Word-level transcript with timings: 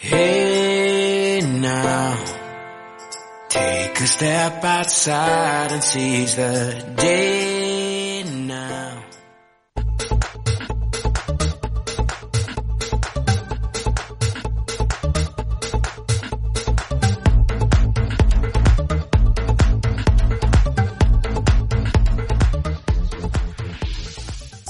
Hey 0.00 1.40
now, 1.42 2.24
take 3.48 3.98
a 4.00 4.06
step 4.06 4.62
outside 4.62 5.72
and 5.72 5.82
seize 5.82 6.36
the 6.36 6.94
day 6.96 8.22
now. 8.22 9.02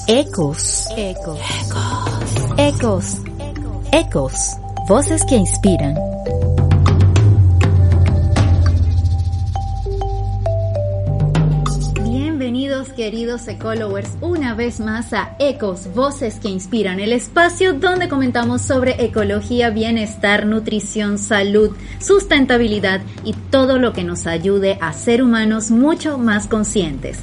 Ecos. 0.09 0.89
Ecos. 0.97 1.39
Ecos. 2.57 3.21
Ecos. 3.93 4.68
Voces 4.89 5.25
que 5.27 5.37
inspiran. 5.37 5.95
Bienvenidos 12.05 12.89
queridos 12.95 13.47
ecologers 13.49 14.17
una 14.23 14.55
vez 14.55 14.81
más 14.81 15.13
a 15.13 15.37
Ecos, 15.39 15.95
Voces 15.95 16.41
que 16.41 16.49
Inspiran, 16.49 17.01
el 17.01 17.13
espacio 17.13 17.75
donde 17.75 18.09
comentamos 18.09 18.63
sobre 18.63 19.05
ecología, 19.05 19.69
bienestar, 19.69 20.47
nutrición, 20.47 21.19
salud, 21.19 21.77
sustentabilidad 22.00 23.03
y 23.25 23.35
todo 23.35 23.79
lo 23.79 23.93
que 23.93 24.05
nos 24.05 24.27
ayude 24.27 24.79
a 24.81 24.95
ser 24.95 25.23
humanos 25.23 25.71
mucho 25.71 26.17
más 26.17 26.47
conscientes. 26.47 27.19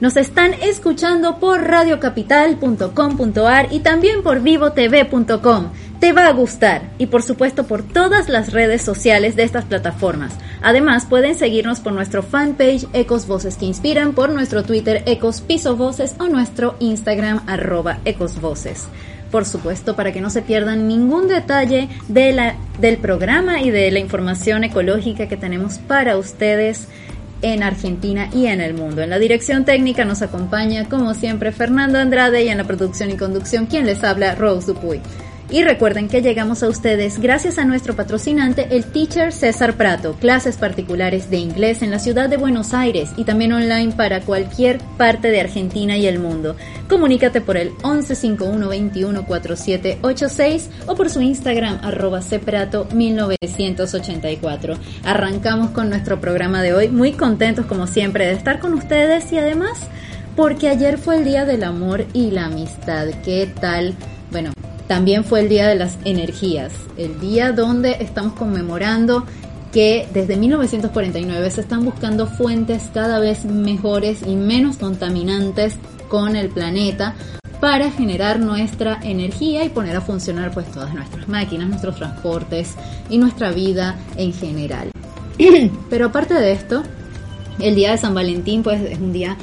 Nos 0.00 0.16
están 0.16 0.52
escuchando 0.54 1.38
por 1.38 1.62
radiocapital.com.ar 1.62 3.68
y 3.70 3.78
también 3.78 4.24
por 4.24 4.40
vivotv.com. 4.40 5.66
Te 6.02 6.12
va 6.12 6.26
a 6.26 6.32
gustar 6.32 6.82
y 6.98 7.06
por 7.06 7.22
supuesto 7.22 7.68
por 7.68 7.84
todas 7.84 8.28
las 8.28 8.52
redes 8.52 8.82
sociales 8.82 9.36
de 9.36 9.44
estas 9.44 9.66
plataformas. 9.66 10.34
Además 10.60 11.06
pueden 11.06 11.36
seguirnos 11.36 11.78
por 11.78 11.92
nuestro 11.92 12.24
fanpage 12.24 12.88
Ecos 12.92 13.28
Voces 13.28 13.54
que 13.54 13.66
Inspiran, 13.66 14.12
por 14.12 14.30
nuestro 14.30 14.64
Twitter 14.64 15.04
Ecos 15.06 15.42
Piso 15.42 15.76
Voces 15.76 16.16
o 16.18 16.26
nuestro 16.26 16.74
Instagram 16.80 17.44
arroba 17.46 18.00
Ecos 18.04 18.40
Voces 18.40 18.88
por 19.30 19.44
supuesto, 19.44 19.94
para 19.94 20.12
que 20.12 20.20
no 20.20 20.28
se 20.28 20.42
pierdan 20.42 20.88
ningún 20.88 21.28
detalle 21.28 21.88
del 22.08 22.98
programa 22.98 23.62
y 23.62 23.70
de 23.70 23.90
la 23.92 24.00
información 24.00 24.64
ecológica 24.64 25.28
que 25.28 25.36
tenemos 25.36 25.78
para 25.78 26.18
ustedes 26.18 26.88
en 27.40 27.62
Argentina 27.62 28.28
y 28.34 28.46
en 28.46 28.60
el 28.60 28.74
mundo. 28.74 29.02
En 29.02 29.08
la 29.08 29.18
dirección 29.18 29.64
técnica 29.64 30.04
nos 30.04 30.20
acompaña, 30.20 30.88
como 30.88 31.14
siempre, 31.14 31.50
Fernando 31.50 31.98
Andrade 31.98 32.44
y 32.44 32.48
en 32.48 32.58
la 32.58 32.64
producción 32.64 33.10
y 33.10 33.16
conducción, 33.16 33.66
quien 33.66 33.86
les 33.86 34.04
habla, 34.04 34.34
Rose 34.34 34.66
Dupuy. 34.66 35.00
Y 35.52 35.62
recuerden 35.64 36.08
que 36.08 36.22
llegamos 36.22 36.62
a 36.62 36.68
ustedes 36.70 37.18
gracias 37.18 37.58
a 37.58 37.66
nuestro 37.66 37.94
patrocinante, 37.94 38.68
el 38.70 38.86
Teacher 38.86 39.34
César 39.34 39.76
Prato, 39.76 40.16
clases 40.18 40.56
particulares 40.56 41.28
de 41.28 41.36
inglés 41.36 41.82
en 41.82 41.90
la 41.90 41.98
ciudad 41.98 42.30
de 42.30 42.38
Buenos 42.38 42.72
Aires 42.72 43.10
y 43.18 43.24
también 43.24 43.52
online 43.52 43.92
para 43.94 44.22
cualquier 44.22 44.78
parte 44.96 45.30
de 45.30 45.42
Argentina 45.42 45.98
y 45.98 46.06
el 46.06 46.20
mundo. 46.20 46.56
Comunícate 46.88 47.42
por 47.42 47.58
el 47.58 47.72
1151214786 47.82 50.68
o 50.86 50.94
por 50.94 51.10
su 51.10 51.20
Instagram 51.20 51.80
arroba 51.82 52.20
cprato 52.20 52.88
1984. 52.94 54.78
Arrancamos 55.04 55.72
con 55.72 55.90
nuestro 55.90 56.18
programa 56.18 56.62
de 56.62 56.72
hoy, 56.72 56.88
muy 56.88 57.12
contentos 57.12 57.66
como 57.66 57.86
siempre 57.86 58.24
de 58.24 58.32
estar 58.32 58.58
con 58.58 58.72
ustedes 58.72 59.30
y 59.30 59.38
además 59.38 59.78
porque 60.34 60.70
ayer 60.70 60.96
fue 60.96 61.16
el 61.16 61.26
Día 61.26 61.44
del 61.44 61.62
Amor 61.62 62.06
y 62.14 62.30
la 62.30 62.46
Amistad. 62.46 63.08
¿Qué 63.22 63.52
tal? 63.60 63.94
Bueno, 64.30 64.52
también 64.86 65.24
fue 65.24 65.40
el 65.40 65.48
Día 65.48 65.68
de 65.68 65.76
las 65.76 65.96
Energías, 66.04 66.72
el 66.96 67.20
día 67.20 67.52
donde 67.52 67.96
estamos 68.00 68.34
conmemorando 68.34 69.24
que 69.72 70.06
desde 70.12 70.36
1949 70.36 71.50
se 71.50 71.62
están 71.62 71.84
buscando 71.84 72.26
fuentes 72.26 72.90
cada 72.92 73.18
vez 73.18 73.44
mejores 73.44 74.22
y 74.26 74.36
menos 74.36 74.76
contaminantes 74.76 75.76
con 76.08 76.36
el 76.36 76.50
planeta 76.50 77.14
para 77.58 77.90
generar 77.90 78.38
nuestra 78.38 78.98
energía 79.02 79.64
y 79.64 79.70
poner 79.70 79.96
a 79.96 80.00
funcionar 80.00 80.52
pues 80.52 80.70
todas 80.70 80.92
nuestras 80.92 81.28
máquinas, 81.28 81.68
nuestros 81.68 81.96
transportes 81.96 82.74
y 83.08 83.18
nuestra 83.18 83.52
vida 83.52 83.96
en 84.16 84.32
general. 84.32 84.90
Pero 85.90 86.06
aparte 86.06 86.34
de 86.34 86.52
esto, 86.52 86.82
el 87.60 87.74
día 87.74 87.92
de 87.92 87.98
San 87.98 88.14
Valentín 88.14 88.62
pues 88.62 88.82
es 88.82 88.98
un 88.98 89.12
día 89.12 89.36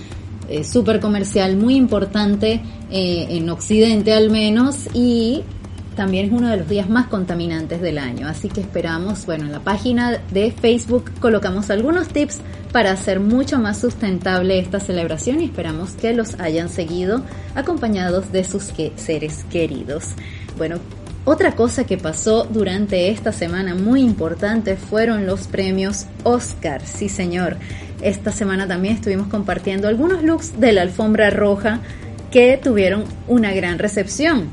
eh, 0.50 0.64
súper 0.64 1.00
comercial 1.00 1.56
muy 1.58 1.76
importante 1.76 2.62
eh, 2.92 3.28
en 3.30 3.50
Occidente 3.50 4.14
al 4.14 4.30
menos 4.30 4.88
y 4.94 5.44
también 5.96 6.28
es 6.28 6.32
uno 6.32 6.48
de 6.48 6.58
los 6.58 6.70
días 6.70 6.90
más 6.90 7.08
contaminantes 7.08 7.82
del 7.82 7.98
año. 7.98 8.28
Así 8.28 8.48
que 8.48 8.62
esperamos, 8.62 9.26
bueno, 9.26 9.46
en 9.46 9.52
la 9.52 9.60
página 9.60 10.22
de 10.32 10.52
Facebook 10.52 11.12
colocamos 11.20 11.70
algunos 11.70 12.08
tips 12.08 12.40
para 12.72 12.92
hacer 12.92 13.20
mucho 13.20 13.60
más 13.60 13.82
sustentable 13.82 14.60
esta 14.60 14.80
celebración 14.80 15.42
y 15.42 15.46
esperamos 15.46 15.92
que 15.92 16.14
los 16.14 16.40
hayan 16.40 16.70
seguido 16.70 17.22
acompañados 17.54 18.32
de 18.32 18.46
sus 18.46 18.72
seres 18.96 19.44
queridos. 19.52 20.06
Bueno, 20.58 20.78
otra 21.26 21.56
cosa 21.56 21.84
que 21.84 21.98
pasó 21.98 22.46
durante 22.46 23.10
esta 23.10 23.34
semana 23.34 23.76
muy 23.76 24.02
importante 24.02 24.78
fueron 24.78 25.26
los 25.26 25.48
premios 25.48 26.06
Oscar, 26.24 26.82
sí 26.86 27.10
señor. 27.10 27.58
Esta 28.02 28.32
semana 28.32 28.68
también 28.68 28.96
estuvimos 28.96 29.28
compartiendo 29.28 29.88
algunos 29.88 30.24
looks 30.24 30.60
de 30.60 30.72
la 30.72 30.84
alfombra 30.84 31.30
roja 31.30 31.80
que 32.32 32.60
tuvieron 32.62 33.04
una 33.28 33.54
gran 33.54 33.80
recepción. 33.80 34.48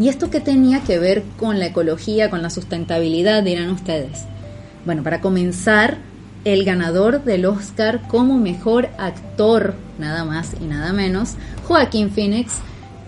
¿Y 0.00 0.08
esto 0.08 0.30
qué 0.30 0.40
tenía 0.40 0.80
que 0.80 0.98
ver 0.98 1.22
con 1.38 1.60
la 1.60 1.66
ecología, 1.66 2.30
con 2.30 2.42
la 2.42 2.50
sustentabilidad, 2.50 3.44
dirán 3.44 3.70
ustedes? 3.70 4.22
Bueno, 4.84 5.04
para 5.04 5.20
comenzar, 5.20 5.98
el 6.44 6.64
ganador 6.64 7.24
del 7.24 7.46
Oscar 7.46 8.02
como 8.08 8.38
mejor 8.38 8.88
actor, 8.98 9.74
nada 9.98 10.24
más 10.24 10.52
y 10.60 10.64
nada 10.64 10.92
menos, 10.92 11.34
Joaquín 11.66 12.10
Phoenix, 12.10 12.54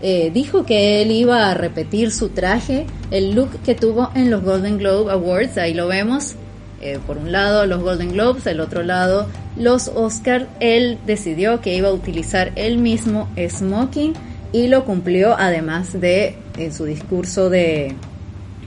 eh, 0.00 0.30
dijo 0.32 0.64
que 0.64 1.02
él 1.02 1.10
iba 1.10 1.50
a 1.50 1.54
repetir 1.54 2.10
su 2.12 2.30
traje, 2.30 2.86
el 3.10 3.34
look 3.34 3.50
que 3.64 3.74
tuvo 3.74 4.10
en 4.14 4.30
los 4.30 4.42
Golden 4.42 4.78
Globe 4.78 5.12
Awards, 5.12 5.58
ahí 5.58 5.74
lo 5.74 5.86
vemos, 5.86 6.34
eh, 6.80 6.98
por 7.06 7.18
un 7.18 7.32
lado 7.32 7.66
los 7.66 7.82
Golden 7.82 8.12
Globes, 8.12 8.46
el 8.46 8.60
otro 8.60 8.82
lado 8.82 9.26
los 9.56 9.88
Oscars, 9.88 10.46
él 10.60 10.98
decidió 11.06 11.60
que 11.60 11.74
iba 11.74 11.88
a 11.88 11.92
utilizar 11.92 12.52
el 12.56 12.78
mismo 12.78 13.28
smoking 13.48 14.12
y 14.52 14.68
lo 14.68 14.84
cumplió 14.84 15.36
además 15.36 15.98
de 15.98 16.36
en 16.58 16.72
su 16.72 16.84
discurso 16.84 17.50
de 17.50 17.94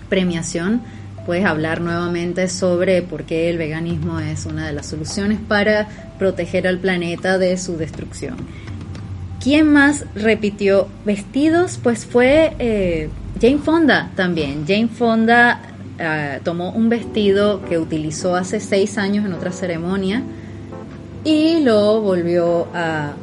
premiación 0.09 0.81
pues 1.25 1.45
hablar 1.45 1.81
nuevamente 1.81 2.47
sobre 2.47 3.03
por 3.03 3.23
qué 3.23 3.51
el 3.51 3.59
veganismo 3.59 4.19
es 4.19 4.47
una 4.47 4.66
de 4.66 4.73
las 4.73 4.88
soluciones 4.88 5.39
para 5.47 5.88
proteger 6.17 6.67
al 6.67 6.79
planeta 6.79 7.38
de 7.38 7.56
su 7.57 7.77
destrucción. 7.77 8.35
¿Quién 9.39 9.71
más 9.71 10.06
repitió 10.16 10.88
vestidos? 11.06 11.79
Pues 11.81 12.06
fue 12.06 12.56
eh, 12.57 13.09
Jane 13.39 13.59
Fonda 13.59 14.11
también. 14.16 14.66
Jane 14.67 14.88
Fonda 14.88 15.61
eh, 16.00 16.39
tomó 16.44 16.71
un 16.71 16.89
vestido 16.89 17.63
que 17.63 17.77
utilizó 17.77 18.35
hace 18.35 18.59
seis 18.59 18.97
años 18.97 19.23
en 19.25 19.33
otra 19.33 19.51
ceremonia 19.51 20.23
y 21.24 21.62
lo 21.62 22.02
volvió 22.02 22.68
a... 22.74 23.13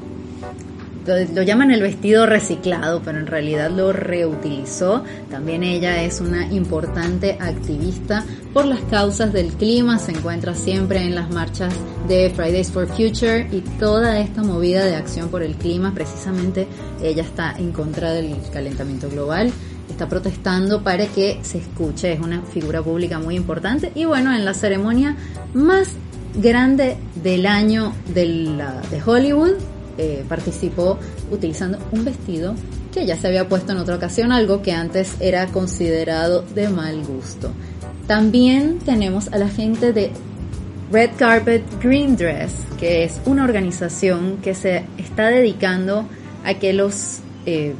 Lo, 1.07 1.43
llaman 1.43 1.71
el 1.71 1.83
vestido 1.83 2.27
reciclado, 2.27 3.01
pero 3.05 3.21
en 3.21 3.29
realidad 3.29 3.71
lo 3.71 3.93
reutilizó. 3.93 5.05
También 5.31 5.62
ella 5.62 6.03
es 6.03 6.21
una 6.21 6.53
importante 6.53 7.39
activista 7.39 8.25
por 8.53 8.65
las 8.65 8.81
causas 8.91 9.33
del 9.33 9.53
clima, 9.53 10.01
se 10.01 10.11
encuentra 10.11 10.57
siempre 10.57 11.05
en 11.05 11.15
las 11.15 11.31
marchas 11.31 11.73
de 12.09 12.33
Fridays 12.34 12.73
for 12.73 12.89
Future 12.89 13.49
y 13.53 13.61
toda 13.79 14.19
esta 14.19 14.43
movida 14.43 14.84
de 14.84 14.97
acción 14.97 15.28
por 15.28 15.45
el 15.45 15.55
clima, 15.55 15.95
precisamente 15.95 16.67
ella 17.01 17.23
está 17.23 17.55
en 17.57 17.71
contra 17.71 18.11
del 18.11 18.34
calentamiento 18.53 19.09
global 19.09 19.53
está 19.97 20.09
protestando 20.09 20.83
para 20.83 21.07
que 21.07 21.39
se 21.43 21.59
escuche, 21.59 22.13
es 22.13 22.21
una 22.21 22.43
figura 22.43 22.83
pública 22.83 23.19
muy 23.19 23.34
importante 23.34 23.93
y 23.95 24.04
bueno, 24.04 24.34
en 24.34 24.45
la 24.45 24.53
ceremonia 24.53 25.16
más 25.54 25.89
grande 26.36 26.97
del 27.22 27.47
año 27.47 27.92
de, 28.15 28.59
Hollywood 29.04 29.54
eh, 29.98 30.24
participó 30.28 30.98
utilizando 31.30 31.78
un 31.92 32.04
vestido 32.04 32.54
que 32.92 33.06
ya 33.06 33.16
se 33.16 33.27
había 33.27 33.48
puesto 33.48 33.72
en 33.72 33.78
otra 33.78 33.97
ocasión, 33.97 34.33
algo 34.33 34.62
que 34.62 34.72
antes 34.72 35.16
era 35.21 35.47
considerado 35.48 36.42
de 36.54 36.68
mal 36.68 37.04
gusto. 37.04 37.50
También 38.06 38.78
tenemos 38.78 39.28
a 39.33 39.38
la 39.38 39.48
gente 39.48 39.92
de 39.92 40.10
Red 40.92 41.10
Carpet 41.18 41.62
Green 41.83 42.16
Dress, 42.16 42.53
que 42.78 43.04
es 43.04 43.21
una 43.27 43.44
organización 43.44 44.38
que 44.38 44.54
se 44.54 44.84
está 44.97 45.28
dedicando 45.28 46.06
a 46.44 46.54
que 46.54 46.72
los 46.72 47.18
eh, 47.44 47.74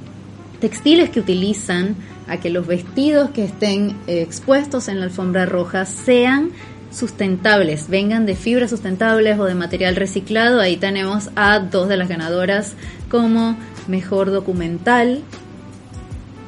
textiles 0.61 1.11
que 1.11 1.21
utilizan, 1.21 1.97
a 2.29 2.39
que 2.39 2.51
los 2.51 2.67
vestidos 2.67 3.31
que 3.31 3.45
estén 3.45 3.97
eh, 4.07 4.23
expuestos 4.23 4.89
en 4.89 4.99
la 4.99 5.07
alfombra 5.07 5.47
roja 5.47 5.87
sean 5.87 6.51
sustentables, 6.91 7.89
vengan 7.89 8.27
de 8.27 8.37
fibras 8.37 8.71
sustentables 8.71 9.39
o 9.39 9.45
de 9.45 9.55
material 9.55 9.97
reciclado. 9.97 10.61
Ahí 10.61 10.77
tenemos 10.77 11.31
a 11.37 11.59
dos 11.61 11.89
de 11.89 11.97
las 11.97 12.09
ganadoras 12.09 12.75
como 13.09 13.57
mejor 13.87 14.31
documental 14.31 15.23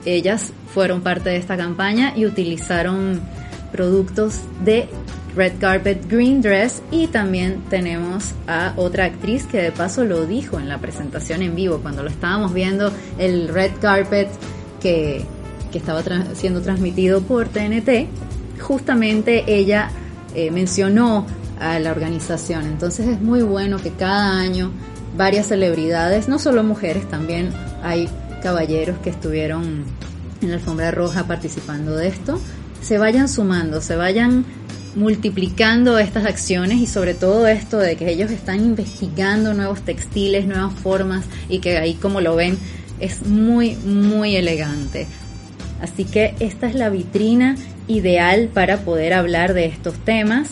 ellas 0.08 0.52
fueron 0.73 1.02
parte 1.02 1.31
de 1.31 1.37
esta 1.37 1.56
campaña 1.56 2.12
y 2.17 2.26
utilizaron 2.26 3.20
productos 3.73 4.40
de 4.64 4.88
Red 5.37 5.52
Carpet 5.61 6.08
Green 6.08 6.41
Dress 6.41 6.82
y 6.91 7.08
también 7.08 7.62
tenemos 7.69 8.32
a 8.46 8.73
otra 8.76 9.05
actriz 9.05 9.44
que 9.44 9.61
de 9.61 9.73
paso 9.73 10.05
lo 10.05 10.25
dijo 10.26 10.58
en 10.58 10.69
la 10.69 10.79
presentación 10.79 11.43
en 11.43 11.55
vivo 11.55 11.79
cuando 11.79 12.02
lo 12.02 12.08
estábamos 12.08 12.55
viendo 12.55 12.91
el 13.19 13.49
Red 13.49 13.73
Carpet 13.81 14.29
que, 14.81 15.25
que 15.70 15.79
estaba 15.79 16.02
siendo 16.34 16.62
transmitido 16.62 17.20
por 17.20 17.49
TNT 17.49 18.06
justamente 18.58 19.44
ella 19.46 19.91
eh, 20.46 20.50
mencionó 20.50 21.26
a 21.61 21.79
la 21.79 21.90
organización 21.90 22.67
entonces 22.67 23.08
es 23.08 23.20
muy 23.20 23.43
bueno 23.43 23.79
que 23.79 23.90
cada 23.90 24.38
año 24.38 24.70
varias 25.17 25.46
celebridades 25.46 26.29
no 26.29 26.38
solo 26.38 26.62
mujeres 26.62 27.08
también 27.08 27.50
hay 27.82 28.08
caballeros 28.43 28.99
que 28.99 29.11
estuvieron 29.11 29.85
en 30.40 30.49
la 30.49 30.55
alfombra 30.55 30.90
roja 30.90 31.25
participando 31.25 31.96
de 31.96 32.08
esto 32.08 32.40
se 32.81 32.99
vayan 32.99 33.29
sumando, 33.29 33.81
se 33.81 33.96
vayan 33.96 34.44
multiplicando 34.94 35.99
estas 35.99 36.26
acciones 36.26 36.79
y 36.79 36.87
sobre 36.87 37.14
todo 37.14 37.46
esto 37.46 37.79
de 37.79 37.96
que 37.96 38.11
ellos 38.11 38.31
están 38.31 38.61
investigando 38.61 39.55
nuevos 39.55 39.82
textiles, 39.82 40.46
nuevas 40.46 40.73
formas 40.75 41.25
y 41.49 41.61
que 41.61 41.79
ahí 41.79 41.94
como 41.94 42.20
lo 42.20 42.37
ven 42.37 42.58
es 43.00 43.26
muy, 43.26 43.76
muy 43.76 44.37
elegante. 44.37 45.06
Así 45.81 46.05
que 46.05 46.34
esta 46.41 46.67
es 46.67 46.75
la 46.75 46.88
vitrina 46.88 47.56
ideal 47.88 48.49
para 48.52 48.79
poder 48.79 49.14
hablar 49.14 49.55
de 49.55 49.67
estos 49.67 49.94
temas 49.99 50.50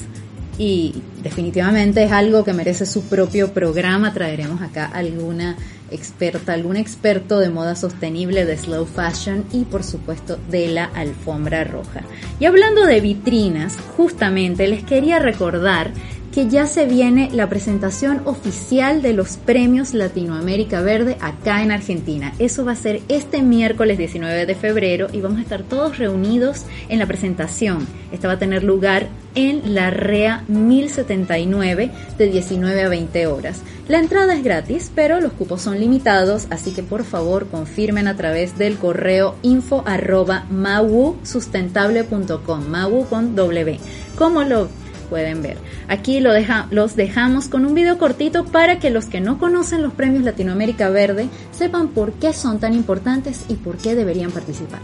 y 0.58 1.02
definitivamente 1.22 2.02
es 2.02 2.12
algo 2.12 2.44
que 2.44 2.52
merece 2.52 2.86
su 2.86 3.02
propio 3.02 3.52
programa. 3.52 4.12
Traeremos 4.12 4.62
acá 4.62 4.86
alguna 4.86 5.56
experta, 5.90 6.54
algún 6.54 6.76
experto 6.76 7.38
de 7.38 7.50
moda 7.50 7.76
sostenible, 7.76 8.44
de 8.44 8.56
slow 8.56 8.86
fashion 8.86 9.44
y 9.52 9.64
por 9.64 9.84
supuesto 9.84 10.38
de 10.50 10.68
la 10.68 10.84
alfombra 10.84 11.64
roja. 11.64 12.02
Y 12.40 12.46
hablando 12.46 12.86
de 12.86 13.00
vitrinas, 13.00 13.76
justamente 13.96 14.66
les 14.66 14.82
quería 14.82 15.18
recordar 15.18 15.92
que 16.36 16.46
ya 16.48 16.66
se 16.66 16.84
viene 16.84 17.30
la 17.32 17.48
presentación 17.48 18.20
oficial 18.26 19.00
de 19.00 19.14
los 19.14 19.38
premios 19.38 19.94
Latinoamérica 19.94 20.82
Verde 20.82 21.16
acá 21.22 21.62
en 21.62 21.70
Argentina. 21.70 22.34
Eso 22.38 22.62
va 22.62 22.72
a 22.72 22.76
ser 22.76 23.00
este 23.08 23.40
miércoles 23.40 23.96
19 23.96 24.44
de 24.44 24.54
febrero 24.54 25.06
y 25.14 25.22
vamos 25.22 25.38
a 25.38 25.42
estar 25.42 25.62
todos 25.62 25.96
reunidos 25.96 26.66
en 26.90 26.98
la 26.98 27.06
presentación. 27.06 27.86
Esta 28.12 28.28
va 28.28 28.34
a 28.34 28.38
tener 28.38 28.64
lugar 28.64 29.08
en 29.34 29.74
la 29.74 29.88
REA 29.88 30.44
1079 30.48 31.90
de 32.18 32.26
19 32.26 32.82
a 32.82 32.90
20 32.90 33.26
horas. 33.28 33.62
La 33.88 33.98
entrada 33.98 34.34
es 34.34 34.44
gratis, 34.44 34.92
pero 34.94 35.22
los 35.22 35.32
cupos 35.32 35.62
son 35.62 35.80
limitados, 35.80 36.48
así 36.50 36.72
que 36.72 36.82
por 36.82 37.04
favor 37.04 37.46
confirmen 37.46 38.08
a 38.08 38.16
través 38.16 38.58
del 38.58 38.76
correo 38.76 39.36
info 39.40 39.84
arroba 39.86 40.44
mawusustentable.com, 40.50 42.68
mawu 42.68 43.06
con 43.06 43.34
W. 43.34 43.80
¿Cómo 44.18 44.42
lo 44.42 44.68
pueden 45.06 45.42
ver. 45.42 45.56
Aquí 45.88 46.20
los 46.20 46.96
dejamos 46.96 47.48
con 47.48 47.64
un 47.64 47.74
video 47.74 47.98
cortito 47.98 48.44
para 48.44 48.78
que 48.78 48.90
los 48.90 49.06
que 49.06 49.20
no 49.20 49.38
conocen 49.38 49.82
los 49.82 49.92
premios 49.92 50.24
Latinoamérica 50.24 50.90
Verde 50.90 51.28
sepan 51.52 51.88
por 51.88 52.12
qué 52.12 52.32
son 52.32 52.58
tan 52.58 52.74
importantes 52.74 53.44
y 53.48 53.54
por 53.54 53.78
qué 53.78 53.94
deberían 53.94 54.30
participar. 54.30 54.80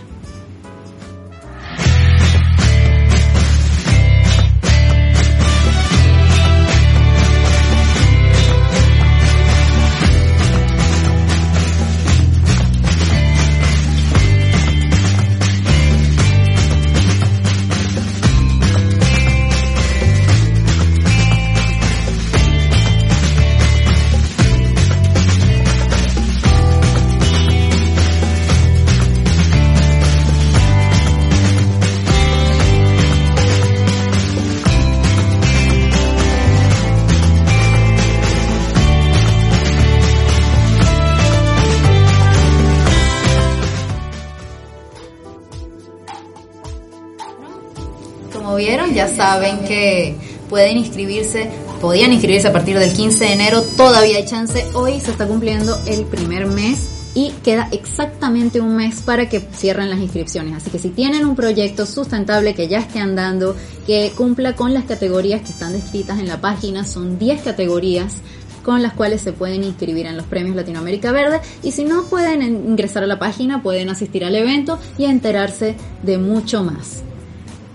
Ya 48.58 49.08
saben 49.08 49.64
que 49.64 50.16
pueden 50.48 50.76
inscribirse, 50.76 51.50
podían 51.80 52.12
inscribirse 52.12 52.48
a 52.48 52.52
partir 52.52 52.78
del 52.78 52.92
15 52.92 53.24
de 53.24 53.32
enero, 53.32 53.62
todavía 53.76 54.18
hay 54.18 54.26
chance, 54.26 54.64
hoy 54.74 55.00
se 55.00 55.12
está 55.12 55.26
cumpliendo 55.26 55.78
el 55.86 56.04
primer 56.04 56.46
mes 56.46 57.10
y 57.14 57.30
queda 57.42 57.68
exactamente 57.72 58.60
un 58.60 58.76
mes 58.76 59.02
para 59.02 59.28
que 59.28 59.40
cierren 59.40 59.90
las 59.90 59.98
inscripciones. 59.98 60.56
Así 60.56 60.70
que 60.70 60.78
si 60.78 60.90
tienen 60.90 61.26
un 61.26 61.36
proyecto 61.36 61.86
sustentable 61.86 62.54
que 62.54 62.68
ya 62.68 62.78
esté 62.78 63.00
andando, 63.00 63.56
que 63.86 64.12
cumpla 64.16 64.54
con 64.54 64.72
las 64.74 64.84
categorías 64.84 65.42
que 65.42 65.50
están 65.50 65.72
descritas 65.72 66.18
en 66.18 66.28
la 66.28 66.40
página, 66.40 66.84
son 66.84 67.18
10 67.18 67.42
categorías 67.42 68.16
con 68.62 68.82
las 68.82 68.92
cuales 68.92 69.20
se 69.20 69.32
pueden 69.32 69.64
inscribir 69.64 70.06
en 70.06 70.16
los 70.16 70.26
premios 70.26 70.54
Latinoamérica 70.54 71.12
Verde 71.12 71.40
y 71.62 71.72
si 71.72 71.84
no 71.84 72.04
pueden 72.04 72.42
ingresar 72.42 73.02
a 73.02 73.06
la 73.06 73.18
página, 73.18 73.62
pueden 73.62 73.88
asistir 73.88 74.24
al 74.24 74.36
evento 74.36 74.78
y 74.98 75.04
enterarse 75.04 75.74
de 76.02 76.18
mucho 76.18 76.62
más. 76.62 77.02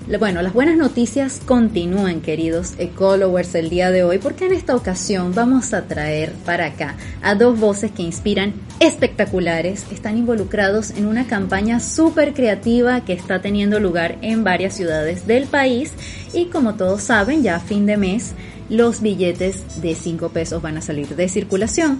Bueno, 0.07 0.41
las 0.41 0.53
buenas 0.53 0.77
noticias 0.77 1.41
continúan, 1.45 2.21
queridos 2.21 2.75
ecologers, 2.79 3.53
el 3.55 3.69
día 3.69 3.91
de 3.91 4.05
hoy, 4.05 4.19
porque 4.19 4.45
en 4.45 4.53
esta 4.53 4.73
ocasión 4.73 5.35
vamos 5.35 5.73
a 5.73 5.85
traer 5.85 6.31
para 6.45 6.67
acá 6.67 6.95
a 7.21 7.35
dos 7.35 7.59
voces 7.59 7.91
que 7.91 8.03
inspiran 8.03 8.53
espectaculares, 8.79 9.85
están 9.91 10.17
involucrados 10.17 10.91
en 10.91 11.07
una 11.07 11.27
campaña 11.27 11.81
súper 11.81 12.33
creativa 12.33 13.03
que 13.03 13.11
está 13.11 13.41
teniendo 13.41 13.81
lugar 13.81 14.17
en 14.21 14.45
varias 14.45 14.75
ciudades 14.75 15.27
del 15.27 15.45
país 15.45 15.91
y 16.33 16.45
como 16.45 16.75
todos 16.75 17.03
saben, 17.03 17.43
ya 17.43 17.57
a 17.57 17.59
fin 17.59 17.85
de 17.85 17.97
mes 17.97 18.31
los 18.69 19.01
billetes 19.01 19.81
de 19.81 19.93
5 19.93 20.29
pesos 20.29 20.61
van 20.61 20.77
a 20.77 20.81
salir 20.81 21.15
de 21.15 21.27
circulación. 21.27 21.99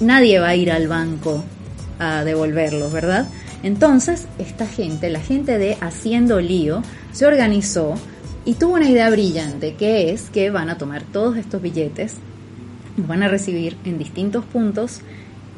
Nadie 0.00 0.40
va 0.40 0.48
a 0.48 0.56
ir 0.56 0.72
al 0.72 0.88
banco 0.88 1.44
a 2.00 2.24
devolverlos, 2.24 2.92
¿verdad? 2.92 3.28
Entonces, 3.62 4.26
esta 4.38 4.66
gente, 4.66 5.10
la 5.10 5.20
gente 5.20 5.58
de 5.58 5.76
Haciendo 5.80 6.40
Lío, 6.40 6.82
se 7.12 7.26
organizó 7.26 7.94
y 8.44 8.54
tuvo 8.54 8.74
una 8.74 8.88
idea 8.88 9.10
brillante, 9.10 9.74
que 9.74 10.12
es 10.12 10.30
que 10.30 10.50
van 10.50 10.70
a 10.70 10.78
tomar 10.78 11.02
todos 11.02 11.36
estos 11.36 11.60
billetes, 11.60 12.14
los 12.96 13.06
van 13.06 13.22
a 13.22 13.28
recibir 13.28 13.76
en 13.84 13.98
distintos 13.98 14.44
puntos 14.44 15.00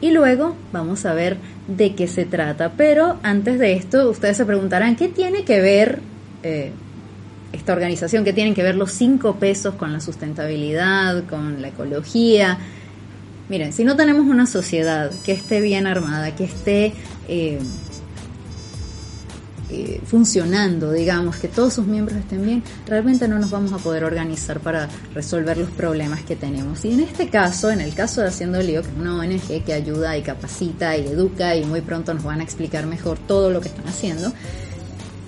y 0.01 0.11
luego 0.11 0.57
vamos 0.73 1.07
a 1.07 1.15
ver 1.15 1.37
de 1.69 1.95
qué 1.95 2.09
se 2.09 2.25
trata. 2.25 2.73
Pero 2.77 3.19
antes 3.23 3.59
de 3.59 3.75
esto, 3.75 4.11
ustedes 4.11 4.37
se 4.37 4.45
preguntarán, 4.45 4.97
¿qué 4.97 5.09
tiene 5.09 5.45
que 5.45 5.61
ver 5.61 6.01
eh, 6.43 6.73
esta 7.53 7.73
organización? 7.73 8.25
¿Qué 8.25 8.33
tienen 8.33 8.55
que 8.55 8.65
ver 8.65 8.75
los 8.75 8.91
cinco 8.91 9.37
pesos 9.37 9.77
con 9.77 9.93
la 9.93 10.01
sustentabilidad, 10.01 11.25
con 11.27 11.63
la 11.63 11.69
ecología? 11.69 12.59
Miren, 13.49 13.73
si 13.73 13.85
no 13.85 13.95
tenemos 13.95 14.27
una 14.27 14.47
sociedad 14.47 15.13
que 15.25 15.33
esté 15.33 15.61
bien 15.61 15.87
armada, 15.87 16.35
que 16.35 16.45
esté... 16.45 16.95
Eh, 17.29 17.61
eh, 19.73 20.01
funcionando, 20.05 20.93
digamos, 20.93 21.37
que 21.37 21.49
todos 21.49 21.73
sus 21.73 21.87
miembros 21.87 22.19
estén 22.19 22.45
bien, 22.45 22.63
realmente 22.87 23.27
no 23.27 23.39
nos 23.39 23.51
vamos 23.51 23.73
a 23.73 23.79
poder 23.79 24.05
organizar 24.05 24.61
para 24.61 24.87
resolver 25.15 25.57
los 25.57 25.71
problemas 25.71 26.23
que 26.23 26.37
tenemos. 26.37 26.85
Y 26.85 26.93
en 26.93 27.01
este 27.01 27.31
caso, 27.31 27.71
en 27.71 27.81
el 27.81 27.95
caso 27.95 28.21
de 28.21 28.29
Haciendo 28.29 28.63
Lío, 28.63 28.83
que 28.83 28.89
es 28.89 28.97
una 28.99 29.17
ONG 29.17 29.65
que 29.65 29.73
ayuda 29.73 30.17
y 30.19 30.23
capacita 30.23 30.97
y 30.99 31.07
educa 31.07 31.57
y 31.57 31.65
muy 31.65 31.81
pronto 31.81 32.13
nos 32.13 32.23
van 32.23 32.41
a 32.41 32.45
explicar 32.45 32.85
mejor 32.85 33.19
todo 33.19 33.51
lo 33.51 33.63
que 33.63 33.69
están 33.69 33.89
haciendo, 33.89 34.33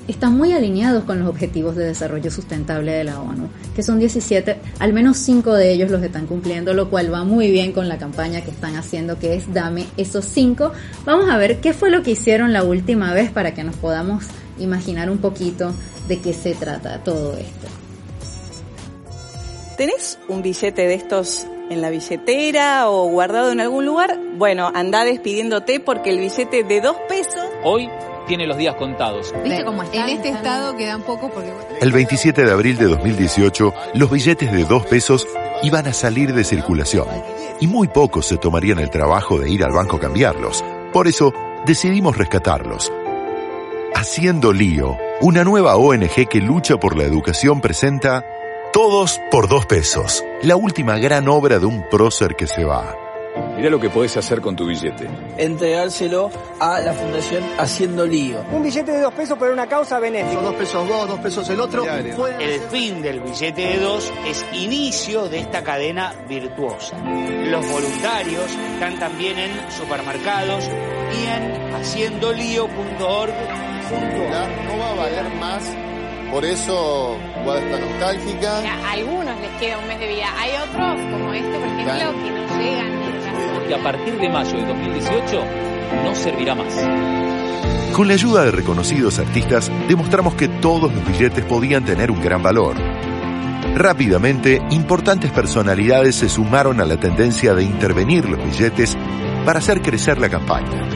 están 0.08 0.36
muy 0.36 0.52
alineados 0.52 1.04
con 1.04 1.18
los 1.18 1.28
objetivos 1.28 1.76
de 1.76 1.86
desarrollo 1.86 2.30
sustentable 2.30 2.92
de 2.92 3.04
la 3.04 3.20
ONU, 3.20 3.48
que 3.74 3.82
son 3.82 3.98
17, 3.98 4.56
al 4.78 4.92
menos 4.92 5.16
5 5.18 5.54
de 5.54 5.72
ellos 5.72 5.90
los 5.90 6.02
están 6.02 6.26
cumpliendo, 6.26 6.74
lo 6.74 6.90
cual 6.90 7.12
va 7.12 7.24
muy 7.24 7.50
bien 7.50 7.72
con 7.72 7.88
la 7.88 7.98
campaña 7.98 8.42
que 8.42 8.50
están 8.50 8.76
haciendo, 8.76 9.18
que 9.18 9.34
es 9.34 9.52
Dame 9.52 9.86
esos 9.96 10.24
5. 10.26 10.72
Vamos 11.04 11.30
a 11.30 11.38
ver 11.38 11.60
qué 11.60 11.72
fue 11.72 11.90
lo 11.90 12.02
que 12.02 12.12
hicieron 12.12 12.52
la 12.52 12.64
última 12.64 13.12
vez 13.14 13.30
para 13.30 13.54
que 13.54 13.64
nos 13.64 13.76
podamos 13.76 14.24
imaginar 14.58 15.10
un 15.10 15.18
poquito 15.18 15.72
de 16.08 16.20
qué 16.20 16.32
se 16.32 16.54
trata 16.54 17.02
todo 17.02 17.36
esto. 17.36 17.66
¿Tenés 19.76 20.18
un 20.28 20.42
billete 20.42 20.86
de 20.86 20.94
estos 20.94 21.46
en 21.68 21.80
la 21.80 21.90
billetera 21.90 22.88
o 22.88 23.08
guardado 23.08 23.50
en 23.50 23.60
algún 23.60 23.86
lugar? 23.86 24.18
Bueno, 24.36 24.70
anda 24.72 25.04
despidiéndote 25.04 25.80
porque 25.80 26.10
el 26.10 26.18
billete 26.18 26.62
de 26.62 26.80
2 26.80 26.96
pesos... 27.08 27.42
Hoy 27.64 27.88
tiene 28.26 28.46
los 28.46 28.56
días 28.56 28.74
contados. 28.76 29.32
¿Viste 29.42 29.64
cómo 29.64 29.82
está? 29.82 30.04
En 30.04 30.16
este 30.16 30.28
estado 30.30 30.76
quedan 30.76 31.02
pocos 31.02 31.30
porque... 31.30 31.52
El 31.80 31.92
27 31.92 32.44
de 32.44 32.50
abril 32.52 32.76
de 32.76 32.86
2018, 32.86 33.74
los 33.94 34.10
billetes 34.10 34.52
de 34.52 34.64
dos 34.64 34.86
pesos 34.86 35.26
iban 35.62 35.86
a 35.86 35.92
salir 35.92 36.34
de 36.34 36.44
circulación 36.44 37.06
y 37.60 37.66
muy 37.66 37.88
pocos 37.88 38.26
se 38.26 38.36
tomarían 38.36 38.78
el 38.78 38.90
trabajo 38.90 39.38
de 39.38 39.50
ir 39.50 39.64
al 39.64 39.72
banco 39.72 39.96
a 39.96 40.00
cambiarlos. 40.00 40.64
Por 40.92 41.08
eso, 41.08 41.32
decidimos 41.66 42.16
rescatarlos. 42.16 42.92
Haciendo 43.94 44.52
Lío, 44.52 44.96
una 45.20 45.44
nueva 45.44 45.76
ONG 45.76 46.28
que 46.28 46.40
lucha 46.40 46.76
por 46.78 46.96
la 46.96 47.04
educación 47.04 47.60
presenta 47.60 48.24
Todos 48.72 49.20
por 49.30 49.48
dos 49.48 49.66
pesos, 49.66 50.24
la 50.42 50.56
última 50.56 50.98
gran 50.98 51.28
obra 51.28 51.58
de 51.58 51.66
un 51.66 51.88
prócer 51.88 52.34
que 52.34 52.46
se 52.46 52.64
va. 52.64 53.03
Mira 53.56 53.70
lo 53.70 53.80
que 53.80 53.90
podés 53.90 54.16
hacer 54.16 54.40
con 54.40 54.56
tu 54.56 54.66
billete. 54.66 55.08
Entregárselo 55.38 56.30
a 56.60 56.80
la 56.80 56.92
Fundación 56.92 57.42
Haciendo 57.58 58.06
Lío. 58.06 58.44
Un 58.52 58.62
billete 58.62 58.92
de 58.92 59.00
dos 59.00 59.14
pesos 59.14 59.38
para 59.38 59.52
una 59.52 59.66
causa 59.66 59.98
benéfica. 59.98 60.40
Dos 60.40 60.54
pesos 60.54 60.88
vos, 60.88 61.08
dos 61.08 61.20
pesos 61.20 61.48
el 61.50 61.60
otro. 61.60 61.84
El 61.84 62.60
fin 62.70 63.00
del 63.02 63.20
billete 63.20 63.62
de 63.62 63.78
dos 63.78 64.12
es 64.26 64.44
inicio 64.52 65.28
de 65.28 65.38
esta 65.38 65.62
cadena 65.62 66.12
virtuosa. 66.28 66.96
Los 66.98 67.66
voluntarios 67.68 68.50
están 68.74 68.98
también 68.98 69.38
en 69.38 69.70
supermercados 69.70 70.64
y 70.64 71.26
en 71.26 71.74
haciendolío.org. 71.74 73.34
No 74.66 74.78
va 74.78 74.90
a 74.90 74.94
valer 74.94 75.34
más 75.34 75.62
por 76.34 76.44
eso 76.44 77.16
Guada 77.44 77.60
está 77.60 77.78
nostálgica. 77.78 78.58
A 78.58 78.92
algunos 78.92 79.40
les 79.40 79.50
queda 79.60 79.78
un 79.78 79.86
mes 79.86 80.00
de 80.00 80.08
vida. 80.08 80.26
Hay 80.36 80.50
otros, 80.56 81.00
como 81.12 81.32
este, 81.32 81.48
por 81.48 81.68
ejemplo, 81.68 81.84
claro. 81.84 82.12
que 82.12 82.30
no 82.30 82.60
llegan 82.60 83.03
que 83.66 83.74
a 83.74 83.82
partir 83.82 84.18
de 84.18 84.28
mayo 84.28 84.56
de 84.56 84.66
2018 84.66 85.44
no 86.04 86.14
servirá 86.14 86.54
más. 86.54 86.74
Con 87.92 88.08
la 88.08 88.14
ayuda 88.14 88.44
de 88.44 88.50
reconocidos 88.50 89.18
artistas, 89.18 89.70
demostramos 89.88 90.34
que 90.34 90.48
todos 90.48 90.92
los 90.92 91.06
billetes 91.06 91.44
podían 91.44 91.84
tener 91.84 92.10
un 92.10 92.20
gran 92.20 92.42
valor. 92.42 92.76
Rápidamente, 93.76 94.60
importantes 94.70 95.30
personalidades 95.30 96.16
se 96.16 96.28
sumaron 96.28 96.80
a 96.80 96.84
la 96.84 96.96
tendencia 96.96 97.54
de 97.54 97.64
intervenir 97.64 98.28
los 98.28 98.44
billetes 98.44 98.96
para 99.44 99.60
hacer 99.60 99.80
crecer 99.80 100.18
la 100.18 100.28
campaña. 100.28 100.88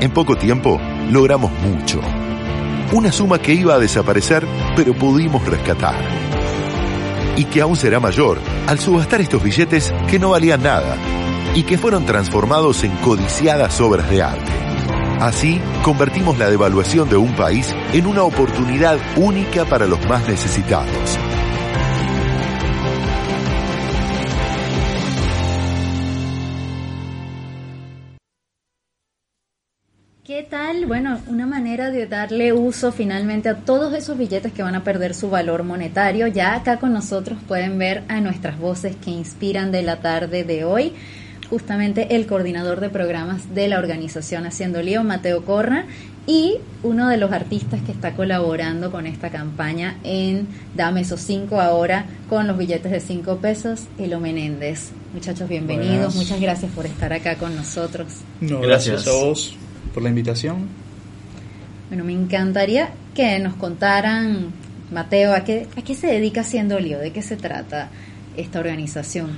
En 0.00 0.10
poco 0.12 0.36
tiempo, 0.36 0.80
logramos 1.10 1.52
mucho 1.60 2.00
una 2.92 3.12
suma 3.12 3.38
que 3.38 3.54
iba 3.54 3.74
a 3.74 3.78
desaparecer, 3.78 4.46
pero 4.76 4.94
pudimos 4.94 5.44
rescatar. 5.46 5.96
Y 7.36 7.44
que 7.44 7.60
aún 7.60 7.76
será 7.76 8.00
mayor 8.00 8.38
al 8.66 8.78
subastar 8.78 9.20
estos 9.20 9.42
billetes 9.42 9.94
que 10.08 10.18
no 10.18 10.30
valían 10.30 10.62
nada 10.62 10.96
y 11.54 11.62
que 11.62 11.78
fueron 11.78 12.04
transformados 12.04 12.84
en 12.84 12.94
codiciadas 12.96 13.80
obras 13.80 14.10
de 14.10 14.22
arte. 14.22 14.52
Así, 15.20 15.60
convertimos 15.82 16.38
la 16.38 16.50
devaluación 16.50 17.08
de 17.08 17.16
un 17.16 17.34
país 17.36 17.74
en 17.92 18.06
una 18.06 18.22
oportunidad 18.22 18.98
única 19.16 19.64
para 19.64 19.86
los 19.86 20.04
más 20.08 20.26
necesitados. 20.26 21.18
Bueno, 30.86 31.20
una 31.26 31.46
manera 31.46 31.90
de 31.90 32.06
darle 32.06 32.52
uso 32.52 32.92
finalmente 32.92 33.48
a 33.48 33.56
todos 33.56 33.92
esos 33.92 34.16
billetes 34.16 34.52
que 34.52 34.62
van 34.62 34.76
a 34.76 34.84
perder 34.84 35.14
su 35.14 35.28
valor 35.28 35.64
monetario. 35.64 36.28
Ya 36.28 36.54
acá 36.54 36.78
con 36.78 36.92
nosotros 36.92 37.38
pueden 37.48 37.76
ver 37.76 38.04
a 38.06 38.20
nuestras 38.20 38.56
voces 38.56 38.94
que 38.94 39.10
inspiran 39.10 39.72
de 39.72 39.82
la 39.82 39.96
tarde 39.96 40.44
de 40.44 40.64
hoy. 40.64 40.92
Justamente 41.48 42.14
el 42.14 42.26
coordinador 42.26 42.78
de 42.78 42.88
programas 42.88 43.52
de 43.52 43.66
la 43.66 43.80
organización 43.80 44.46
Haciendo 44.46 44.80
Lío, 44.80 45.02
Mateo 45.02 45.44
Corra, 45.44 45.86
y 46.28 46.58
uno 46.84 47.08
de 47.08 47.16
los 47.16 47.32
artistas 47.32 47.80
que 47.82 47.90
está 47.90 48.14
colaborando 48.14 48.92
con 48.92 49.08
esta 49.08 49.30
campaña 49.30 49.98
en 50.04 50.46
Dame 50.76 51.00
esos 51.00 51.20
cinco 51.20 51.60
ahora 51.60 52.06
con 52.28 52.46
los 52.46 52.56
billetes 52.56 52.92
de 52.92 53.00
cinco 53.00 53.38
pesos, 53.38 53.88
Elo 53.98 54.20
Menéndez. 54.20 54.92
Muchachos, 55.12 55.48
bienvenidos. 55.48 56.14
Muchas 56.14 56.40
gracias 56.40 56.70
por 56.70 56.86
estar 56.86 57.12
acá 57.12 57.34
con 57.34 57.56
nosotros. 57.56 58.18
No, 58.40 58.60
gracias 58.60 59.08
a 59.08 59.12
vos 59.12 59.56
por 59.92 60.02
la 60.02 60.08
invitación. 60.08 60.68
Bueno, 61.88 62.04
me 62.04 62.12
encantaría 62.12 62.90
que 63.14 63.38
nos 63.40 63.54
contaran, 63.54 64.52
Mateo, 64.92 65.34
a 65.34 65.40
qué, 65.40 65.66
a 65.76 65.82
qué 65.82 65.94
se 65.94 66.06
dedica 66.06 66.42
Haciendo 66.42 66.78
Lío, 66.78 66.98
de 66.98 67.12
qué 67.12 67.22
se 67.22 67.36
trata 67.36 67.90
esta 68.36 68.60
organización. 68.60 69.30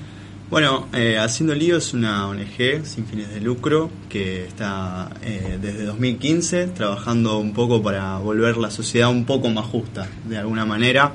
Bueno, 0.52 0.87
eh, 0.92 1.16
Haciendo 1.18 1.54
Lío 1.54 1.78
es 1.78 1.94
una 1.94 2.28
ONG 2.28 2.85
sin 2.85 3.06
fines 3.06 3.32
de 3.32 3.40
lucro 3.40 3.90
que 4.11 4.44
está 4.44 5.09
eh, 5.23 5.59
desde 5.59 5.85
2015 5.85 6.66
trabajando 6.66 7.38
un 7.38 7.54
poco 7.54 7.82
para 7.82 8.18
volver 8.18 8.59
la 8.59 8.71
sociedad 8.71 9.11
un 9.11 9.25
poco 9.25 9.49
más 9.49 9.64
justa, 9.64 10.06
de 10.26 10.37
alguna 10.37 10.66
manera. 10.66 11.14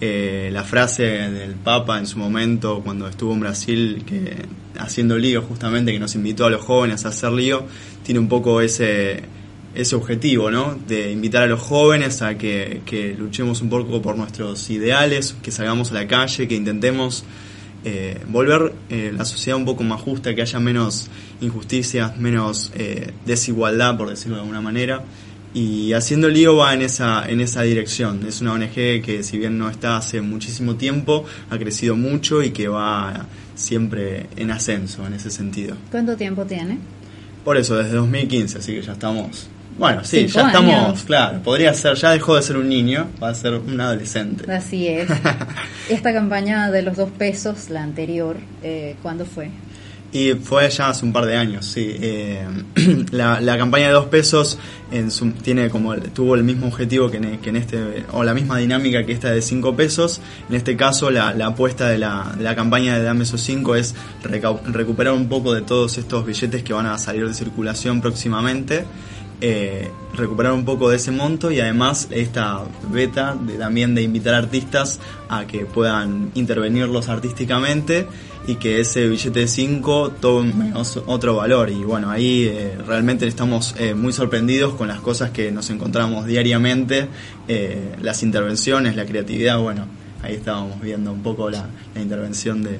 Eh, 0.00 0.50
la 0.52 0.64
frase 0.64 1.04
del 1.04 1.54
Papa 1.54 1.98
en 1.98 2.06
su 2.06 2.18
momento 2.18 2.82
cuando 2.84 3.06
estuvo 3.06 3.32
en 3.32 3.40
Brasil, 3.40 4.02
que 4.04 4.34
haciendo 4.80 5.16
lío 5.16 5.42
justamente, 5.42 5.92
que 5.92 6.00
nos 6.00 6.16
invitó 6.16 6.44
a 6.44 6.50
los 6.50 6.60
jóvenes 6.60 7.06
a 7.06 7.10
hacer 7.10 7.30
lío, 7.30 7.64
tiene 8.06 8.20
un 8.20 8.28
poco 8.28 8.60
ese, 8.60 9.20
ese 9.74 9.96
objetivo, 9.96 10.48
¿no? 10.48 10.78
De 10.86 11.10
invitar 11.10 11.42
a 11.42 11.46
los 11.48 11.60
jóvenes 11.60 12.22
a 12.22 12.38
que, 12.38 12.82
que 12.86 13.16
luchemos 13.18 13.62
un 13.62 13.68
poco 13.68 14.00
por 14.00 14.16
nuestros 14.16 14.70
ideales, 14.70 15.34
que 15.42 15.50
salgamos 15.50 15.90
a 15.90 15.94
la 15.94 16.06
calle, 16.06 16.46
que 16.46 16.54
intentemos 16.54 17.24
eh, 17.84 18.20
volver 18.28 18.72
eh, 18.90 19.12
la 19.12 19.24
sociedad 19.24 19.58
un 19.58 19.64
poco 19.64 19.82
más 19.82 20.00
justa, 20.00 20.36
que 20.36 20.42
haya 20.42 20.60
menos 20.60 21.08
injusticias, 21.40 22.16
menos 22.16 22.70
eh, 22.76 23.10
desigualdad, 23.24 23.96
por 23.96 24.08
decirlo 24.08 24.36
de 24.36 24.42
alguna 24.42 24.60
manera. 24.60 25.02
Y 25.52 25.92
Haciendo 25.94 26.28
Lío 26.28 26.54
va 26.54 26.72
en 26.72 26.82
esa, 26.82 27.28
en 27.28 27.40
esa 27.40 27.62
dirección. 27.62 28.24
Es 28.24 28.40
una 28.40 28.52
ONG 28.52 29.02
que 29.02 29.22
si 29.24 29.36
bien 29.36 29.58
no 29.58 29.68
está 29.68 29.96
hace 29.96 30.20
muchísimo 30.20 30.76
tiempo, 30.76 31.24
ha 31.50 31.58
crecido 31.58 31.96
mucho 31.96 32.40
y 32.40 32.50
que 32.50 32.68
va 32.68 33.26
siempre 33.56 34.26
en 34.36 34.52
ascenso 34.52 35.04
en 35.06 35.14
ese 35.14 35.30
sentido. 35.30 35.76
¿Cuánto 35.90 36.16
tiempo 36.16 36.44
tiene? 36.44 36.78
Por 37.46 37.56
eso, 37.56 37.76
desde 37.76 37.92
2015, 37.92 38.58
así 38.58 38.74
que 38.74 38.82
ya 38.82 38.94
estamos... 38.94 39.48
Bueno, 39.78 40.02
sí, 40.02 40.26
ya 40.26 40.48
estamos, 40.48 41.04
claro, 41.04 41.40
podría 41.44 41.72
ser, 41.74 41.94
ya 41.94 42.10
dejó 42.10 42.34
de 42.34 42.42
ser 42.42 42.56
un 42.56 42.68
niño, 42.68 43.06
va 43.22 43.28
a 43.28 43.34
ser 43.34 43.52
un 43.54 43.80
adolescente. 43.80 44.50
Así 44.50 44.88
es. 44.88 45.08
Esta 45.88 46.12
campaña 46.12 46.72
de 46.72 46.82
los 46.82 46.96
dos 46.96 47.08
pesos, 47.12 47.70
la 47.70 47.84
anterior, 47.84 48.36
eh, 48.64 48.96
¿cuándo 49.00 49.24
fue? 49.24 49.50
Y 50.16 50.32
fue 50.32 50.70
ya 50.70 50.88
hace 50.88 51.04
un 51.04 51.12
par 51.12 51.26
de 51.26 51.36
años, 51.36 51.66
sí. 51.66 51.94
Eh, 52.00 52.42
la, 53.10 53.58
campaña 53.58 53.88
de 53.88 53.92
dos 53.92 54.06
pesos 54.06 54.58
tiene 55.42 55.68
como 55.68 55.94
tuvo 55.96 56.36
el 56.36 56.42
mismo 56.42 56.68
objetivo 56.68 57.10
que 57.10 57.18
en, 57.18 57.56
este 57.56 58.06
o 58.12 58.24
la 58.24 58.32
misma 58.32 58.56
dinámica 58.56 59.04
que 59.04 59.12
esta 59.12 59.30
de 59.30 59.42
cinco 59.42 59.76
pesos. 59.76 60.22
En 60.48 60.56
este 60.56 60.74
caso, 60.74 61.10
la, 61.10 61.28
apuesta 61.44 61.90
de 61.90 61.98
la, 61.98 62.32
de 62.34 62.44
la, 62.44 62.56
campaña 62.56 62.96
de 62.96 63.04
Dame 63.04 63.24
esos 63.24 63.42
cinco 63.42 63.76
es 63.76 63.94
recuperar 64.22 65.12
un 65.12 65.28
poco 65.28 65.52
de 65.52 65.60
todos 65.60 65.98
estos 65.98 66.24
billetes 66.24 66.62
que 66.62 66.72
van 66.72 66.86
a 66.86 66.96
salir 66.96 67.28
de 67.28 67.34
circulación 67.34 68.00
próximamente. 68.00 68.86
Eh, 69.42 69.90
recuperar 70.14 70.54
un 70.54 70.64
poco 70.64 70.88
de 70.88 70.96
ese 70.96 71.10
monto 71.10 71.50
y 71.50 71.60
además 71.60 72.08
esta 72.10 72.62
beta 72.90 73.36
de, 73.38 73.58
también 73.58 73.94
de 73.94 74.00
invitar 74.00 74.32
artistas 74.32 74.98
a 75.28 75.46
que 75.46 75.66
puedan 75.66 76.30
intervenirlos 76.32 77.10
artísticamente 77.10 78.06
y 78.46 78.56
que 78.56 78.80
ese 78.80 79.08
billete 79.08 79.40
de 79.40 79.48
5 79.48 80.12
tome 80.20 80.72
otro 80.74 81.36
valor. 81.36 81.70
Y 81.70 81.82
bueno, 81.84 82.10
ahí 82.10 82.44
eh, 82.44 82.78
realmente 82.86 83.26
estamos 83.26 83.74
eh, 83.78 83.94
muy 83.94 84.12
sorprendidos 84.12 84.74
con 84.74 84.88
las 84.88 85.00
cosas 85.00 85.30
que 85.30 85.50
nos 85.50 85.68
encontramos 85.70 86.26
diariamente, 86.26 87.08
eh, 87.48 87.96
las 88.00 88.22
intervenciones, 88.22 88.96
la 88.96 89.04
creatividad, 89.04 89.58
bueno, 89.58 89.86
ahí 90.22 90.34
estábamos 90.34 90.80
viendo 90.80 91.12
un 91.12 91.22
poco 91.22 91.50
la, 91.50 91.66
la 91.94 92.00
intervención 92.00 92.62
de, 92.62 92.78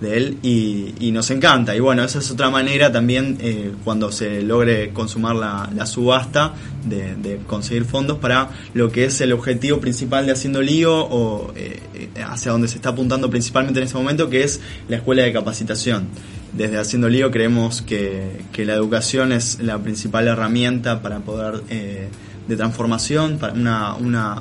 de 0.00 0.16
él 0.16 0.38
y, 0.42 0.94
y, 0.98 1.12
nos 1.12 1.30
encanta. 1.30 1.76
Y 1.76 1.80
bueno, 1.80 2.02
esa 2.02 2.18
es 2.20 2.30
otra 2.30 2.50
manera 2.50 2.90
también 2.90 3.36
eh, 3.40 3.72
cuando 3.84 4.10
se 4.10 4.42
logre 4.42 4.90
consumar 4.90 5.36
la, 5.36 5.70
la 5.74 5.86
subasta 5.86 6.54
de, 6.84 7.16
de, 7.16 7.36
conseguir 7.46 7.84
fondos 7.84 8.18
para 8.18 8.50
lo 8.72 8.90
que 8.90 9.04
es 9.04 9.20
el 9.20 9.32
objetivo 9.32 9.78
principal 9.78 10.26
de 10.26 10.32
Haciendo 10.32 10.62
Lío 10.62 10.96
o 10.96 11.52
eh, 11.54 11.80
hacia 12.26 12.52
donde 12.52 12.68
se 12.68 12.76
está 12.76 12.90
apuntando 12.90 13.28
principalmente 13.28 13.80
en 13.80 13.86
este 13.86 13.98
momento, 13.98 14.30
que 14.30 14.42
es 14.42 14.60
la 14.88 14.96
escuela 14.96 15.22
de 15.22 15.32
capacitación. 15.32 16.08
Desde 16.52 16.78
Haciendo 16.78 17.08
Lío 17.08 17.30
creemos 17.30 17.82
que, 17.82 18.42
que 18.52 18.64
la 18.64 18.74
educación 18.74 19.32
es 19.32 19.60
la 19.60 19.78
principal 19.78 20.28
herramienta 20.28 21.02
para 21.02 21.20
poder... 21.20 21.62
Eh, 21.68 22.08
de 22.50 22.56
transformación, 22.56 23.38
una, 23.54 23.94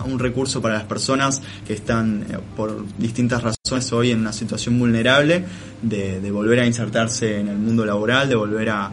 un 0.03 0.19
recurso 0.19 0.61
para 0.61 0.73
las 0.73 0.83
personas 0.83 1.43
que 1.65 1.73
están 1.73 2.25
eh, 2.27 2.37
por 2.57 2.83
distintas 2.97 3.43
razones 3.43 3.93
hoy 3.93 4.11
en 4.11 4.19
una 4.21 4.33
situación 4.33 4.79
vulnerable, 4.79 5.45
de, 5.83 6.31
volver 6.31 6.59
a 6.59 6.65
insertarse 6.65 7.39
en 7.39 7.47
el 7.47 7.57
mundo 7.57 7.85
laboral, 7.85 8.27
de 8.27 8.35
volver 8.35 8.69
a, 8.69 8.91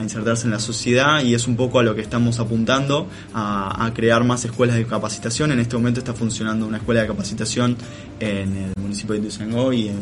insertarse 0.00 0.46
en 0.46 0.50
la 0.50 0.58
sociedad 0.58 1.22
y 1.22 1.32
es 1.32 1.46
un 1.46 1.54
poco 1.54 1.78
a 1.78 1.84
lo 1.84 1.94
que 1.94 2.00
estamos 2.00 2.40
apuntando, 2.40 3.06
a, 3.34 3.88
crear 3.94 4.24
más 4.24 4.44
escuelas 4.44 4.74
de 4.74 4.84
capacitación. 4.84 5.52
En 5.52 5.60
este 5.60 5.76
momento 5.76 6.00
está 6.00 6.12
funcionando 6.12 6.66
una 6.66 6.78
escuela 6.78 7.02
de 7.02 7.06
capacitación 7.06 7.76
en 8.18 8.56
el 8.56 8.72
municipio 8.82 9.14
de 9.14 9.20
Ituzaingó 9.20 9.72
y 9.72 9.92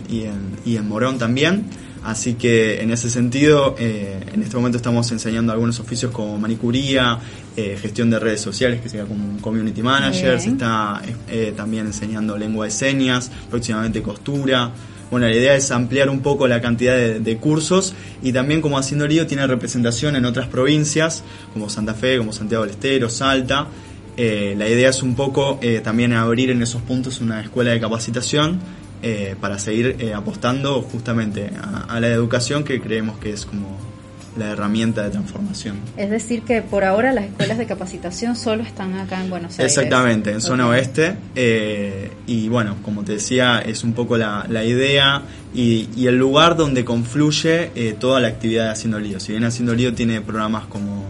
en 0.64 0.88
Morón 0.88 1.18
también. 1.18 1.66
Así 2.04 2.35
que 2.35 2.80
en 2.80 2.90
ese 2.90 3.09
sentido, 3.09 3.76
eh, 3.78 4.18
en 4.32 4.42
este 4.42 4.56
momento 4.56 4.76
estamos 4.76 5.11
enseñando 5.12 5.52
algunos 5.52 5.78
oficios 5.78 6.11
como 6.11 6.37
manicuría, 6.37 7.18
eh, 7.56 7.78
gestión 7.80 8.11
de 8.11 8.18
redes 8.18 8.40
sociales, 8.40 8.80
que 8.80 8.88
sería 8.88 9.06
como 9.06 9.25
un 9.25 9.38
community 9.38 9.82
manager, 9.82 10.40
se 10.40 10.50
está 10.50 11.00
eh, 11.28 11.52
también 11.56 11.87
enseñando 11.87 12.37
lengua 12.37 12.64
de 12.64 12.73
señas, 12.73 13.30
próximamente 13.49 14.02
costura. 14.02 14.73
Bueno, 15.12 15.28
la 15.28 15.37
idea 15.37 15.54
es 15.54 15.71
ampliar 15.71 16.09
un 16.11 16.21
poco 16.21 16.49
la 16.49 16.61
cantidad 16.61 16.97
de, 16.97 17.37
cursos 17.37 17.94
y 18.23 18.32
también 18.32 18.62
como 18.62 18.78
Haciendo 18.78 19.06
Lío 19.06 19.26
tiene 19.26 19.47
representación 19.47 20.16
en 20.16 20.25
otras 20.25 20.49
provincias, 20.49 21.23
como 21.52 21.68
Santa 21.68 21.94
Fe, 21.94 22.18
como 22.18 22.32
Santiago 22.32 22.64
del 22.64 22.73
Estero, 22.73 23.11
Salta. 23.11 23.68
la 24.16 24.68
idea 24.68 24.88
es 24.88 25.02
un 25.02 25.14
poco 25.14 25.61
también 25.85 26.14
abrir 26.14 26.49
en 26.49 26.62
esos 26.62 26.80
puntos 26.80 27.21
una 27.21 27.42
escuela 27.42 27.73
de 27.73 27.80
capacitación 27.80 28.59
eh, 29.02 29.35
para 29.40 29.59
seguir 29.59 29.97
eh, 29.99 30.14
apostando 30.14 30.80
justamente 30.82 31.50
a, 31.88 31.99
la 31.99 32.09
educación 32.09 32.62
que 32.62 32.80
creemos 32.80 33.18
que 33.18 33.30
es 33.30 33.44
como 33.44 33.76
la 34.37 34.50
herramienta 34.50 35.02
de 35.02 35.11
transformación. 35.11 35.76
Es 35.97 36.09
decir, 36.09 36.42
que 36.42 36.62
por 36.62 36.85
ahora 36.85 37.12
las 37.12 37.25
escuelas 37.25 37.59
de 37.59 37.66
capacitación 37.66 38.37
solo 38.37 38.62
están 38.62 38.94
acá 38.94 39.21
en 39.23 39.28
Buenos 39.28 39.59
Aires. 39.59 39.76
Exactamente, 39.76 40.30
en 40.30 40.40
zona 40.40 40.68
oeste. 40.68 41.16
Eh, 41.35 42.12
y 42.26 42.49
bueno, 42.49 42.76
como 42.82 43.02
te 43.04 43.12
decía, 43.12 43.59
es 43.59 43.85
un 43.85 43.92
poco 43.92 44.16
la, 44.16 44.47
idea 44.64 45.23
y, 45.52 45.88
y, 45.97 46.06
el 46.06 46.16
lugar 46.16 46.56
donde 46.56 46.85
confluye 46.85 47.94
toda 47.99 48.21
la 48.21 48.28
actividad 48.28 48.66
de 48.66 48.71
Haciendo 48.71 49.00
Lío. 49.00 49.21
Si 49.21 49.32
bien 49.32 49.44
Haciendo 49.44 49.75
Lío 49.75 49.92
tiene 49.94 50.21
programas 50.21 50.64
como 50.66 51.04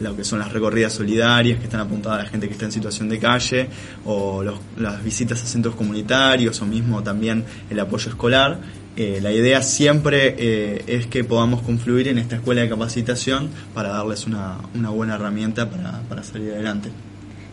lo 0.00 0.16
que 0.16 0.24
son 0.24 0.38
las 0.38 0.52
recorridas 0.52 0.92
solidarias 0.92 1.58
que 1.58 1.64
están 1.64 1.80
apuntadas 1.80 2.20
a 2.20 2.22
la 2.24 2.28
gente 2.28 2.46
que 2.46 2.52
está 2.52 2.66
en 2.66 2.72
situación 2.72 3.08
de 3.08 3.18
calle, 3.18 3.68
o 4.04 4.42
las 4.76 5.04
visitas 5.04 5.42
a 5.42 5.46
centros 5.46 5.74
comunitarios, 5.74 6.60
o 6.60 6.66
mismo 6.66 7.02
también 7.02 7.44
el 7.70 7.80
apoyo 7.80 8.10
escolar. 8.10 8.60
Eh, 8.96 9.20
la 9.22 9.32
idea 9.32 9.62
siempre 9.62 10.34
eh, 10.38 10.84
es 10.88 11.06
que 11.06 11.22
podamos 11.22 11.62
confluir 11.62 12.08
en 12.08 12.18
esta 12.18 12.36
escuela 12.36 12.62
de 12.62 12.68
capacitación 12.68 13.48
para 13.72 13.90
darles 13.90 14.26
una, 14.26 14.56
una 14.74 14.90
buena 14.90 15.14
herramienta 15.14 15.70
para, 15.70 16.00
para 16.08 16.24
salir 16.24 16.52
adelante. 16.52 16.90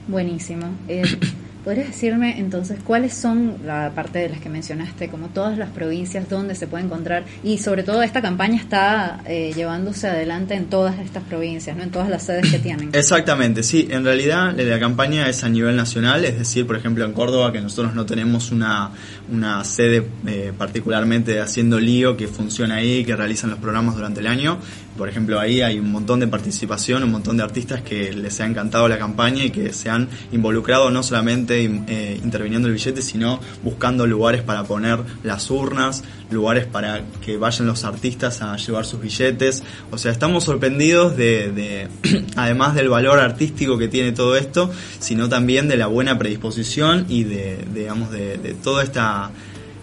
Buenísimo. 0.07 0.75
¿Podrías 1.65 1.87
decirme 1.87 2.39
entonces 2.39 2.77
cuáles 2.83 3.15
son, 3.15 3.55
la 3.65 3.91
parte 3.95 4.19
de 4.19 4.29
las 4.29 4.39
que 4.39 4.49
mencionaste, 4.49 5.09
como 5.09 5.29
todas 5.29 5.57
las 5.57 5.71
provincias 5.71 6.29
donde 6.29 6.53
se 6.53 6.67
puede 6.67 6.83
encontrar? 6.83 7.23
Y 7.43 7.57
sobre 7.57 7.81
todo 7.81 8.03
esta 8.03 8.21
campaña 8.21 8.57
está 8.57 9.21
eh, 9.25 9.51
llevándose 9.55 10.07
adelante 10.07 10.53
en 10.53 10.67
todas 10.67 10.99
estas 10.99 11.23
provincias, 11.23 11.75
¿no? 11.75 11.81
en 11.81 11.89
todas 11.89 12.07
las 12.07 12.21
sedes 12.21 12.51
que 12.51 12.59
tienen. 12.59 12.91
Exactamente, 12.93 13.63
sí. 13.63 13.87
En 13.89 14.03
realidad 14.03 14.55
la 14.55 14.79
campaña 14.79 15.27
es 15.27 15.43
a 15.43 15.49
nivel 15.49 15.75
nacional, 15.75 16.23
es 16.23 16.37
decir, 16.37 16.67
por 16.67 16.75
ejemplo 16.75 17.03
en 17.03 17.13
Córdoba, 17.13 17.51
que 17.51 17.61
nosotros 17.61 17.95
no 17.95 18.05
tenemos 18.05 18.51
una, 18.51 18.91
una 19.31 19.63
sede 19.63 20.05
eh, 20.27 20.53
particularmente 20.55 21.41
haciendo 21.41 21.79
lío 21.79 22.15
que 22.15 22.27
funciona 22.27 22.75
ahí, 22.75 23.03
que 23.03 23.15
realizan 23.15 23.49
los 23.49 23.57
programas 23.57 23.95
durante 23.95 24.19
el 24.19 24.27
año. 24.27 24.59
Por 24.97 25.09
ejemplo, 25.09 25.39
ahí 25.39 25.61
hay 25.61 25.77
un 25.77 25.91
montón 25.91 26.21
de 26.21 26.27
participación, 26.27 27.03
un 27.03 27.11
montón 27.11 27.35
de 27.35 27.43
artistas 27.43 27.81
que 27.81 28.13
les 28.13 28.39
ha 28.39 28.45
encantado 28.45 28.87
la 28.87 28.97
campaña 28.97 29.43
y 29.43 29.49
que 29.49 29.73
se 29.73 29.89
han 29.89 30.07
involucrado 30.31 30.89
no 30.89 31.03
solamente 31.03 31.65
eh, 31.65 32.19
interviniendo 32.23 32.69
el 32.69 32.73
billete, 32.75 33.01
sino 33.01 33.41
buscando 33.61 34.07
lugares 34.07 34.41
para 34.41 34.63
poner 34.63 34.99
las 35.23 35.51
urnas, 35.51 36.03
lugares 36.31 36.65
para 36.65 37.01
que 37.21 37.35
vayan 37.37 37.67
los 37.67 37.83
artistas 37.83 38.41
a 38.41 38.55
llevar 38.55 38.85
sus 38.85 39.01
billetes. 39.01 39.63
O 39.91 39.97
sea, 39.97 40.13
estamos 40.13 40.45
sorprendidos 40.45 41.17
de, 41.17 41.89
además 42.37 42.73
del 42.75 42.87
valor 42.87 43.19
artístico 43.19 43.77
que 43.77 43.89
tiene 43.89 44.13
todo 44.13 44.37
esto, 44.37 44.71
sino 44.99 45.27
también 45.27 45.67
de 45.67 45.75
la 45.75 45.87
buena 45.87 46.17
predisposición 46.17 47.05
y 47.09 47.25
de, 47.25 47.65
digamos, 47.73 48.11
de, 48.11 48.37
de 48.37 48.53
toda 48.53 48.83
esta 48.83 49.31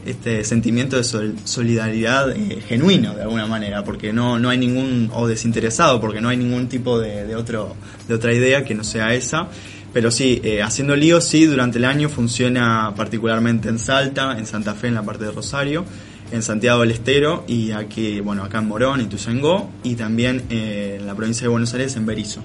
este 0.05 0.45
sentimiento 0.45 0.97
de 0.97 1.05
solidaridad 1.05 2.31
eh, 2.31 2.63
genuino 2.67 3.15
de 3.15 3.23
alguna 3.23 3.47
manera, 3.47 3.85
porque 3.85 4.13
no, 4.13 4.39
no 4.39 4.51
hay 4.51 4.59
ningún, 4.59 5.11
o 5.13 5.27
desinteresado, 5.27 6.01
porque 6.01 6.21
no 6.21 6.29
hay 6.29 6.37
ningún 6.37 6.69
tipo 6.69 6.99
de, 6.99 7.35
otro, 7.37 7.77
de 8.09 8.15
otra 8.15 8.33
idea 8.33 8.65
que 8.65 8.75
no 8.75 8.85
sea 8.85 9.15
esa. 9.15 9.49
Pero 9.93 10.11
sí, 10.11 10.41
eh, 10.43 10.63
haciendo 10.63 10.97
lío, 10.97 11.21
sí, 11.21 11.45
durante 11.45 11.79
el 11.79 11.85
año 11.85 12.09
funciona 12.09 12.95
particularmente 12.97 13.69
en 13.69 13.79
Salta, 13.79 14.39
en 14.39 14.47
Santa 14.47 14.75
Fe, 14.75 14.89
en 14.89 14.95
la 14.95 15.03
parte 15.03 15.25
de 15.25 15.33
Rosario, 15.33 15.85
en 16.33 16.43
Santiago 16.43 16.81
del 16.81 16.93
Estero 16.93 17.45
y 17.47 17.73
aquí, 17.73 18.21
bueno, 18.21 18.43
acá 18.43 18.59
en 18.59 18.69
Morón 18.69 19.03
y 19.03 19.05
Tuzangó, 19.05 19.71
y 19.83 19.95
también 19.95 20.45
eh, 20.49 20.97
en 20.99 21.07
la 21.07 21.15
provincia 21.15 21.43
de 21.43 21.49
Buenos 21.49 21.73
Aires, 21.75 21.95
en 21.97 22.07
Berizo. 22.07 22.43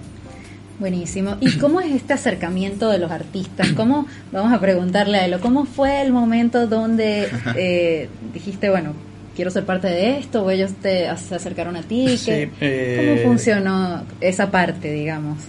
Buenísimo. 0.80 1.38
¿Y 1.40 1.58
cómo 1.58 1.82
es 1.82 1.92
este 1.92 2.14
acercamiento 2.14 2.90
de 2.90 3.00
los 3.00 3.10
artistas? 3.10 3.70
¿Cómo, 3.74 4.06
vamos 4.32 4.54
a 4.54 4.60
preguntarle 4.60 5.18
a 5.18 5.26
Elo, 5.26 5.40
cómo 5.40 5.66
fue 5.66 6.02
el 6.02 6.12
momento 6.12 6.68
donde 6.68 7.30
eh, 7.56 8.10
dijiste, 8.32 8.70
bueno, 8.70 8.94
quiero 9.36 9.50
ser 9.50 9.66
parte 9.66 9.88
de 9.88 10.20
esto, 10.20 10.44
o 10.44 10.52
ellos 10.52 10.72
te 10.82 11.08
se 11.18 11.36
acercaron 11.36 11.78
a 11.78 11.82
ti? 11.82 12.06
¿Cómo 12.26 12.52
eh, 12.62 13.22
funcionó 13.26 14.04
esa 14.22 14.52
parte, 14.52 14.92
digamos? 14.92 15.40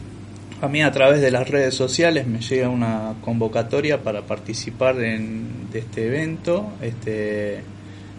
A 0.63 0.69
mí 0.69 0.83
a 0.83 0.91
través 0.91 1.21
de 1.21 1.31
las 1.31 1.49
redes 1.49 1.75
sociales 1.75 2.27
me 2.27 2.41
llega 2.41 2.69
una 2.69 3.15
convocatoria 3.21 4.03
para 4.03 4.23
participar 4.23 4.99
en, 5.03 5.71
de 5.71 5.81
este 5.81 6.07
evento. 6.07 6.73
Este, 6.81 7.61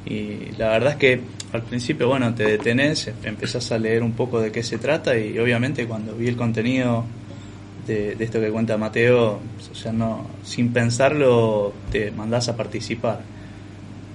y 0.06 0.52
la 0.58 0.70
verdad 0.70 0.92
es 0.92 0.98
que 0.98 1.22
al 1.52 1.64
principio, 1.64 2.08
bueno, 2.08 2.34
te 2.36 2.44
detenés, 2.44 3.12
empezás 3.24 3.72
a 3.72 3.80
leer 3.80 4.04
un 4.04 4.14
poco 4.14 4.40
de 4.40 4.52
qué 4.52 4.62
se 4.62 4.78
trata 4.78 5.18
y 5.18 5.38
obviamente 5.40 5.88
cuando 5.88 6.14
vi 6.14 6.28
el 6.28 6.36
contenido 6.36 7.06
de, 7.88 8.16
esto 8.20 8.40
que 8.40 8.52
cuenta 8.52 8.78
Mateo, 8.78 9.40
o 9.72 9.76
sea, 9.76 9.92
no, 9.92 10.28
sin 10.44 10.72
pensarlo 10.72 11.74
te 11.92 12.12
mandás 12.12 12.50
a 12.50 12.56
participar. 12.56 13.22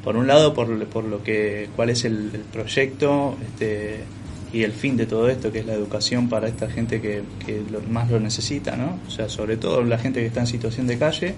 Por 0.05 0.16
un 0.16 0.27
lado, 0.27 0.55
por, 0.55 0.87
por 0.87 1.05
lo 1.05 1.23
que, 1.23 1.68
cuál 1.75 1.90
es 1.90 2.05
el, 2.05 2.31
proyecto 2.53 3.37
este, 3.44 4.01
y 4.53 4.62
el 4.62 4.73
fin 4.73 4.97
de 4.97 5.07
todo 5.07 5.29
esto, 5.29 5.51
que 5.51 5.61
es 5.61 5.66
la 5.66 5.75
educación 5.75 6.29
para 6.29 6.47
esta 6.47 6.70
gente 6.70 7.01
que, 7.01 7.23
que 7.44 7.62
más 7.88 8.11
lo 8.11 8.20
necesita, 8.20 8.77
¿no? 8.77 9.01
O 9.09 9.11
sea, 9.11 9.29
sobre 9.29 9.57
todo 9.57 9.83
la 9.83 9.99
gente 9.99 10.20
que 10.20 10.27
está 10.27 10.40
en 10.40 10.47
situación 10.47 10.87
de 10.87 10.99
calle 10.99 11.35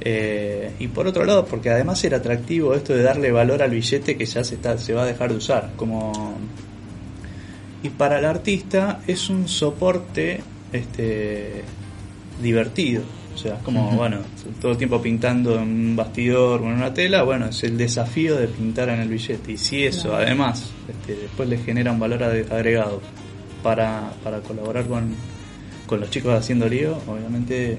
eh, 0.00 0.72
y 0.78 0.88
por 0.88 1.06
otro 1.06 1.24
lado, 1.24 1.44
porque 1.46 1.70
además 1.70 2.02
era 2.04 2.18
atractivo 2.18 2.74
esto 2.74 2.94
de 2.94 3.02
darle 3.02 3.32
valor 3.32 3.62
al 3.62 3.70
billete 3.70 4.16
que 4.16 4.26
ya 4.26 4.44
se, 4.44 4.54
está, 4.56 4.78
se 4.78 4.92
va 4.92 5.02
a 5.02 5.06
dejar 5.06 5.30
de 5.30 5.36
usar. 5.36 5.72
Como... 5.76 6.36
Y 7.82 7.90
para 7.90 8.18
el 8.18 8.24
artista 8.24 9.00
es 9.06 9.28
un 9.28 9.48
soporte 9.48 10.40
este, 10.72 11.62
divertido. 12.42 13.02
O 13.34 13.40
sea, 13.40 13.54
como, 13.58 13.92
bueno, 13.92 14.18
todo 14.60 14.72
el 14.72 14.78
tiempo 14.78 15.00
pintando 15.00 15.54
en 15.54 15.62
un 15.62 15.96
bastidor 15.96 16.60
o 16.60 16.64
en 16.64 16.72
una 16.72 16.92
tela, 16.92 17.22
bueno, 17.22 17.46
es 17.46 17.62
el 17.62 17.78
desafío 17.78 18.34
de 18.34 18.48
pintar 18.48 18.88
en 18.88 18.98
el 18.98 19.08
billete. 19.08 19.52
Y 19.52 19.56
si 19.56 19.84
eso, 19.84 20.16
además, 20.16 20.72
este, 20.88 21.14
después 21.14 21.48
le 21.48 21.58
genera 21.58 21.92
un 21.92 22.00
valor 22.00 22.24
agregado 22.24 23.00
para, 23.62 24.10
para 24.24 24.40
colaborar 24.40 24.86
con, 24.86 25.14
con 25.86 26.00
los 26.00 26.10
chicos 26.10 26.34
haciendo 26.34 26.68
lío, 26.68 26.98
obviamente 27.06 27.78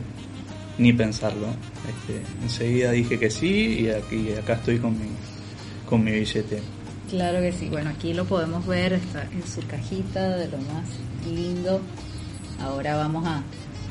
ni 0.79 0.93
pensarlo. 0.93 1.47
Este, 1.87 2.21
enseguida 2.41 2.91
dije 2.91 3.19
que 3.19 3.29
sí 3.29 3.81
y 3.81 3.89
aquí 3.89 4.33
acá 4.33 4.53
estoy 4.53 4.79
con 4.79 4.93
mi, 4.93 5.09
con 5.87 6.03
mi 6.03 6.11
billete. 6.11 6.61
Claro 7.09 7.39
que 7.39 7.51
sí, 7.51 7.69
bueno, 7.69 7.89
aquí 7.89 8.13
lo 8.13 8.25
podemos 8.25 8.65
ver, 8.65 8.93
está 8.93 9.23
en 9.31 9.43
su 9.45 9.65
cajita 9.67 10.37
de 10.37 10.47
lo 10.47 10.57
más 10.57 10.87
lindo. 11.31 11.81
Ahora 12.61 12.95
vamos 12.97 13.25
a 13.27 13.43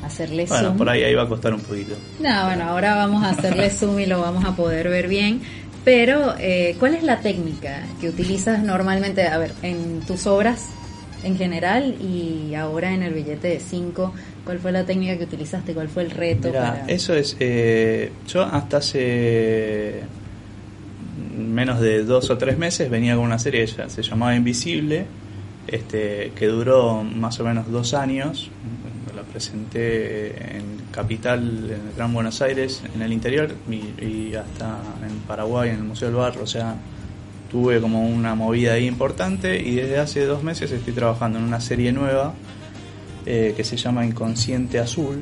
hacerle 0.05 0.47
zoom. 0.47 0.59
Bueno, 0.59 0.77
por 0.77 0.89
ahí, 0.89 1.03
ahí 1.03 1.13
va 1.13 1.23
a 1.23 1.27
costar 1.27 1.53
un 1.53 1.61
poquito. 1.61 1.95
No, 2.19 2.45
bueno, 2.45 2.63
ahora 2.65 2.95
vamos 2.95 3.23
a 3.23 3.29
hacerle 3.29 3.69
zoom 3.69 3.99
y 3.99 4.05
lo 4.05 4.21
vamos 4.21 4.45
a 4.45 4.55
poder 4.55 4.89
ver 4.89 5.07
bien. 5.07 5.41
Pero, 5.85 6.35
eh, 6.39 6.75
¿cuál 6.79 6.95
es 6.95 7.03
la 7.03 7.19
técnica 7.19 7.83
que 7.99 8.09
utilizas 8.09 8.63
normalmente? 8.63 9.27
A 9.27 9.37
ver, 9.37 9.53
en 9.63 10.01
tus 10.01 10.27
obras 10.27 10.69
en 11.23 11.37
general 11.37 11.95
y 12.01 12.55
ahora 12.55 12.93
en 12.93 13.03
el 13.03 13.13
billete 13.13 13.49
de 13.49 13.59
5, 13.59 14.13
¿cuál 14.45 14.59
fue 14.59 14.71
la 14.71 14.85
técnica 14.85 15.17
que 15.17 15.23
utilizaste? 15.23 15.73
¿Cuál 15.73 15.89
fue 15.89 16.03
el 16.03 16.11
reto? 16.11 16.51
Eso 16.87 17.13
es, 17.13 17.35
eh, 17.39 18.11
yo 18.27 18.43
hasta 18.43 18.77
hace 18.77 20.01
menos 21.37 21.79
de 21.79 22.03
dos 22.03 22.29
o 22.29 22.37
tres 22.37 22.57
meses 22.57 22.89
venía 22.89 23.15
con 23.15 23.25
una 23.25 23.39
serie, 23.39 23.67
se 23.67 24.01
llamaba 24.01 24.35
Invisible, 24.35 25.05
este, 25.67 26.31
que 26.35 26.47
duró 26.47 27.03
más 27.03 27.39
o 27.39 27.43
menos 27.43 27.69
dos 27.71 27.93
años, 27.93 28.49
la 29.15 29.23
presenté 29.23 30.57
en 30.57 30.79
Capital, 30.91 31.41
en 31.65 31.87
el 31.89 31.95
Gran 31.95 32.13
Buenos 32.13 32.41
Aires, 32.41 32.81
en 32.95 33.01
el 33.01 33.13
interior 33.13 33.53
y, 33.69 34.03
y 34.03 34.35
hasta 34.35 34.79
en 35.05 35.19
Paraguay, 35.27 35.69
en 35.69 35.77
el 35.77 35.83
Museo 35.83 36.07
del 36.07 36.17
Barro, 36.17 36.43
o 36.43 36.47
sea, 36.47 36.75
tuve 37.49 37.81
como 37.81 38.07
una 38.07 38.35
movida 38.35 38.73
ahí 38.73 38.87
importante 38.87 39.59
y 39.61 39.75
desde 39.75 39.97
hace 39.99 40.25
dos 40.25 40.43
meses 40.43 40.71
estoy 40.71 40.93
trabajando 40.93 41.39
en 41.39 41.45
una 41.45 41.59
serie 41.59 41.91
nueva 41.91 42.33
eh, 43.25 43.53
que 43.55 43.63
se 43.63 43.75
llama 43.77 44.05
Inconsciente 44.05 44.79
Azul, 44.79 45.21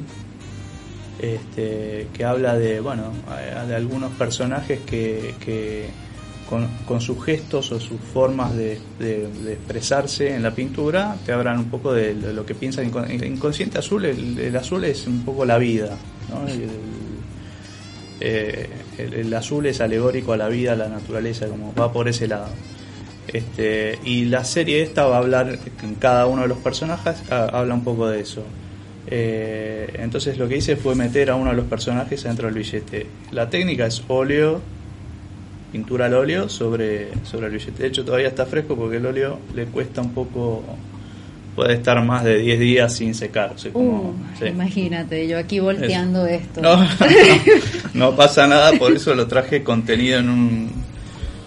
este, 1.20 2.08
que 2.14 2.26
habla 2.26 2.56
de, 2.58 2.80
bueno, 2.80 3.12
de 3.68 3.76
algunos 3.76 4.12
personajes 4.14 4.80
que, 4.86 5.90
con, 6.88 7.02
sus 7.02 7.24
gestos 7.26 7.72
o 7.72 7.80
sus 7.80 8.00
formas 8.00 8.56
de, 8.56 8.80
expresarse 9.50 10.36
en 10.36 10.44
la 10.44 10.52
pintura 10.52 11.18
te 11.26 11.34
hablan 11.34 11.58
un 11.60 11.70
poco 11.70 11.92
de, 11.92 12.14
lo 12.14 12.46
que 12.46 12.56
piensan. 12.56 12.86
Inconsciente 12.86 13.80
azul, 13.80 14.06
el, 14.06 14.56
azul 14.56 14.84
es 14.86 15.08
un 15.08 15.26
poco 15.26 15.44
la 15.44 15.58
vida. 15.58 15.98
¿no? 16.30 16.46
Eh, 18.20 18.70
el, 18.98 19.34
azul 19.34 19.66
es 19.66 19.82
alegórico 19.82 20.34
a 20.34 20.38
la 20.38 20.50
vida, 20.50 20.74
a 20.74 20.76
la 20.76 20.90
naturaleza, 20.90 21.48
como 21.48 21.74
va 21.74 21.92
por 21.92 22.08
ese 22.08 22.28
lado. 22.28 22.48
Este, 23.28 24.00
y 24.06 24.26
la 24.26 24.44
serie 24.44 24.82
esta 24.82 25.06
va 25.06 25.18
a 25.18 25.20
hablar, 25.20 25.60
en 25.84 25.96
cada 25.96 26.28
uno 26.28 26.44
de 26.44 26.48
los 26.48 26.60
personajes 26.60 27.30
habla 27.32 27.74
un 27.74 27.84
poco 27.84 28.08
de 28.08 28.22
eso. 28.22 28.44
Eh, 29.10 29.94
entonces 30.00 30.38
lo 30.38 30.50
que 30.50 30.58
hice 30.58 30.76
fue 30.76 30.94
meter 30.96 31.30
a 31.30 31.36
uno 31.36 31.52
de 31.52 31.56
los 31.56 31.66
personajes 31.66 32.24
dentro 32.24 32.48
del 32.48 32.56
billete. 32.56 33.08
La 33.32 33.50
técnica 33.50 33.86
es 33.86 34.04
óleo, 34.08 34.62
pintura 35.72 36.06
al 36.08 36.14
óleo 36.14 36.50
sobre, 36.50 37.10
sobre 37.24 37.48
el 37.48 37.54
billete. 37.54 37.84
De 37.84 37.90
hecho 37.90 38.06
todavía 38.06 38.28
está 38.28 38.46
fresco 38.46 38.76
porque 38.76 38.98
el 38.98 39.06
óleo 39.06 39.40
le 39.56 39.66
cuesta 39.66 40.02
un 40.02 40.14
poco 40.14 40.64
puede 41.58 41.74
estar 41.74 42.00
más 42.06 42.24
de 42.24 42.38
10 42.38 42.60
días 42.60 42.94
sin 42.94 43.16
secar. 43.16 43.56
Uh, 43.74 44.14
imagínate, 44.46 45.28
yo 45.28 45.40
aquí 45.40 45.60
volteando 45.60 46.28
esto. 46.28 46.62
No, 46.62 46.88
no, 47.96 48.16
pasa 48.16 48.46
nada, 48.46 48.74
por 48.74 48.92
eso 48.92 49.16
lo 49.16 49.26
traje 49.26 49.64
contenido 49.64 50.20
en 50.20 50.30
un, 50.30 50.72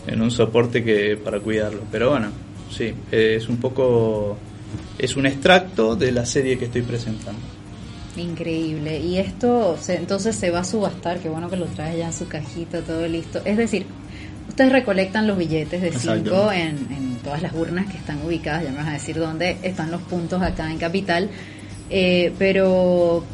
en 0.09 0.21
un 0.21 0.33
soporte 0.33 0.83
que 0.83 1.17
para 1.17 1.39
cuidarlo. 1.39 1.83
Pero 1.93 2.11
bueno, 2.11 2.33
sí, 2.77 2.93
es 3.13 3.49
un 3.49 3.59
poco, 3.59 4.37
es 4.99 5.15
un 5.15 5.27
extracto 5.27 5.95
de 5.95 6.11
la 6.11 6.27
serie 6.27 6.59
que 6.59 6.65
estoy 6.65 6.83
presentando. 6.83 7.41
Increíble. 8.17 8.99
Y 8.99 9.19
esto 9.19 9.79
entonces 9.87 10.35
se 10.35 10.51
va 10.51 10.61
a 10.61 10.65
subastar, 10.65 11.21
qué 11.21 11.29
bueno 11.29 11.49
que 11.49 11.57
lo 11.57 11.67
traes 11.67 11.99
ya 11.99 12.07
en 12.07 12.13
su 12.13 12.27
cajita, 12.27 12.81
todo 12.81 13.07
listo. 13.07 13.43
Es 13.45 13.57
decir, 13.57 13.87
ustedes 14.51 14.73
recolectan 14.73 15.27
los 15.27 15.39
billetes 15.39 15.81
de 15.81 15.93
5 15.93 16.53
en, 16.53 16.69
en, 16.91 17.11
todas 17.23 17.43
las 17.43 17.53
urnas 17.53 17.87
que 17.87 17.99
están 17.99 18.19
ubicadas, 18.25 18.65
ya 18.65 18.71
me 18.71 18.79
vas 18.79 18.89
a 18.89 18.93
decir 18.93 19.17
dónde 19.17 19.59
están 19.63 19.91
los 19.91 20.01
puntos 20.03 20.43
acá 20.43 20.71
en 20.71 20.79
Capital, 20.79 21.29
eh, 21.89 22.33
pero 22.39 23.25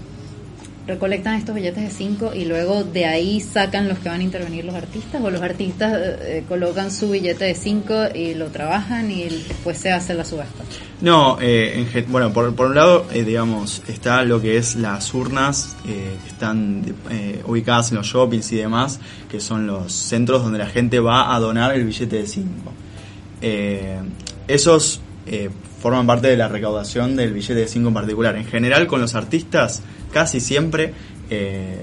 recolectan 0.87 1.35
estos 1.35 1.55
billetes 1.55 1.83
de 1.83 1.91
5 1.91 2.33
y 2.35 2.45
luego 2.45 2.85
de 2.85 3.07
ahí 3.07 3.41
sacan 3.41 3.89
los 3.89 3.99
que 3.99 4.09
van 4.09 4.21
a 4.21 4.23
intervenir 4.23 4.65
los 4.65 4.75
artistas 4.75 5.21
o 5.21 5.31
los 5.31 5.43
artistas 5.43 5.93
eh, 5.95 6.39
eh 6.39 6.45
colocan 6.49 6.91
su 6.93 7.11
billete 7.11 7.45
de 7.45 7.55
5 7.55 8.15
y 8.15 8.35
lo 8.35 8.49
trabajan 8.49 9.11
y 9.11 9.25
después 9.25 9.79
se 9.79 9.91
hace 9.91 10.15
la 10.15 10.25
subasta. 10.25 10.65
No, 11.01 11.39
eh, 11.41 11.87
en, 11.93 12.13
bueno, 12.13 12.33
por, 12.33 12.53
un 12.59 12.75
lado, 12.75 13.07
eh, 13.13 13.25
digamos, 13.25 13.83
está 13.89 14.23
lo 14.23 14.41
que 14.41 14.57
es 14.57 14.77
las 14.77 15.13
urnas 15.13 15.77
que 15.85 16.17
están 16.27 16.85
ubicadas 17.47 17.91
en 17.91 17.99
los 17.99 18.07
shoppings 18.07 18.53
y 18.53 18.57
demás, 18.57 19.01
que 19.31 19.41
son 19.41 19.67
los 19.67 19.93
centros 19.93 20.43
donde 20.43 20.59
la 20.59 20.67
gente 20.67 21.01
va 21.01 21.35
a 21.35 21.41
donar 21.41 21.75
el 21.75 21.85
billete 21.85 22.17
de 22.17 22.27
5. 22.27 22.73
esos 24.49 25.01
forman 25.87 26.05
parte 26.05 26.27
de 26.27 26.37
la 26.37 26.49
recaudación 26.49 27.15
del 27.15 27.33
billete 27.33 27.55
de 27.55 27.69
5 27.69 27.87
en 27.87 27.95
particular. 27.95 28.35
En 28.35 28.45
general, 28.45 28.89
con 28.89 29.01
los 29.01 29.15
artistas, 29.15 29.85
casi 30.13 30.41
siempre, 30.41 30.93
eh, 31.31 31.77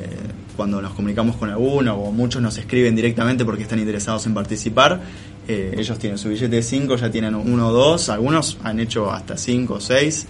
cuando 0.58 0.82
nos 0.82 0.92
comunicamos 0.92 1.38
con 1.38 1.50
alguno 1.50 1.96
o 1.96 2.12
muchos 2.12 2.42
nos 2.42 2.58
escriben 2.58 2.98
directamente 2.98 3.46
porque 3.46 3.64
están 3.64 3.80
interesados 3.80 4.26
en 4.26 4.34
participar, 4.34 5.00
eh, 5.48 5.76
ellos 5.78 5.98
tienen 6.00 6.18
su 6.18 6.28
billete 6.28 6.54
de 6.54 6.64
5, 6.64 6.98
ya 6.98 7.10
tienen 7.10 7.34
uno 7.34 7.70
o 7.70 7.72
dos, 7.72 8.10
algunos 8.10 8.58
han 8.62 8.82
hecho 8.82 9.10
hasta 9.10 9.38
5 9.38 9.76
o 9.76 9.80
6. 9.80 10.26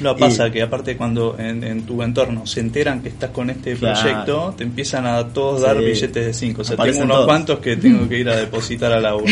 Lo 0.00 0.16
pasa 0.18 0.48
que 0.52 0.62
aparte 0.62 0.96
cuando 0.96 1.36
en, 1.40 1.82
tu 1.82 2.00
entorno 2.04 2.46
se 2.46 2.60
enteran 2.60 3.02
que 3.02 3.08
estás 3.08 3.30
con 3.30 3.50
este 3.50 3.74
proyecto, 3.74 4.54
te 4.56 4.62
empiezan 4.62 5.06
a 5.06 5.26
todos 5.26 5.62
dar 5.62 5.76
billetes 5.76 6.24
de 6.24 6.32
5. 6.32 6.62
O 6.62 6.64
sea, 6.64 6.76
tengo 6.76 7.02
unos 7.02 7.24
cuantos 7.24 7.58
que 7.58 7.76
tengo 7.76 8.08
que 8.08 8.20
ir 8.20 8.28
a 8.28 8.36
depositar 8.36 8.92
a 8.92 9.00
la 9.00 9.16
U. 9.16 9.24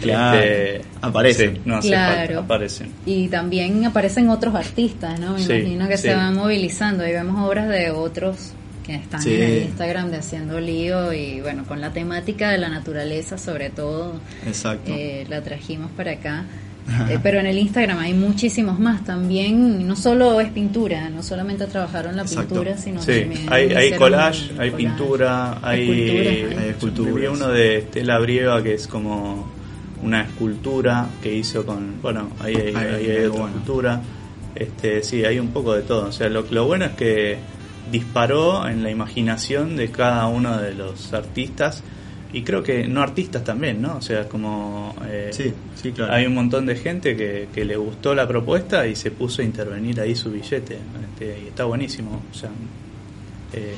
Claro, 0.00 0.40
este, 0.40 0.82
aparecen. 1.00 1.60
no 1.64 1.80
claro. 1.80 2.40
aparecen. 2.40 2.92
Y 3.04 3.28
también 3.28 3.84
aparecen 3.84 4.28
otros 4.28 4.54
artistas, 4.54 5.18
¿no? 5.18 5.34
Me 5.34 5.42
imagino 5.42 5.88
que 5.88 5.96
se 5.96 6.14
van 6.14 6.34
movilizando. 6.34 7.06
Y 7.06 7.12
vemos 7.12 7.46
obras 7.46 7.68
de 7.68 7.90
otros 7.90 8.52
que 8.86 8.94
están 8.94 9.26
en 9.26 9.42
el 9.42 9.62
Instagram 9.64 10.10
de 10.10 10.18
Haciendo 10.18 10.60
Lío 10.60 11.12
y 11.12 11.40
bueno, 11.40 11.64
con 11.64 11.80
la 11.80 11.92
temática 11.92 12.50
de 12.50 12.58
la 12.58 12.68
naturaleza 12.68 13.36
sobre 13.36 13.70
todo. 13.70 14.20
Exacto. 14.46 14.92
Eh, 14.94 15.26
la 15.28 15.42
trajimos 15.42 15.90
para 15.90 16.12
acá. 16.12 16.44
Eh, 17.08 17.18
pero 17.20 17.40
en 17.40 17.46
el 17.46 17.58
Instagram 17.58 17.98
hay 17.98 18.14
muchísimos 18.14 18.78
más 18.78 19.04
también, 19.04 19.88
no 19.88 19.96
solo 19.96 20.40
es 20.40 20.50
pintura, 20.50 21.10
no 21.10 21.20
solamente 21.20 21.66
trabajaron 21.66 22.14
la 22.14 22.24
pintura, 22.24 22.78
sino 22.78 23.00
también 23.00 23.46
hay, 23.50 23.72
hay 23.72 23.92
collage, 23.94 24.52
hay 24.56 24.70
pintura, 24.70 25.58
hay, 25.62 26.46
escultura. 26.68 27.22
Hay 27.22 27.26
uno 27.26 27.48
de 27.48 27.78
Estela 27.78 28.20
Brieva 28.20 28.62
que 28.62 28.74
es 28.74 28.86
como 28.86 29.50
una 30.02 30.22
escultura 30.22 31.08
que 31.22 31.34
hizo 31.34 31.64
con, 31.64 32.00
bueno, 32.02 32.30
ahí 32.40 32.54
hay, 32.54 32.74
hay, 32.74 33.26
otra 33.26 33.46
escultura. 33.46 34.02
Este, 34.54 35.02
sí, 35.02 35.24
hay 35.24 35.38
un 35.38 35.48
poco 35.48 35.74
de 35.74 35.82
todo. 35.82 36.08
O 36.08 36.12
sea, 36.12 36.28
lo, 36.28 36.44
lo 36.50 36.66
bueno 36.66 36.86
es 36.86 36.92
que 36.92 37.38
disparó 37.90 38.68
en 38.68 38.82
la 38.82 38.90
imaginación 38.90 39.76
de 39.76 39.90
cada 39.90 40.26
uno 40.26 40.58
de 40.58 40.74
los 40.74 41.12
artistas 41.12 41.82
y 42.32 42.42
creo 42.42 42.62
que 42.62 42.86
no 42.88 43.02
artistas 43.02 43.44
también, 43.44 43.80
¿no? 43.80 43.96
O 43.96 44.02
sea, 44.02 44.28
como 44.28 44.94
eh, 45.06 45.30
sí, 45.32 45.52
sí, 45.74 45.92
claro. 45.92 46.12
hay 46.12 46.26
un 46.26 46.34
montón 46.34 46.66
de 46.66 46.76
gente 46.76 47.16
que, 47.16 47.48
que, 47.54 47.64
le 47.64 47.76
gustó 47.76 48.14
la 48.14 48.26
propuesta 48.26 48.86
y 48.86 48.96
se 48.96 49.10
puso 49.10 49.42
a 49.42 49.44
intervenir 49.44 50.00
ahí 50.00 50.14
su 50.14 50.30
billete. 50.30 50.74
Este, 50.74 51.44
y 51.44 51.48
está 51.48 51.64
buenísimo. 51.64 52.22
O 52.30 52.34
sea, 52.34 52.50
eh, 53.52 53.74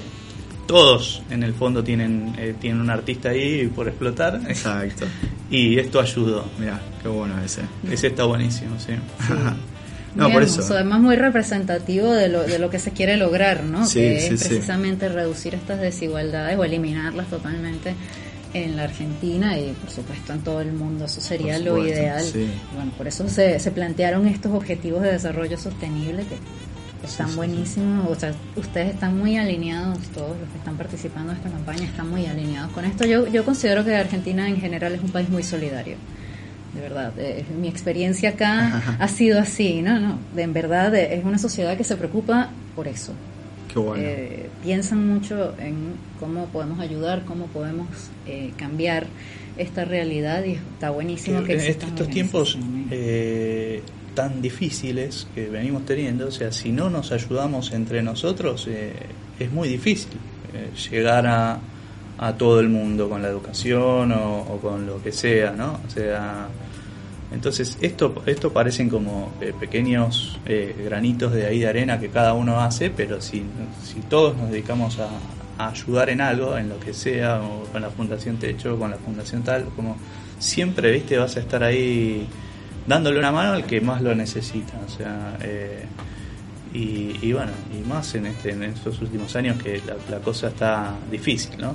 todos 0.68 1.22
en 1.30 1.42
el 1.42 1.54
fondo 1.54 1.82
tienen, 1.82 2.34
eh, 2.38 2.54
tienen 2.60 2.82
un 2.82 2.90
artista 2.90 3.30
ahí 3.30 3.66
por 3.74 3.88
explotar. 3.88 4.40
Exacto. 4.46 5.06
Y 5.50 5.78
esto 5.78 5.98
ayudó. 5.98 6.44
Mira, 6.58 6.78
qué 7.00 7.08
bueno 7.08 7.42
ese. 7.42 7.62
Ese 7.90 8.08
está 8.08 8.24
buenísimo, 8.24 8.78
sí. 8.78 8.92
no, 10.14 10.30
por 10.30 10.42
eso. 10.42 10.62
Además 10.74 11.00
muy 11.00 11.16
representativo 11.16 12.12
de 12.12 12.28
lo, 12.28 12.42
de 12.42 12.58
lo 12.58 12.68
que 12.68 12.78
se 12.78 12.90
quiere 12.90 13.16
lograr, 13.16 13.64
¿no? 13.64 13.86
Sí, 13.86 14.00
que 14.00 14.20
sí, 14.20 14.34
es 14.34 14.46
precisamente 14.46 15.08
reducir 15.08 15.54
estas 15.54 15.80
desigualdades 15.80 16.58
o 16.58 16.64
eliminarlas 16.64 17.28
totalmente 17.28 17.94
en 18.52 18.76
la 18.76 18.84
Argentina 18.84 19.58
y 19.58 19.72
por 19.72 19.90
supuesto 19.90 20.34
en 20.34 20.40
todo 20.40 20.60
el 20.60 20.72
mundo. 20.72 21.06
Eso 21.06 21.22
sería 21.22 21.58
lo 21.58 21.82
ideal. 21.82 22.22
Bueno, 22.74 22.92
por 22.98 23.08
eso 23.08 23.26
se, 23.30 23.58
se 23.58 23.70
plantearon 23.70 24.28
estos 24.28 24.52
objetivos 24.52 25.00
de 25.02 25.12
desarrollo 25.12 25.56
sostenible 25.56 26.24
que 26.24 26.36
están 27.02 27.34
buenísimos, 27.36 28.08
o 28.08 28.14
sea, 28.18 28.34
ustedes 28.56 28.94
están 28.94 29.16
muy 29.16 29.36
alineados, 29.36 29.98
todos 30.14 30.36
los 30.38 30.48
que 30.50 30.58
están 30.58 30.76
participando 30.76 31.32
en 31.32 31.38
esta 31.38 31.50
campaña 31.50 31.84
están 31.84 32.10
muy 32.10 32.26
alineados 32.26 32.72
con 32.72 32.84
esto. 32.84 33.06
Yo, 33.06 33.26
yo 33.28 33.44
considero 33.44 33.84
que 33.84 33.94
Argentina 33.94 34.48
en 34.48 34.60
general 34.60 34.94
es 34.94 35.02
un 35.02 35.10
país 35.10 35.28
muy 35.28 35.42
solidario, 35.42 35.96
de 36.74 36.80
verdad. 36.80 37.12
Eh, 37.18 37.44
mi 37.60 37.68
experiencia 37.68 38.30
acá 38.30 38.96
ha 38.98 39.08
sido 39.08 39.40
así, 39.40 39.82
¿no? 39.82 39.98
no 40.00 40.18
En 40.36 40.52
verdad 40.52 40.94
eh, 40.94 41.14
es 41.16 41.24
una 41.24 41.38
sociedad 41.38 41.76
que 41.76 41.84
se 41.84 41.96
preocupa 41.96 42.50
por 42.74 42.88
eso. 42.88 43.12
Qué 43.72 43.78
bueno. 43.78 44.02
Eh, 44.04 44.48
piensan 44.62 45.06
mucho 45.06 45.54
en 45.58 45.92
cómo 46.18 46.46
podemos 46.46 46.80
ayudar, 46.80 47.24
cómo 47.24 47.46
podemos 47.46 47.86
cambiar 48.56 49.06
esta 49.58 49.84
realidad 49.84 50.44
y 50.44 50.52
está 50.52 50.90
buenísimo 50.90 51.40
que, 51.40 51.56
que 51.56 51.66
en 51.66 51.70
estos 51.70 52.08
tiempos 52.08 52.58
eh, 52.90 53.82
tan 54.18 54.42
difíciles 54.42 55.28
que 55.32 55.48
venimos 55.48 55.86
teniendo, 55.86 56.26
o 56.26 56.30
sea, 56.32 56.50
si 56.50 56.72
no 56.72 56.90
nos 56.90 57.12
ayudamos 57.12 57.70
entre 57.70 58.02
nosotros, 58.02 58.66
eh, 58.66 58.92
es 59.38 59.52
muy 59.52 59.68
difícil 59.68 60.18
eh, 60.52 60.70
llegar 60.90 61.24
a, 61.28 61.60
todo 62.36 62.58
el 62.58 62.68
mundo 62.68 63.08
con 63.08 63.22
la 63.22 63.28
educación 63.28 64.10
o, 64.10 64.58
con 64.60 64.86
lo 64.86 65.00
que 65.00 65.12
sea, 65.12 65.52
¿no? 65.52 65.78
O 65.86 65.88
sea, 65.88 66.48
entonces 67.30 67.78
esto, 67.80 68.24
esto 68.26 68.52
parecen 68.52 68.88
como 68.88 69.34
eh, 69.40 69.52
pequeños 69.56 70.40
granitos 70.84 71.32
de 71.32 71.46
ahí 71.46 71.60
de 71.60 71.68
arena 71.68 72.00
que 72.00 72.08
cada 72.08 72.32
uno 72.34 72.60
hace, 72.60 72.90
pero 72.90 73.20
si, 73.20 73.44
si 73.84 74.00
todos 74.00 74.36
nos 74.36 74.50
dedicamos 74.50 74.98
a, 74.98 75.10
a 75.58 75.68
ayudar 75.68 76.10
en 76.10 76.20
algo, 76.20 76.58
en 76.58 76.68
lo 76.68 76.80
que 76.80 76.92
sea, 76.92 77.40
o 77.40 77.62
con 77.70 77.82
la 77.82 77.90
Fundación 77.90 78.36
Techo, 78.38 78.76
con 78.80 78.90
la 78.90 78.96
Fundación 78.96 79.44
tal, 79.44 79.66
como 79.76 79.96
siempre, 80.40 80.90
viste, 80.90 81.16
vas 81.18 81.36
a 81.36 81.40
estar 81.40 81.62
ahí 81.62 82.26
dándole 82.88 83.18
una 83.18 83.30
mano 83.30 83.52
al 83.52 83.64
que 83.64 83.80
más 83.80 84.02
lo 84.02 84.14
necesita. 84.14 84.72
O 84.84 84.90
sea, 84.90 85.38
eh, 85.42 85.84
y, 86.72 87.32
bueno, 87.32 87.50
y 87.74 87.86
más 87.88 88.14
en, 88.14 88.26
este, 88.26 88.50
en 88.50 88.62
estos 88.62 89.00
últimos 89.00 89.34
años 89.36 89.60
que 89.62 89.80
la, 90.10 90.18
cosa 90.18 90.48
está 90.48 90.94
difícil, 91.10 91.58
¿no? 91.58 91.74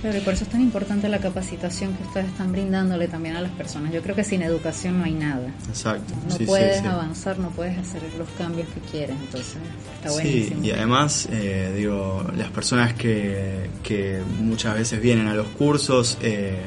Claro, 0.00 0.18
y 0.18 0.20
por 0.20 0.34
eso 0.34 0.44
es 0.44 0.50
tan 0.50 0.60
importante 0.60 1.08
la 1.08 1.18
capacitación 1.18 1.94
que 1.94 2.02
ustedes 2.02 2.26
están 2.26 2.50
brindándole 2.50 3.06
también 3.06 3.36
a 3.36 3.40
las 3.40 3.52
personas. 3.52 3.92
Yo 3.92 4.02
creo 4.02 4.16
que 4.16 4.24
sin 4.24 4.42
educación 4.42 4.98
no 4.98 5.04
hay 5.04 5.14
nada. 5.14 5.48
Exacto. 5.68 6.14
No 6.28 6.36
puedes 6.46 6.82
avanzar, 6.82 7.38
no 7.38 7.50
puedes 7.50 7.78
hacer 7.78 8.02
los 8.18 8.28
cambios 8.30 8.68
que 8.68 8.80
quieres, 8.80 9.16
entonces 9.20 9.56
está 9.96 10.10
buenísimo. 10.10 10.62
Sí, 10.62 10.68
y 10.68 10.70
además, 10.72 11.28
eh, 11.30 11.72
digo, 11.76 12.26
las 12.36 12.50
personas 12.50 12.94
que, 12.94 13.70
que 13.84 14.20
muchas 14.40 14.74
veces 14.74 15.00
vienen 15.00 15.28
a 15.28 15.34
los 15.34 15.46
cursos, 15.48 16.18
eh, 16.22 16.58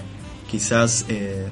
quizás... 0.49 1.05
Eh, 1.09 1.47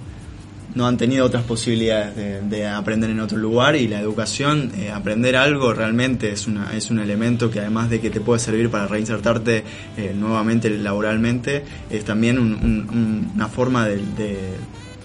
no 0.75 0.87
han 0.87 0.97
tenido 0.97 1.25
otras 1.25 1.43
posibilidades 1.43 2.15
de, 2.15 2.41
de 2.41 2.67
aprender 2.67 3.09
en 3.09 3.19
otro 3.19 3.37
lugar 3.37 3.75
y 3.75 3.87
la 3.87 3.99
educación, 3.99 4.71
eh, 4.77 4.89
aprender 4.91 5.35
algo 5.35 5.73
realmente 5.73 6.31
es, 6.31 6.47
una, 6.47 6.75
es 6.75 6.89
un 6.89 6.99
elemento 6.99 7.51
que 7.51 7.59
además 7.59 7.89
de 7.89 7.99
que 7.99 8.09
te 8.09 8.19
puede 8.21 8.39
servir 8.39 8.69
para 8.69 8.87
reinsertarte 8.87 9.63
eh, 9.97 10.13
nuevamente 10.17 10.69
laboralmente, 10.69 11.63
es 11.89 12.03
también 12.05 12.39
un- 12.39 13.29
una 13.35 13.47
forma 13.47 13.87
de, 13.87 13.97
de- 13.97 14.53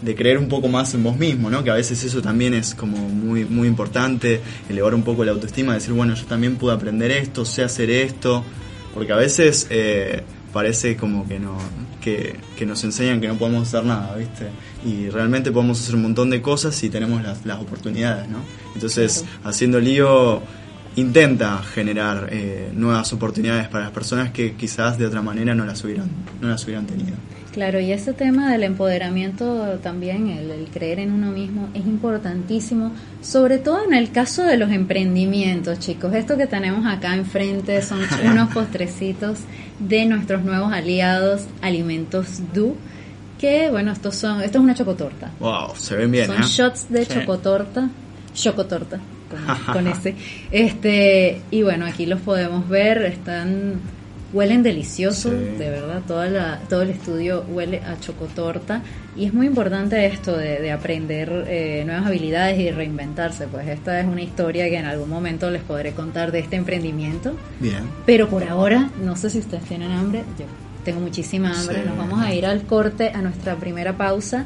de 0.00 0.14
creer 0.14 0.38
un 0.38 0.46
poco 0.48 0.68
más 0.68 0.94
en 0.94 1.02
vos 1.02 1.16
mismo, 1.18 1.50
¿no? 1.50 1.64
Que 1.64 1.70
a 1.70 1.74
veces 1.74 2.04
eso 2.04 2.22
también 2.22 2.54
es 2.54 2.72
como 2.72 2.96
muy, 3.09 3.44
muy 3.44 3.66
importante, 3.66 4.40
elevar 4.68 4.94
un 4.94 5.02
poco 5.02 5.24
la 5.24 5.33
autoestima, 5.33 5.74
decir, 5.74 5.92
bueno, 5.92 6.14
yo 6.14 6.24
también 6.26 6.54
pude 6.54 6.72
aprender 6.72 7.11
esto, 7.11 7.44
sé 7.44 7.64
hacer 7.64 7.90
esto, 7.90 8.44
porque 8.94 9.12
a 9.12 9.16
veces 9.16 9.66
eh, 9.70 10.22
parece 10.52 10.96
como 10.96 11.26
que 11.26 11.38
no 11.38 11.56
que, 12.00 12.37
que 12.56 12.64
nos 12.64 12.82
enseñan 12.84 13.20
que 13.20 13.28
no 13.28 13.34
podemos 13.37 13.68
hacer 13.68 13.84
nada, 13.84 14.14
¿viste? 14.16 14.48
Y 14.84 15.08
realmente 15.11 15.50
podemos 15.50 15.80
hacer 15.80 15.94
un 15.96 16.02
montón 16.02 16.30
de 16.30 16.40
cosas 16.40 16.74
si 16.74 16.90
tenemos 16.90 17.22
las, 17.22 17.44
las 17.44 17.61
oportunidades, 17.61 18.28
¿no? 18.28 18.38
Entonces, 18.74 19.24
haciendo 19.44 19.80
lío 19.80 20.42
intenta 20.96 21.58
generar 21.62 22.28
eh, 22.32 22.70
nuevas 22.74 23.12
oportunidades 23.12 23.68
para 23.68 23.84
las 23.84 23.92
personas 23.92 24.32
que 24.32 24.54
quizás 24.54 24.98
de 24.98 25.06
otra 25.06 25.22
manera 25.22 25.54
no 25.54 25.64
las 25.64 25.84
hubieran, 25.84 26.08
no 26.40 26.48
las 26.48 26.64
hubieran 26.64 26.87
tenido. 26.87 27.16
Claro, 27.58 27.80
y 27.80 27.90
ese 27.90 28.12
tema 28.12 28.52
del 28.52 28.62
empoderamiento 28.62 29.80
también, 29.82 30.28
el, 30.28 30.48
el 30.52 30.66
creer 30.68 31.00
en 31.00 31.10
uno 31.10 31.32
mismo, 31.32 31.68
es 31.74 31.84
importantísimo, 31.86 32.92
sobre 33.20 33.58
todo 33.58 33.82
en 33.84 33.94
el 33.94 34.12
caso 34.12 34.44
de 34.44 34.56
los 34.56 34.70
emprendimientos, 34.70 35.80
chicos. 35.80 36.14
Esto 36.14 36.36
que 36.36 36.46
tenemos 36.46 36.86
acá 36.86 37.16
enfrente 37.16 37.82
son 37.82 37.98
unos 38.30 38.52
postrecitos 38.54 39.40
de 39.80 40.06
nuestros 40.06 40.44
nuevos 40.44 40.72
aliados, 40.72 41.46
Alimentos 41.60 42.40
Du, 42.54 42.76
que 43.40 43.70
bueno, 43.70 43.90
estos 43.90 44.14
son, 44.14 44.40
esto 44.40 44.58
es 44.58 44.62
una 44.62 44.76
chocotorta. 44.76 45.32
Wow, 45.40 45.74
se 45.74 45.96
ven 45.96 46.12
bien, 46.12 46.26
Son 46.28 46.36
¿eh? 46.36 46.44
shots 46.46 46.88
de 46.88 47.06
Sí. 47.06 47.12
chocotorta, 47.12 47.88
chocotorta, 48.34 49.00
con, 49.28 49.72
con 49.74 49.86
ese. 49.88 50.14
Este, 50.52 51.40
y 51.50 51.64
bueno, 51.64 51.86
aquí 51.86 52.06
los 52.06 52.20
podemos 52.20 52.68
ver, 52.68 53.02
están 53.02 53.80
huelen 54.32 54.62
deliciosos, 54.62 55.32
de 55.32 55.70
verdad, 55.70 56.02
toda 56.06 56.28
la, 56.28 56.58
todo 56.68 56.82
el 56.82 56.90
estudio 56.90 57.44
huele 57.48 57.80
a 57.80 57.98
chocotorta 57.98 58.82
y 59.16 59.24
es 59.24 59.32
muy 59.32 59.46
importante 59.46 60.04
esto 60.06 60.36
de, 60.36 60.60
de 60.60 60.70
aprender 60.70 61.46
eh, 61.48 61.82
nuevas 61.86 62.06
habilidades 62.06 62.58
y 62.58 62.70
reinventarse, 62.70 63.46
pues 63.46 63.66
esta 63.68 63.98
es 64.00 64.06
una 64.06 64.20
historia 64.22 64.68
que 64.68 64.76
en 64.76 64.84
algún 64.86 65.08
momento 65.08 65.50
les 65.50 65.62
podré 65.62 65.92
contar 65.92 66.30
de 66.30 66.40
este 66.40 66.56
emprendimiento, 66.56 67.34
Bien. 67.58 67.84
pero 68.04 68.28
por 68.28 68.44
ahora, 68.44 68.90
no 69.02 69.16
sé 69.16 69.30
si 69.30 69.38
ustedes 69.38 69.64
tienen 69.64 69.90
hambre, 69.92 70.24
yo 70.38 70.44
tengo 70.84 71.00
muchísima 71.00 71.58
hambre, 71.58 71.82
Sí. 71.82 71.88
nos 71.88 71.96
vamos 71.96 72.20
a 72.22 72.32
ir 72.34 72.44
al 72.46 72.62
corte, 72.62 73.10
a 73.14 73.22
nuestra 73.22 73.56
primera 73.56 73.96
pausa. 73.96 74.44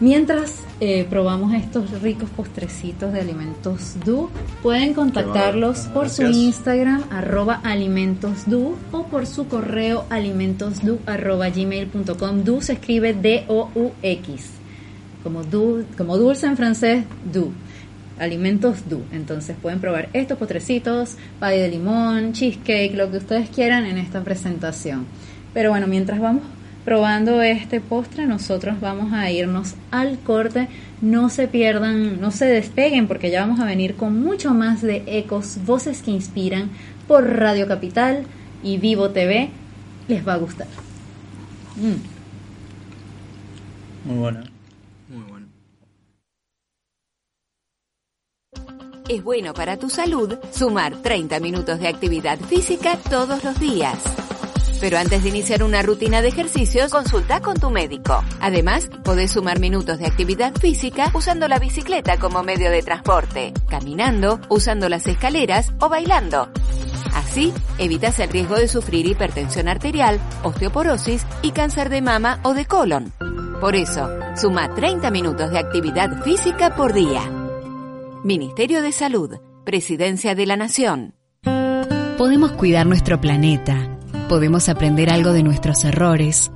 Mientras 0.00 0.54
eh, 0.80 1.06
probamos 1.10 1.52
estos 1.52 2.00
ricos 2.00 2.30
postrecitos 2.30 3.12
de 3.12 3.20
Alimentos 3.20 3.96
Du, 4.02 4.30
pueden 4.62 4.94
contactarlos 4.94 5.80
por 5.92 6.08
su. 6.08 6.22
Instagram, 6.22 7.04
arroba 7.10 7.60
alimentosdu, 7.62 8.76
o 8.92 9.04
por 9.04 9.26
su 9.26 9.46
correo 9.46 10.06
alimentosdu, 10.08 11.00
arroba 11.04 11.50
gmail.com. 11.50 12.44
Du 12.44 12.62
se 12.62 12.72
escribe 12.72 13.12
D-O-U-X, 13.12 14.46
como, 15.22 15.44
du, 15.44 15.84
como 15.98 16.16
dulce 16.16 16.46
en 16.46 16.56
francés, 16.56 17.04
du. 17.30 17.52
Alimentos 18.18 18.88
Du. 18.88 19.02
Entonces 19.12 19.54
pueden 19.60 19.80
probar 19.80 20.08
estos 20.14 20.38
postrecitos, 20.38 21.16
pay 21.38 21.60
de 21.60 21.68
limón, 21.68 22.32
cheesecake, 22.32 22.94
lo 22.94 23.10
que 23.10 23.18
ustedes 23.18 23.50
quieran 23.50 23.84
en 23.84 23.98
esta 23.98 24.22
presentación. 24.22 25.04
Pero 25.52 25.70
bueno, 25.70 25.86
mientras 25.86 26.20
vamos 26.20 26.42
probando 26.90 27.40
este 27.40 27.80
postre, 27.80 28.26
nosotros 28.26 28.80
vamos 28.80 29.12
a 29.12 29.30
irnos 29.30 29.74
al 29.92 30.18
corte. 30.18 30.66
No 31.00 31.28
se 31.28 31.46
pierdan, 31.46 32.20
no 32.20 32.32
se 32.32 32.46
despeguen 32.46 33.06
porque 33.06 33.30
ya 33.30 33.42
vamos 33.42 33.60
a 33.60 33.64
venir 33.64 33.94
con 33.94 34.20
mucho 34.20 34.54
más 34.54 34.82
de 34.82 35.04
ecos, 35.06 35.58
voces 35.64 36.02
que 36.02 36.10
inspiran 36.10 36.68
por 37.06 37.24
Radio 37.36 37.68
Capital 37.68 38.24
y 38.64 38.78
Vivo 38.78 39.10
TV. 39.10 39.50
Les 40.08 40.26
va 40.26 40.32
a 40.34 40.38
gustar. 40.38 40.66
Mm. 41.76 41.94
Muy 44.08 44.18
buena. 44.18 44.50
Muy 45.08 45.22
bueno. 45.30 45.46
Es 49.08 49.22
bueno 49.22 49.54
para 49.54 49.76
tu 49.76 49.90
salud 49.90 50.38
sumar 50.50 50.96
30 50.96 51.38
minutos 51.38 51.78
de 51.78 51.86
actividad 51.86 52.40
física 52.40 52.98
todos 53.08 53.44
los 53.44 53.60
días. 53.60 54.29
Pero 54.80 54.98
antes 54.98 55.22
de 55.22 55.28
iniciar 55.28 55.62
una 55.62 55.82
rutina 55.82 56.22
de 56.22 56.28
ejercicios, 56.28 56.90
consulta 56.90 57.40
con 57.40 57.58
tu 57.58 57.70
médico. 57.70 58.24
Además, 58.40 58.88
podés 59.04 59.32
sumar 59.32 59.60
minutos 59.60 59.98
de 59.98 60.06
actividad 60.06 60.54
física 60.54 61.10
usando 61.14 61.48
la 61.48 61.58
bicicleta 61.58 62.18
como 62.18 62.42
medio 62.42 62.70
de 62.70 62.82
transporte, 62.82 63.52
caminando, 63.68 64.40
usando 64.48 64.88
las 64.88 65.06
escaleras 65.06 65.72
o 65.80 65.88
bailando. 65.88 66.48
Así, 67.14 67.52
evitas 67.78 68.18
el 68.18 68.30
riesgo 68.30 68.56
de 68.56 68.68
sufrir 68.68 69.06
hipertensión 69.06 69.68
arterial, 69.68 70.18
osteoporosis 70.42 71.24
y 71.42 71.52
cáncer 71.52 71.90
de 71.90 72.02
mama 72.02 72.40
o 72.42 72.54
de 72.54 72.64
colon. 72.64 73.12
Por 73.60 73.76
eso, 73.76 74.08
suma 74.36 74.74
30 74.74 75.10
minutos 75.10 75.50
de 75.50 75.58
actividad 75.58 76.22
física 76.22 76.74
por 76.74 76.94
día. 76.94 77.22
Ministerio 78.24 78.80
de 78.82 78.92
Salud, 78.92 79.36
Presidencia 79.64 80.34
de 80.34 80.46
la 80.46 80.56
Nación. 80.56 81.14
Podemos 82.16 82.52
cuidar 82.52 82.86
nuestro 82.86 83.20
planeta, 83.20 83.98
podemos 84.30 84.68
aprender 84.68 85.10
algo 85.10 85.32
de 85.32 85.42
nuestros 85.42 85.84
errores, 85.84 86.52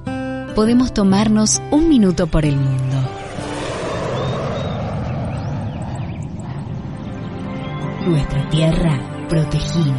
podemos 0.55 0.95
tomarnos 0.95 1.61
un 1.73 1.89
minuto 1.89 2.29
por 2.29 2.45
el 2.45 2.57
mundo. 2.57 2.97
Nuestra 8.07 8.49
tierra 8.51 9.27
protegida. 9.29 9.93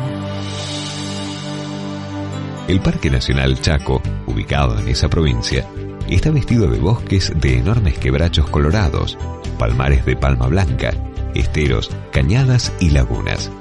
El 2.69 2.79
Parque 2.79 3.09
Nacional 3.09 3.59
Chaco, 3.59 4.01
ubicado 4.25 4.79
en 4.79 4.88
esa 4.88 5.09
provincia, 5.09 5.67
está 6.07 6.31
vestido 6.31 6.69
de 6.69 6.79
bosques 6.79 7.33
de 7.35 7.57
enormes 7.57 7.97
quebrachos 7.97 8.49
colorados, 8.49 9.17
palmares 9.59 10.05
de 10.05 10.15
palma 10.15 10.47
blanca, 10.47 10.93
esteros, 11.33 11.91
cañadas 12.13 12.71
y 12.79 12.91
lagunas. 12.91 13.51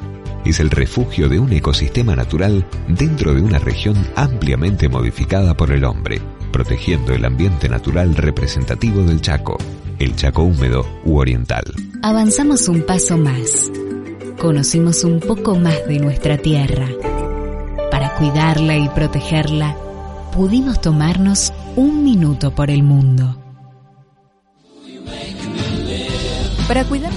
Es 0.44 0.60
el 0.60 0.70
refugio 0.70 1.30
de 1.30 1.38
un 1.38 1.52
ecosistema 1.54 2.14
natural 2.14 2.66
dentro 2.86 3.32
de 3.32 3.40
una 3.40 3.58
región 3.58 3.96
ampliamente 4.14 4.90
modificada 4.90 5.56
por 5.56 5.72
el 5.72 5.84
hombre, 5.84 6.20
protegiendo 6.52 7.14
el 7.14 7.24
ambiente 7.24 7.68
natural 7.68 8.14
representativo 8.14 9.02
del 9.04 9.22
Chaco, 9.22 9.56
el 9.98 10.14
Chaco 10.16 10.42
húmedo 10.42 10.84
u 11.06 11.16
oriental. 11.16 11.64
Avanzamos 12.02 12.68
un 12.68 12.82
paso 12.82 13.16
más. 13.16 13.70
Conocimos 14.38 15.02
un 15.04 15.20
poco 15.20 15.54
más 15.54 15.86
de 15.88 15.98
nuestra 15.98 16.36
tierra. 16.36 16.88
Para 17.90 18.14
cuidarla 18.16 18.76
y 18.76 18.88
protegerla, 18.90 19.76
pudimos 20.34 20.78
tomarnos 20.80 21.54
un 21.74 22.04
minuto 22.04 22.54
por 22.54 22.68
el 22.68 22.82
mundo. 22.82 23.40
Para 26.68 26.84
cuidar 26.84 27.12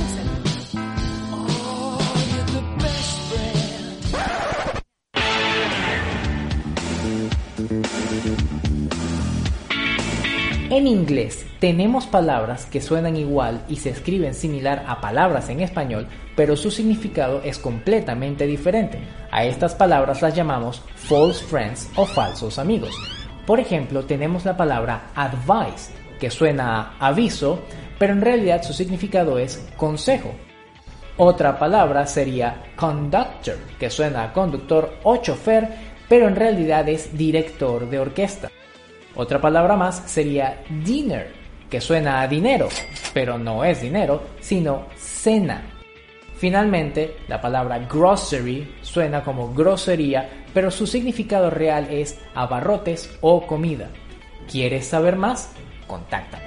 En 10.77 10.85
inglés 10.85 11.43
tenemos 11.59 12.05
palabras 12.05 12.67
que 12.67 12.81
suenan 12.81 13.17
igual 13.17 13.63
y 13.67 13.77
se 13.77 13.89
escriben 13.89 14.35
similar 14.35 14.85
a 14.87 15.01
palabras 15.01 15.49
en 15.49 15.61
español, 15.61 16.07
pero 16.35 16.55
su 16.55 16.69
significado 16.69 17.41
es 17.43 17.57
completamente 17.57 18.45
diferente. 18.45 18.99
A 19.31 19.43
estas 19.43 19.73
palabras 19.73 20.21
las 20.21 20.35
llamamos 20.35 20.83
false 20.93 21.43
friends 21.43 21.89
o 21.95 22.05
falsos 22.05 22.59
amigos. 22.59 22.95
Por 23.47 23.59
ejemplo, 23.59 24.05
tenemos 24.05 24.45
la 24.45 24.55
palabra 24.55 25.07
advice, 25.15 25.91
que 26.19 26.29
suena 26.29 26.93
a 26.99 27.07
aviso, 27.07 27.59
pero 27.97 28.13
en 28.13 28.21
realidad 28.21 28.61
su 28.61 28.71
significado 28.71 29.39
es 29.39 29.67
consejo. 29.77 30.29
Otra 31.17 31.57
palabra 31.57 32.05
sería 32.05 32.65
conductor, 32.75 33.57
que 33.79 33.89
suena 33.89 34.25
a 34.25 34.31
conductor 34.31 34.93
o 35.01 35.17
chofer, 35.17 35.69
pero 36.07 36.27
en 36.27 36.35
realidad 36.35 36.87
es 36.87 37.17
director 37.17 37.89
de 37.89 37.97
orquesta. 37.97 38.51
Otra 39.17 39.41
palabra 39.41 39.75
más 39.75 40.03
sería 40.05 40.63
dinner, 40.69 41.33
que 41.71 41.81
suena 41.81 42.21
a 42.21 42.27
dinero, 42.27 42.69
pero 43.15 43.37
no 43.39 43.63
es 43.63 43.81
dinero, 43.81 44.21
sino 44.39 44.85
cena. 44.95 45.63
Finalmente, 46.37 47.17
la 47.27 47.41
palabra 47.41 47.79
grocery 47.79 48.75
suena 48.83 49.23
como 49.23 49.55
grosería, 49.55 50.45
pero 50.53 50.69
su 50.69 50.85
significado 50.85 51.49
real 51.49 51.87
es 51.89 52.19
abarrotes 52.35 53.17
o 53.21 53.47
comida. 53.47 53.89
¿Quieres 54.49 54.85
saber 54.85 55.15
más? 55.15 55.51
Contáctame. 55.87 56.46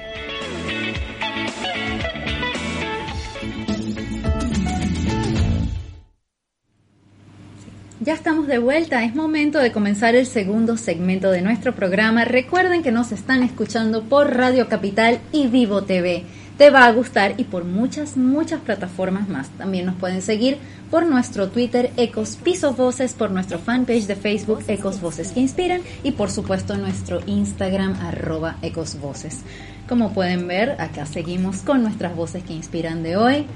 Ya 8.03 8.15
estamos 8.15 8.47
de 8.47 8.57
vuelta, 8.57 9.05
es 9.05 9.15
momento 9.15 9.59
de 9.59 9.73
comenzar 9.73 10.15
el 10.15 10.25
segundo 10.25 10.79
segmento 10.79 11.31
de 11.31 11.43
nuestro 11.43 11.75
programa. 11.75 12.25
Recuerden 12.25 12.83
que 12.83 12.93
nos 12.93 13.13
están 13.13 13.43
escuchando 13.43 14.05
por 14.05 14.35
Radio 14.39 14.71
Capital 14.71 15.21
y 15.33 15.49
Vivo 15.49 15.83
TV. 15.83 16.25
te 16.57 16.71
va 16.71 16.87
a 16.87 16.93
gustar 16.93 17.35
y 17.37 17.45
por 17.45 17.65
muchas, 17.65 18.17
muchas 18.17 18.63
plataformas 18.63 19.29
más. 19.29 19.51
También 19.51 19.85
nos 19.85 19.97
pueden 19.97 20.23
seguir 20.23 20.57
por 20.91 21.05
nuestro 21.05 21.51
Twitter 21.51 21.91
Ecos 21.99 22.39
Piso 22.43 22.73
Voces, 22.73 23.13
por 23.13 23.31
nuestro 23.33 23.59
fanpage 23.59 24.07
de 24.07 24.17
Facebook 24.17 24.65
Ecos 24.67 25.03
Voces 25.03 25.33
que 25.33 25.41
Inspiran 25.41 25.83
y 26.03 26.13
por 26.13 26.31
supuesto 26.31 26.79
nuestro 26.79 27.21
Instagram 27.27 27.97
arroba 28.01 28.57
Ecos 28.63 28.99
Voces. 28.99 29.41
Como 29.87 30.15
pueden 30.15 30.49
ver, 30.49 30.71
acá 30.81 31.05
seguimos 31.05 31.59
con 31.59 31.83
nuestras 31.83 32.17
voces 32.17 32.45
que 32.45 32.55
inspiran 32.55 33.03
de 33.03 33.19
hoy. 33.19 33.47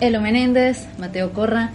Elo 0.00 0.22
Menéndez, 0.22 0.88
Mateo 0.98 1.32
Corra, 1.32 1.72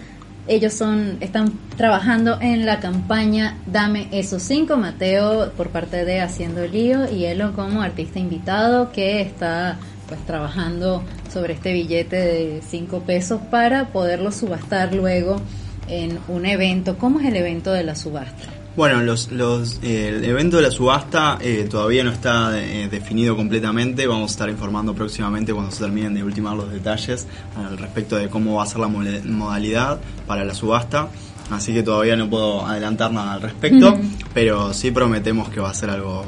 ellos 0.48 0.74
son, 0.74 1.18
están 1.20 1.54
trabajando 1.76 2.40
en 2.42 2.66
la 2.66 2.80
campaña 2.80 3.58
Dame 3.66 4.08
esos 4.12 4.44
cinco, 4.44 4.78
Mateo 4.78 5.52
por 5.54 5.70
parte 5.70 6.06
de 6.06 6.22
Haciendo 6.22 6.66
Lío 6.66 7.12
y 7.12 7.26
Elo 7.26 7.54
como 7.54 7.82
artista 7.82 8.20
invitado 8.20 8.92
que 8.92 9.22
está 9.22 9.78
pues 10.08 10.26
trabajando 10.26 11.04
sobre 11.32 11.54
este 11.54 11.74
billete 11.74 12.16
de 12.16 12.62
5 12.66 13.02
pesos 13.02 13.42
para 13.52 13.90
poderlo 13.90 14.32
subastar 14.32 14.94
luego 14.94 15.42
en 15.88 16.20
un 16.28 16.46
evento. 16.46 16.98
¿Cómo 16.98 17.20
es 17.20 17.26
el 17.26 17.36
evento 17.36 17.74
de 17.74 17.84
la 17.84 17.96
subasta? 17.96 18.57
Bueno, 18.78 19.02
los, 19.02 19.32
los, 19.32 19.80
eh, 19.82 20.10
el 20.10 20.24
evento 20.24 20.58
de 20.58 20.62
la 20.62 20.70
subasta 20.70 21.40
eh, 21.42 21.66
todavía 21.68 22.04
no 22.04 22.12
está 22.12 22.62
eh, 22.62 22.88
definido 22.88 23.36
completamente. 23.36 24.06
Vamos 24.06 24.30
a 24.30 24.34
estar 24.34 24.50
informando 24.50 24.94
próximamente 24.94 25.52
cuando 25.52 25.72
se 25.72 25.80
terminen 25.80 26.14
de 26.14 26.24
ultimar 26.24 26.56
los 26.56 26.72
detalles 26.72 27.26
al 27.56 27.76
respecto 27.80 28.18
de 28.18 28.30
cómo 28.30 28.58
va 28.58 28.64
a 28.64 28.66
ser 28.68 28.78
la 28.78 28.88
modalidad 28.88 30.00
para 30.28 30.46
la 30.46 30.54
subasta. 30.54 31.08
Así 31.50 31.74
que 31.74 31.82
todavía 31.82 32.16
no 32.16 32.30
puedo 32.30 32.68
adelantar 32.68 33.12
nada 33.12 33.34
al 33.34 33.42
respecto, 33.42 33.98
pero 34.32 34.72
sí 34.76 34.92
prometemos 34.92 35.50
que 35.50 35.60
va 35.60 35.72
a 35.72 35.74
ser 35.74 35.90
algo 35.90 36.26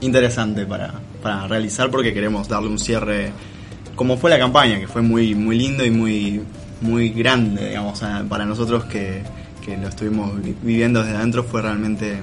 interesante 0.00 0.66
para, 0.66 0.94
para 1.20 1.48
realizar 1.48 1.90
porque 1.90 2.14
queremos 2.14 2.46
darle 2.46 2.68
un 2.68 2.78
cierre 2.78 3.32
como 3.96 4.16
fue 4.16 4.30
la 4.30 4.38
campaña, 4.38 4.78
que 4.78 4.86
fue 4.86 5.02
muy, 5.02 5.34
muy 5.34 5.58
lindo 5.58 5.84
y 5.84 5.90
muy, 5.90 6.40
muy 6.82 7.08
grande, 7.08 7.70
digamos, 7.70 8.00
para 8.28 8.44
nosotros 8.44 8.84
que, 8.84 9.24
que 9.64 9.76
lo 9.76 9.88
estuvimos 9.88 10.32
viviendo 10.62 11.02
desde 11.02 11.16
adentro 11.16 11.44
fue 11.44 11.62
realmente 11.62 12.18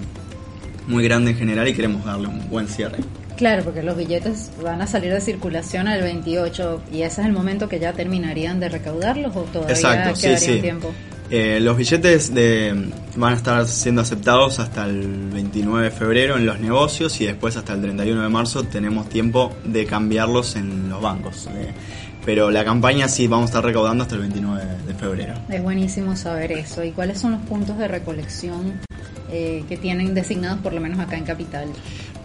muy 0.87 1.03
grande 1.03 1.31
en 1.31 1.37
general 1.37 1.67
y 1.67 1.73
queremos 1.73 2.05
darle 2.05 2.27
un 2.27 2.49
buen 2.49 2.67
cierre. 2.67 2.99
Claro, 3.35 3.63
porque 3.63 3.83
los 3.83 3.95
billetes 3.95 4.51
van 4.63 4.81
a 4.81 4.87
salir 4.87 5.13
de 5.13 5.21
circulación 5.21 5.87
el 5.87 6.01
28 6.01 6.81
y 6.91 7.03
ese 7.03 7.21
es 7.21 7.27
el 7.27 7.33
momento 7.33 7.69
que 7.69 7.79
ya 7.79 7.93
terminarían 7.93 8.59
de 8.59 8.69
recaudarlos 8.69 9.35
o 9.35 9.41
todavía 9.43 9.75
Exacto, 9.75 10.19
quedaría 10.19 10.61
tiempo. 10.61 10.91
Eh, 11.29 11.59
los 11.59 11.75
billetes 11.75 12.33
de, 12.33 12.89
van 13.17 13.33
a 13.33 13.35
estar 13.35 13.67
siendo 13.67 14.01
aceptados 14.01 14.59
hasta 14.59 14.85
el 14.85 15.29
29 15.33 15.85
de 15.85 15.91
febrero 15.91 16.37
en 16.37 16.45
los 16.45 16.59
negocios 16.59 17.19
y 17.19 17.25
después 17.25 17.57
hasta 17.57 17.73
el 17.73 17.81
31 17.81 18.23
de 18.23 18.29
marzo 18.29 18.63
tenemos 18.63 19.09
tiempo 19.09 19.53
de 19.65 19.85
cambiarlos 19.85 20.55
en 20.55 20.89
los 20.89 21.01
bancos. 21.01 21.47
Eh, 21.53 21.73
pero 22.27 22.51
la 22.51 22.65
campaña 22.65 23.07
sí 23.07 23.25
vamos 23.25 23.43
a 23.43 23.47
estar 23.51 23.63
recaudando 23.63 24.03
hasta 24.03 24.15
el 24.15 24.21
29 24.23 24.61
de 24.85 24.93
febrero. 24.95 25.33
Es 25.47 25.63
buenísimo 25.63 26.13
saber 26.17 26.51
eso. 26.51 26.83
¿Y 26.83 26.91
cuáles 26.91 27.21
son 27.21 27.31
los 27.31 27.41
puntos 27.43 27.77
de 27.77 27.87
recolección 27.87 28.81
eh, 29.31 29.63
que 29.69 29.77
tienen 29.77 30.13
designados 30.13 30.59
por 30.59 30.73
lo 30.73 30.81
menos 30.81 30.99
acá 30.99 31.15
en 31.15 31.23
Capital? 31.23 31.69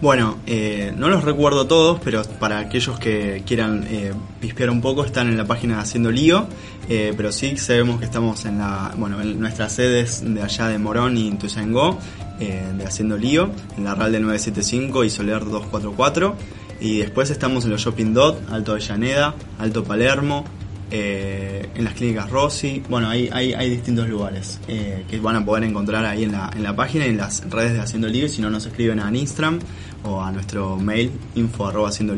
Bueno, 0.01 0.39
eh, 0.45 0.93
no 0.97 1.07
los 1.07 1.23
recuerdo 1.23 1.67
todos, 1.67 2.01
pero 2.03 2.21
para 2.37 2.59
aquellos 2.59 2.99
que 2.99 3.43
quieran 3.45 3.87
eh, 3.89 4.11
pispear 4.41 4.71
un 4.71 4.81
poco, 4.81 5.05
están 5.05 5.29
en 5.29 5.37
la 5.37 5.45
página 5.45 5.75
de 5.75 5.83
Haciendo 5.83 6.11
Lío. 6.11 6.47
Eh, 6.89 7.13
pero 7.15 7.31
sí 7.31 7.55
sabemos 7.55 7.99
que 7.99 8.05
estamos 8.05 8.43
en 8.43 8.57
la, 8.57 8.93
bueno, 8.97 9.21
en 9.21 9.39
nuestras 9.39 9.71
sedes 9.71 10.21
de 10.21 10.41
allá 10.41 10.67
de 10.67 10.77
Morón 10.79 11.17
y 11.17 11.31
Tuzangó, 11.37 11.97
eh, 12.41 12.61
de 12.77 12.85
Haciendo 12.85 13.15
Lío, 13.15 13.51
en 13.77 13.85
la 13.85 13.95
RAL 13.95 14.11
de 14.11 14.19
975 14.19 15.05
y 15.05 15.09
Soler 15.09 15.45
244. 15.45 16.35
Y 16.79 16.99
después 16.99 17.29
estamos 17.29 17.65
en 17.65 17.71
los 17.71 17.81
Shopping 17.81 18.13
Dot, 18.13 18.49
Alto 18.51 18.73
Avellaneda, 18.73 19.35
Alto 19.59 19.83
Palermo, 19.83 20.43
eh, 20.91 21.69
en 21.75 21.83
las 21.85 21.93
clínicas 21.93 22.29
Rossi. 22.29 22.83
Bueno, 22.89 23.09
hay, 23.09 23.29
hay, 23.31 23.69
distintos 23.69 24.07
lugares 24.07 24.59
eh, 24.67 25.05
que 25.09 25.19
van 25.19 25.35
a 25.37 25.45
poder 25.45 25.63
encontrar 25.63 26.05
ahí 26.05 26.23
en 26.23 26.33
la, 26.33 26.51
en 26.55 26.61
la 26.61 26.75
página 26.75 27.07
y 27.07 27.09
en 27.09 27.17
las 27.17 27.49
redes 27.49 27.73
de 27.73 27.79
Haciendo 27.79 28.07
Lío. 28.07 28.27
Si 28.27 28.41
no, 28.41 28.49
nos 28.49 28.65
escriben 28.65 28.99
a 28.99 29.09
Instagram 29.09 29.59
o 30.03 30.21
a 30.21 30.31
nuestro 30.31 30.77
mail 30.77 31.11
info 31.35 31.67
arroba 31.67 31.89
haciendo 31.89 32.15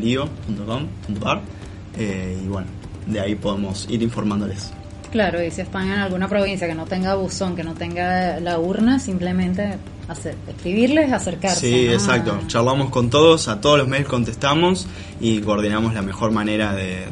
eh, 1.97 2.37
y 2.43 2.47
bueno, 2.47 2.67
de 3.07 3.19
ahí 3.19 3.35
podemos 3.35 3.87
ir 3.89 4.03
informándoles. 4.03 4.73
Claro, 5.15 5.41
y 5.41 5.49
si 5.49 5.61
están 5.61 5.89
en 5.89 5.99
alguna 5.99 6.27
provincia 6.27 6.67
que 6.67 6.75
no 6.75 6.83
tenga 6.87 7.15
buzón, 7.15 7.55
que 7.55 7.63
no 7.63 7.73
tenga 7.73 8.37
la 8.41 8.59
urna, 8.59 8.99
simplemente 8.99 9.77
hacer, 10.09 10.35
escribirles, 10.45 11.09
acercarse. 11.09 11.69
Sí, 11.69 11.87
exacto. 11.87 12.37
Charlamos 12.47 12.89
con 12.89 13.09
todos, 13.09 13.47
a 13.47 13.61
todos 13.61 13.77
los 13.77 13.87
mails 13.87 14.09
contestamos 14.09 14.87
y 15.21 15.39
coordinamos 15.39 15.93
la 15.93 16.01
mejor 16.01 16.31
manera 16.31 16.73
de, 16.73 17.05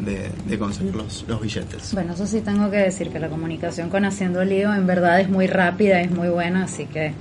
de, 0.46 0.60
conseguir 0.60 0.94
los, 0.94 1.24
los, 1.30 1.40
billetes. 1.40 1.94
Bueno, 1.94 2.12
eso 2.12 2.28
sí 2.28 2.42
tengo 2.42 2.70
que 2.70 2.76
decir 2.76 3.08
que 3.08 3.20
la 3.20 3.30
comunicación 3.30 3.90
con 3.90 4.04
Haciendo 4.04 4.44
Lío 4.44 4.74
en 4.74 4.86
verdad 4.86 5.22
es 5.22 5.30
muy 5.30 5.48
rápida, 5.48 6.02
es 6.02 6.12
muy 6.12 6.28
buena, 6.28 6.66
así 6.66 6.88
que 6.88 7.14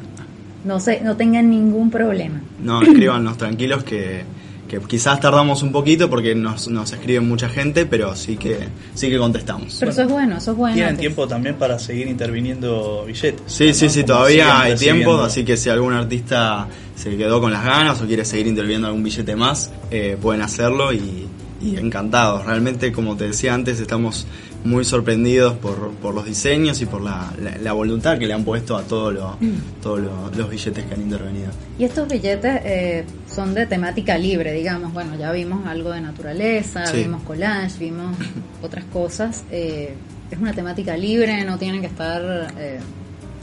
no, 0.64 0.78
se, 0.78 1.00
no 1.00 1.16
tengan 1.16 1.50
ningún 1.50 1.90
problema. 1.90 2.40
No, 2.62 2.82
escríbanos 2.82 3.36
tranquilos 3.36 3.82
que 3.82 4.22
que 4.70 4.78
quizás 4.78 5.18
tardamos 5.18 5.64
un 5.64 5.72
poquito 5.72 6.08
porque 6.08 6.32
nos, 6.36 6.68
nos 6.68 6.92
escriben 6.92 7.28
mucha 7.28 7.48
gente, 7.48 7.86
pero 7.86 8.14
sí 8.14 8.36
que 8.36 8.68
sí 8.94 9.10
que 9.10 9.18
contestamos. 9.18 9.76
Pero 9.80 9.90
eso 9.90 10.02
es 10.02 10.08
bueno, 10.08 10.36
eso 10.36 10.52
es 10.52 10.56
bueno. 10.56 10.76
Tienen 10.76 10.96
tiempo 10.96 11.26
también 11.26 11.56
para 11.56 11.76
seguir 11.80 12.06
interviniendo 12.06 13.04
billetes. 13.04 13.42
Sí, 13.46 13.74
sí, 13.74 13.88
sí, 13.88 14.04
todavía 14.04 14.60
hay 14.60 14.76
tiempo, 14.76 15.20
así 15.22 15.44
que 15.44 15.56
si 15.56 15.70
algún 15.70 15.92
artista 15.92 16.68
se 16.94 17.16
quedó 17.16 17.40
con 17.40 17.52
las 17.52 17.64
ganas 17.64 18.00
o 18.00 18.06
quiere 18.06 18.24
seguir 18.24 18.46
interviniendo 18.46 18.86
algún 18.86 19.02
billete 19.02 19.34
más, 19.34 19.72
eh, 19.90 20.16
pueden 20.22 20.40
hacerlo 20.40 20.92
y, 20.92 21.26
y 21.60 21.76
encantados. 21.76 22.46
Realmente, 22.46 22.92
como 22.92 23.16
te 23.16 23.24
decía 23.24 23.54
antes, 23.54 23.80
estamos 23.80 24.24
muy 24.64 24.84
sorprendidos 24.84 25.54
por, 25.54 25.90
por 25.94 26.14
los 26.14 26.26
diseños 26.26 26.80
y 26.82 26.86
por 26.86 27.00
la, 27.00 27.32
la, 27.60 27.72
voluntad 27.72 28.18
que 28.18 28.26
le 28.26 28.34
han 28.34 28.44
puesto 28.44 28.76
a 28.76 28.82
todos 28.82 29.14
mm. 29.40 29.80
todos 29.82 30.00
los 30.36 30.50
billetes 30.50 30.84
que 30.84 30.94
han 30.94 31.02
intervenido. 31.02 31.48
Y 31.78 31.84
estos 31.84 32.06
billetes 32.06 32.60
eh, 32.64 33.04
son 33.40 33.54
de 33.54 33.64
temática 33.64 34.18
libre, 34.18 34.52
digamos. 34.52 34.92
Bueno, 34.92 35.16
ya 35.18 35.32
vimos 35.32 35.66
algo 35.66 35.92
de 35.92 36.02
naturaleza, 36.02 36.84
vimos 36.92 37.22
collage, 37.22 37.78
vimos 37.78 38.14
otras 38.62 38.84
cosas. 38.84 39.44
Eh, 39.50 39.94
es 40.30 40.38
una 40.38 40.52
temática 40.52 40.94
libre, 40.94 41.42
no 41.44 41.56
tienen 41.56 41.80
que 41.80 41.86
estar 41.86 42.52
eh, 42.58 42.80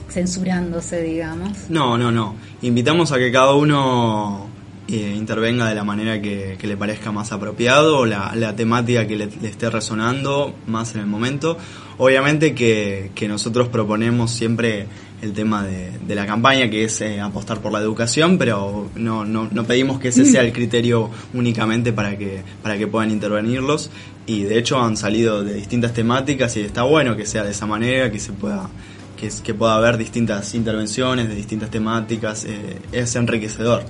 censurándose, 0.08 1.02
digamos. 1.02 1.52
No, 1.70 1.98
no, 1.98 2.12
no. 2.12 2.36
Invitamos 2.62 3.12
a 3.12 3.18
que 3.18 3.32
cada 3.32 3.56
uno 3.56 4.48
eh, 4.88 5.16
intervenga 5.18 5.68
de 5.68 5.74
la 5.74 5.84
manera 5.84 6.22
que, 6.22 6.58
le 6.62 6.78
parezca 6.78 7.12
más 7.12 7.32
apropiado 7.32 8.06
la, 8.06 8.56
temática 8.56 9.08
que 9.08 9.16
le, 9.16 9.30
esté 9.44 9.72
resonando 9.72 10.54
más 10.68 10.94
en 10.94 11.02
el 11.02 11.08
momento. 11.08 11.58
Obviamente 11.98 12.54
que, 12.54 13.28
nosotros 13.28 13.68
proponemos 13.70 14.30
siempre 14.30 14.86
el 15.22 15.34
tema 15.34 15.64
de, 15.64 16.16
la 16.16 16.26
campaña, 16.26 16.70
que 16.70 16.84
es 16.84 17.02
eh, 17.02 17.20
apostar 17.20 17.60
por 17.60 17.72
la 17.72 17.80
educación, 17.80 18.38
pero 18.38 18.90
no, 18.96 19.26
no, 19.26 19.48
no, 19.52 19.64
pedimos 19.66 20.00
que 20.00 20.10
ese 20.10 20.26
sea 20.26 20.42
el 20.42 20.54
criterio 20.54 21.10
únicamente 21.34 21.92
para 21.92 22.18
que, 22.18 22.44
para 22.62 22.78
que 22.78 22.88
puedan 22.88 23.12
intervenirlos. 23.12 23.90
Y 24.26 24.44
de 24.44 24.58
hecho 24.60 24.80
han 24.80 24.98
salido 24.98 25.44
de 25.44 25.54
distintas 25.54 25.94
temáticas 25.94 26.56
y 26.58 26.62
está 26.62 26.84
bueno 26.84 27.16
que 27.16 27.26
sea 27.26 27.44
de 27.44 27.52
esa 27.52 27.66
manera, 27.66 28.12
que 28.12 28.20
se 28.20 28.34
pueda 28.34 28.70
que, 29.16 29.32
que 29.44 29.54
pueda 29.54 29.76
haber 29.76 29.98
distintas 29.98 30.54
intervenciones 30.54 31.28
de 31.28 31.36
distintas 31.36 31.72
temáticas, 31.72 32.46
eh, 32.46 32.78
es 32.92 33.16
enriquecedor. 33.16 33.84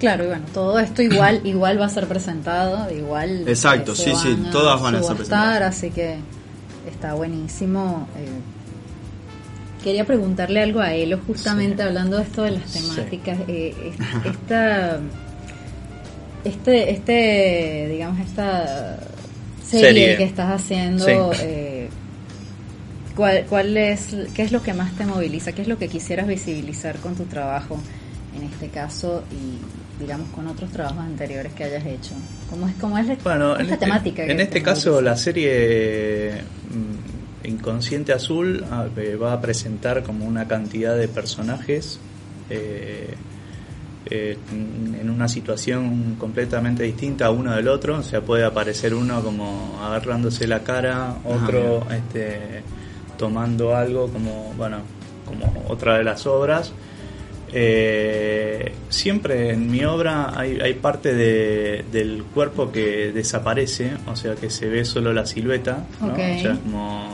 Claro, 0.00 0.24
y 0.24 0.26
bueno, 0.26 0.44
todo 0.52 0.80
esto 0.80 1.00
igual 1.00 1.42
igual 1.44 1.80
va 1.80 1.86
a 1.86 1.88
ser 1.88 2.08
presentado, 2.08 2.90
igual. 2.92 3.46
Exacto, 3.46 3.94
sí, 3.94 4.12
sí, 4.16 4.36
todas 4.50 4.82
van 4.82 4.96
a 4.96 5.02
ser 5.02 5.14
presentadas. 5.14 5.76
Así 5.76 5.90
que 5.90 6.16
está 6.90 7.14
buenísimo. 7.14 8.08
Eh, 8.16 8.28
quería 9.82 10.04
preguntarle 10.04 10.60
algo 10.60 10.80
a 10.80 10.94
Elo, 10.94 11.18
justamente 11.26 11.82
hablando 11.82 12.16
de 12.16 12.22
esto 12.22 12.42
de 12.42 12.52
las 12.52 12.72
temáticas. 12.72 13.38
Eh, 13.48 13.74
esta, 14.24 15.00
este, 16.44 16.90
este, 16.90 17.88
digamos, 17.90 18.20
esta 18.20 18.98
serie, 19.64 20.16
que 20.16 20.24
estás 20.24 20.60
haciendo. 20.60 21.32
Eh, 21.40 21.88
¿cuál, 23.16 23.44
¿Cuál 23.48 23.76
es, 23.76 24.16
qué 24.34 24.42
es 24.42 24.52
lo 24.52 24.62
que 24.62 24.72
más 24.72 24.96
te 24.96 25.04
moviliza? 25.04 25.52
¿Qué 25.52 25.62
es 25.62 25.68
lo 25.68 25.78
que 25.78 25.88
quisieras 25.88 26.26
visibilizar 26.26 26.96
con 26.96 27.14
tu 27.14 27.24
trabajo 27.24 27.78
en 28.36 28.44
este 28.44 28.68
caso? 28.68 29.24
Y 29.30 29.58
digamos, 30.02 30.28
con 30.30 30.46
otros 30.48 30.70
trabajos 30.70 30.98
anteriores 30.98 31.52
que 31.52 31.64
hayas 31.64 31.86
hecho? 31.86 32.12
¿Cómo 32.50 32.68
es, 32.68 32.74
cómo 32.74 32.98
es 32.98 33.06
la, 33.06 33.14
bueno, 33.22 33.56
este, 33.56 33.76
temática? 33.76 34.24
En 34.24 34.40
este 34.40 34.62
caso, 34.62 35.00
la 35.00 35.16
serie 35.16 36.32
mm, 36.70 37.21
Inconsciente 37.44 38.12
Azul 38.12 38.64
ah, 38.70 38.86
va 39.22 39.32
a 39.32 39.40
presentar 39.40 40.02
como 40.02 40.24
una 40.26 40.46
cantidad 40.48 40.96
de 40.96 41.08
personajes 41.08 41.98
eh, 42.50 43.14
eh, 44.10 44.36
en 45.00 45.08
una 45.10 45.28
situación 45.28 46.16
completamente 46.18 46.82
distinta 46.82 47.26
a 47.26 47.30
uno 47.30 47.54
del 47.54 47.68
otro. 47.68 47.98
O 47.98 48.02
sea, 48.02 48.20
puede 48.20 48.44
aparecer 48.44 48.94
uno 48.94 49.22
como 49.22 49.78
agarrándose 49.82 50.46
la 50.46 50.60
cara, 50.60 51.16
otro 51.24 51.86
este, 51.90 52.62
tomando 53.16 53.74
algo 53.76 54.08
como, 54.08 54.52
bueno, 54.56 54.78
como 55.26 55.64
otra 55.68 55.98
de 55.98 56.04
las 56.04 56.26
obras 56.26 56.72
Eh, 57.54 58.72
siempre 58.88 59.50
en 59.52 59.70
mi 59.70 59.84
obra 59.84 60.32
hay, 60.38 60.58
hay 60.58 60.72
parte 60.72 61.14
de- 61.14 61.84
del 61.92 62.24
cuerpo 62.24 62.72
que 62.72 63.12
desaparece, 63.12 63.92
o 64.06 64.16
sea 64.16 64.34
que 64.36 64.48
se 64.48 64.68
ve 64.70 64.86
solo 64.86 65.12
la 65.12 65.26
silueta, 65.26 65.84
¿no? 66.00 66.14
O 66.38 66.40
sea, 66.40 66.52
como 66.62 67.12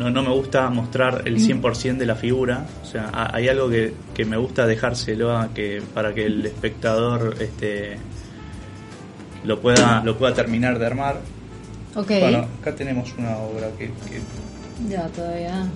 no, 0.00 0.10
no 0.10 0.22
me 0.22 0.30
gusta 0.30 0.68
mostrar 0.70 1.22
el 1.26 1.36
100% 1.38 1.96
de 1.98 2.06
la 2.06 2.16
figura, 2.16 2.66
o 2.82 2.86
sea, 2.86 3.10
ha- 3.12 3.36
hay 3.36 3.48
algo 3.48 3.68
que, 3.70 3.94
que 4.14 4.24
me 4.24 4.36
gusta 4.36 4.66
dejárselo 4.66 5.36
a 5.36 5.52
que 5.54 5.80
para 5.94 6.12
que 6.14 6.26
el 6.26 6.44
espectador 6.46 7.36
este 7.40 7.98
lo 9.44 9.60
pueda 9.60 10.02
lo 10.04 10.16
pueda 10.18 10.34
terminar 10.34 10.78
de 10.78 10.86
armar. 10.86 11.20
Ok. 11.94 12.10
Bueno, 12.20 12.46
acá 12.60 12.74
tenemos 12.74 13.12
una 13.18 13.36
obra 13.38 13.68
que, 13.78 13.86
que 13.86 14.20
Ya, 14.88 15.06
todavía. 15.08 15.66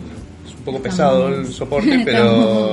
es 0.47 0.55
un 0.55 0.65
poco 0.65 0.83
pesado 0.83 1.29
el 1.29 1.47
soporte, 1.53 2.03
pero 2.05 2.25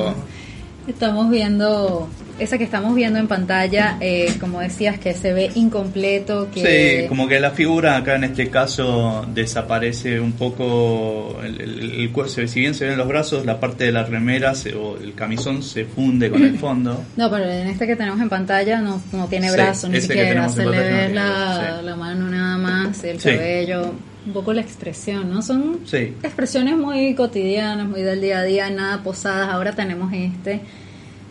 Estamos- 0.09 0.15
Estamos 0.87 1.29
viendo, 1.29 2.09
esa 2.39 2.57
que 2.57 2.63
estamos 2.63 2.93
viendo 2.95 3.19
en 3.19 3.27
pantalla, 3.27 3.97
eh, 3.99 4.33
como 4.39 4.59
decías, 4.59 4.97
que 4.99 5.13
se 5.13 5.33
ve 5.33 5.51
incompleto, 5.55 6.49
que... 6.51 7.01
Sí, 7.03 7.07
como 7.07 7.27
que 7.27 7.39
la 7.39 7.51
figura 7.51 7.97
acá 7.97 8.15
en 8.15 8.23
este 8.25 8.49
caso 8.49 9.25
desaparece 9.33 10.19
un 10.19 10.33
poco, 10.33 11.39
el, 11.43 11.61
el- 11.61 12.11
el 12.15 12.29
si 12.49 12.59
bien 12.59 12.73
se 12.73 12.85
ven 12.87 12.97
los 12.97 13.07
brazos, 13.07 13.45
la 13.45 13.59
parte 13.59 13.85
de 13.85 13.91
la 13.91 14.03
remera 14.03 14.55
se- 14.55 14.73
o 14.75 14.97
el 14.97 15.13
camisón 15.13 15.63
se 15.63 15.85
funde 15.85 16.29
con 16.29 16.43
el 16.43 16.57
fondo. 16.59 17.03
No, 17.17 17.29
pero 17.29 17.45
en 17.45 17.67
este 17.67 17.87
que 17.87 17.95
tenemos 17.95 18.19
en 18.21 18.29
pantalla 18.29 18.81
no, 18.81 19.01
no 19.11 19.27
tiene 19.27 19.49
Sí, 19.49 19.53
brazo, 19.55 19.89
ni 19.89 20.01
siquiera. 20.01 20.49
Se 20.49 20.59
le 20.59 20.65
no 20.65 20.71
ve 20.71 21.09
la, 21.13 21.81
la 21.81 21.95
mano 21.95 22.27
nada 22.27 22.57
más, 22.57 23.03
el 23.03 23.17
cabello, 23.17 23.93
un 24.25 24.33
poco 24.33 24.53
la 24.53 24.61
expresión, 24.61 25.29
¿no? 25.31 25.41
Son 25.41 25.79
Sí. 25.85 26.13
expresiones 26.23 26.77
muy 26.77 27.15
cotidianas, 27.15 27.87
muy 27.87 28.01
del 28.01 28.21
día 28.21 28.39
a 28.39 28.43
día, 28.43 28.69
nada 28.69 29.01
posadas. 29.03 29.49
Ahora 29.49 29.73
tenemos 29.73 30.11
este 30.13 30.61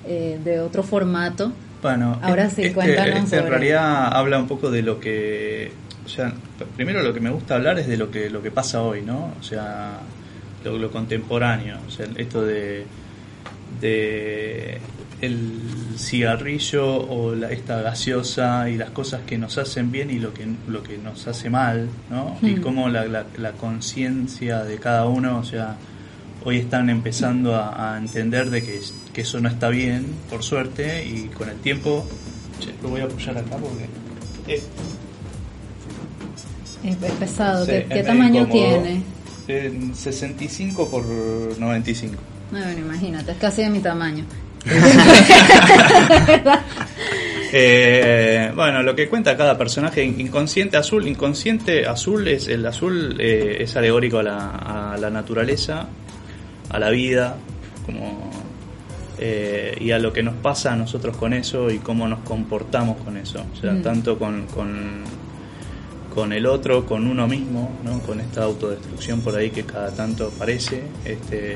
eh, 0.06 0.38
de 0.42 0.60
otro 0.60 0.82
formato. 0.82 1.52
Bueno, 1.82 2.18
Ahora 2.22 2.44
este- 2.46 2.68
sí, 2.68 2.74
cuéntanos 2.74 3.06
este 3.06 3.18
en 3.36 3.42
sobre- 3.42 3.50
realidad 3.50 4.08
habla 4.16 4.38
un 4.38 4.46
poco 4.48 4.70
de 4.70 4.82
lo 4.82 5.00
que, 5.00 5.72
o 6.04 6.08
sea, 6.08 6.32
primero 6.76 7.02
lo 7.02 7.12
que 7.14 7.20
me 7.20 7.30
gusta 7.30 7.54
hablar 7.54 7.78
es 7.78 7.86
de 7.86 7.96
lo 7.96 8.10
que 8.10 8.28
lo 8.30 8.42
que 8.42 8.50
pasa 8.50 8.82
hoy, 8.82 9.02
¿no? 9.02 9.32
O 9.40 9.42
sea, 9.42 9.98
lo, 10.64 10.76
lo 10.78 10.90
contemporáneo, 10.90 11.78
o 11.86 11.90
sea, 11.90 12.06
esto 12.16 12.42
de 12.44 12.84
de 13.80 14.78
el 15.20 15.60
cigarrillo 15.96 16.86
o 16.96 17.34
la, 17.34 17.50
esta 17.50 17.82
gaseosa 17.82 18.68
y 18.70 18.76
las 18.76 18.90
cosas 18.90 19.20
que 19.26 19.36
nos 19.38 19.58
hacen 19.58 19.92
bien 19.92 20.10
y 20.10 20.18
lo 20.18 20.32
que 20.32 20.46
lo 20.66 20.82
que 20.82 20.96
nos 20.98 21.26
hace 21.28 21.50
mal, 21.50 21.88
¿no? 22.10 22.36
Y 22.42 22.56
Hmm. 22.56 22.62
cómo 22.62 22.88
la, 22.88 23.04
la, 23.06 23.24
la 23.36 23.52
conciencia 23.52 24.64
de 24.64 24.78
cada 24.78 25.06
uno, 25.06 25.38
o 25.38 25.44
sea, 25.44 25.76
hoy 26.44 26.58
están 26.58 26.88
empezando 26.90 27.54
a, 27.54 27.94
a 27.94 27.98
entender 27.98 28.50
de 28.50 28.62
que, 28.62 28.80
que 29.12 29.20
eso 29.22 29.40
no 29.40 29.48
está 29.48 29.68
bien, 29.68 30.06
por 30.28 30.42
suerte, 30.42 31.04
y 31.04 31.28
con 31.28 31.48
el 31.48 31.56
tiempo, 31.56 32.06
che, 32.60 32.72
lo 32.82 32.88
voy 32.90 33.00
a 33.00 33.04
apoyar 33.04 33.36
acá 33.38 33.56
porque 33.56 33.84
eh, 34.48 34.62
Es, 36.84 36.96
es 37.02 37.12
pesado. 37.12 37.64
sí, 37.66 37.72
¿Qué, 37.88 38.02
tamaño 38.02 38.42
incómodo. 38.42 38.82
tiene? 38.82 39.02
En 39.48 39.94
65 39.94 40.88
por 40.88 41.04
95. 41.04 42.14
No, 42.52 42.58
bueno, 42.58 42.78
imagínate, 42.80 43.32
es 43.32 43.38
casi 43.38 43.62
de 43.62 43.70
mi 43.70 43.80
tamaño. 43.80 44.24
Eh, 47.52 48.52
bueno, 48.54 48.80
lo 48.84 48.94
que 48.94 49.08
cuenta 49.08 49.36
cada 49.36 49.58
personaje, 49.58 50.04
inconsciente 50.04 50.76
azul, 50.76 51.08
inconsciente 51.08 51.84
azul 51.84 52.28
es 52.28 52.46
el 52.46 52.64
azul 52.64 53.16
eh, 53.18 53.56
es 53.60 53.74
alegórico 53.74 54.18
a 54.18 54.22
la, 54.22 54.50
a 54.92 54.96
la 54.96 55.10
naturaleza, 55.10 55.88
a 56.70 56.78
la 56.78 56.90
vida, 56.90 57.36
como 57.84 58.30
eh, 59.18 59.76
y 59.78 59.90
a 59.90 59.98
lo 59.98 60.12
que 60.14 60.22
nos 60.22 60.34
pasa 60.36 60.72
a 60.72 60.76
nosotros 60.76 61.16
con 61.16 61.34
eso 61.34 61.70
y 61.70 61.78
cómo 61.78 62.08
nos 62.08 62.20
comportamos 62.20 62.96
con 63.04 63.16
eso, 63.18 63.44
o 63.52 63.60
sea, 63.60 63.72
Mm. 63.72 63.82
tanto 63.82 64.18
con, 64.18 64.46
con 64.46 65.04
con 66.14 66.32
el 66.32 66.44
otro, 66.46 66.86
con 66.86 67.06
uno 67.06 67.28
mismo, 67.28 67.70
¿no? 67.84 68.00
con 68.00 68.18
esta 68.20 68.42
autodestrucción 68.42 69.20
por 69.20 69.36
ahí 69.36 69.50
que 69.50 69.62
cada 69.62 69.92
tanto 69.92 70.32
aparece, 70.34 70.82
este, 71.04 71.54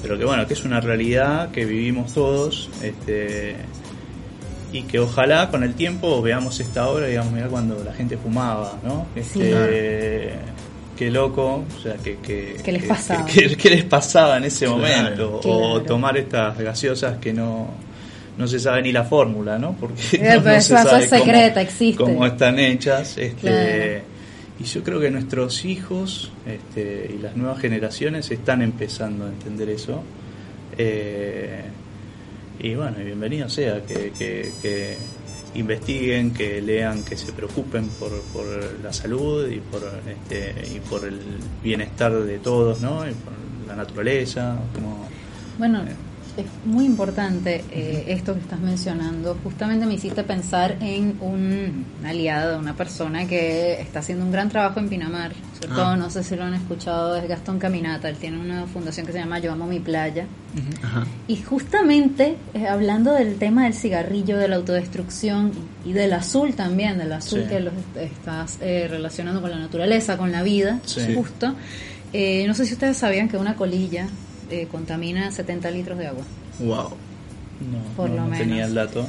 pero 0.00 0.16
que 0.16 0.24
bueno, 0.24 0.46
que 0.46 0.54
es 0.54 0.64
una 0.64 0.80
realidad 0.80 1.50
que 1.50 1.66
vivimos 1.66 2.14
todos, 2.14 2.70
este, 2.82 3.56
y 4.72 4.82
que 4.84 4.98
ojalá 5.00 5.50
con 5.50 5.64
el 5.64 5.74
tiempo 5.74 6.22
veamos 6.22 6.60
esta 6.60 6.88
obra 6.88 7.08
y 7.08 7.10
digamos, 7.10 7.32
mira 7.34 7.48
cuando 7.48 7.84
la 7.84 7.92
gente 7.92 8.16
fumaba, 8.16 8.78
¿no? 8.82 9.06
Sí. 9.22 9.40
Qué 10.98 11.10
loco, 11.12 11.64
o 11.78 11.80
sea, 11.82 11.94
que, 11.94 12.16
que, 12.16 12.56
¿Qué 12.64 12.72
les 12.72 12.82
pasaba? 12.84 13.24
que- 13.24 13.56
que 13.56 13.70
les 13.70 13.84
pasaba 13.84 14.36
en 14.38 14.44
ese 14.44 14.66
Claro. 14.66 14.78
momento, 14.78 15.40
o 15.44 15.80
tomar 15.82 16.16
estas 16.18 16.58
gaseosas 16.58 17.18
que 17.18 17.32
no, 17.32 17.68
no 18.36 18.48
se 18.48 18.58
sabe 18.58 18.82
ni 18.82 18.90
la 18.90 19.04
fórmula, 19.04 19.58
¿no? 19.60 19.76
Porque 19.78 20.02
Eh, 20.14 20.18
no, 20.44 20.52
no 20.52 20.60
se 20.60 20.60
sabe 20.60 21.04
es 21.04 21.10
cómo- 21.10 21.24
secreta, 21.24 21.60
existe. 21.60 22.02
cómo 22.02 22.26
están 22.26 22.58
hechas, 22.58 23.16
este, 23.16 23.36
Claro. 23.40 24.02
y 24.58 24.64
yo 24.64 24.82
creo 24.82 24.98
que 25.00 25.10
nuestros 25.12 25.64
hijos 25.64 26.32
este, 26.44 27.14
y 27.16 27.22
las 27.22 27.36
nuevas 27.36 27.60
generaciones 27.60 28.28
están 28.32 28.60
empezando 28.62 29.24
a 29.26 29.28
entender 29.28 29.68
eso. 29.70 30.02
Eh, 30.76 31.60
y 32.60 32.74
bueno, 32.74 32.96
y 33.00 33.04
bienvenido 33.04 33.48
sea 33.48 33.82
que, 33.86 34.10
que- 34.18 34.50
que 34.60 34.96
investiguen, 35.54 36.32
que 36.32 36.60
lean, 36.60 37.02
que 37.04 37.16
se 37.16 37.32
preocupen 37.32 37.88
por, 37.88 38.10
por 38.32 38.46
la 38.82 38.92
salud 38.92 39.48
y 39.48 39.60
por, 39.60 39.82
este, 40.06 40.54
y 40.74 40.80
por 40.80 41.04
el 41.04 41.20
bienestar 41.62 42.12
de 42.12 42.38
todos, 42.38 42.80
¿no? 42.80 43.08
Y 43.08 43.12
por 43.12 43.32
la 43.66 43.76
naturaleza, 43.76 44.56
como... 44.74 45.08
Bueno, 45.58 45.82
es 46.38 46.46
muy 46.64 46.84
importante 46.86 47.64
eh, 47.70 48.04
esto 48.08 48.32
que 48.34 48.40
estás 48.40 48.60
mencionando. 48.60 49.36
Justamente 49.44 49.84
me 49.86 49.94
hiciste 49.94 50.22
pensar 50.24 50.76
en 50.80 51.16
un 51.20 51.84
aliado, 52.04 52.58
una 52.58 52.74
persona 52.74 53.26
que 53.26 53.80
está 53.80 53.98
haciendo 53.98 54.24
un 54.24 54.30
gran 54.30 54.48
trabajo 54.48 54.80
en 54.80 54.88
Pinamar. 54.88 55.32
Sobre 55.60 55.72
Ah. 55.72 55.76
todo, 55.76 55.96
no 55.96 56.08
sé 56.10 56.22
si 56.22 56.36
lo 56.36 56.44
han 56.44 56.54
escuchado, 56.54 57.16
es 57.16 57.28
Gastón 57.28 57.58
Caminata. 57.58 58.08
Él 58.08 58.16
tiene 58.16 58.38
una 58.38 58.66
fundación 58.66 59.04
que 59.06 59.12
se 59.12 59.18
llama 59.18 59.40
Yo 59.40 59.52
Amo 59.52 59.66
Mi 59.66 59.80
Playa. 59.80 60.26
Ajá. 60.82 61.04
Y 61.26 61.36
justamente 61.36 62.36
eh, 62.54 62.66
hablando 62.68 63.12
del 63.12 63.36
tema 63.36 63.64
del 63.64 63.74
cigarrillo, 63.74 64.38
de 64.38 64.48
la 64.48 64.56
autodestrucción 64.56 65.52
y 65.84 65.92
del 65.92 66.12
azul 66.12 66.54
también, 66.54 66.98
del 66.98 67.12
azul 67.12 67.42
Sí. 67.42 67.48
que 67.48 67.60
lo 67.60 67.70
est- 67.70 67.96
estás 68.12 68.58
eh, 68.60 68.86
relacionando 68.88 69.40
con 69.40 69.50
la 69.50 69.58
naturaleza, 69.58 70.16
con 70.16 70.30
la 70.32 70.42
vida, 70.42 70.78
Sí. 70.84 71.14
justo. 71.14 71.54
Eh, 72.12 72.44
no 72.46 72.54
sé 72.54 72.64
si 72.64 72.72
ustedes 72.72 72.96
sabían 72.96 73.28
que 73.28 73.36
una 73.36 73.54
colilla 73.56 74.06
eh, 74.50 74.66
contamina 74.70 75.30
70 75.30 75.70
litros 75.70 75.98
de 75.98 76.06
agua. 76.08 76.24
Wow. 76.58 76.90
No, 77.60 77.78
Por 77.96 78.10
no, 78.10 78.16
lo 78.16 78.24
no 78.28 78.36
tenía 78.36 78.54
menos. 78.54 78.68
el 78.68 78.74
dato. 78.74 79.06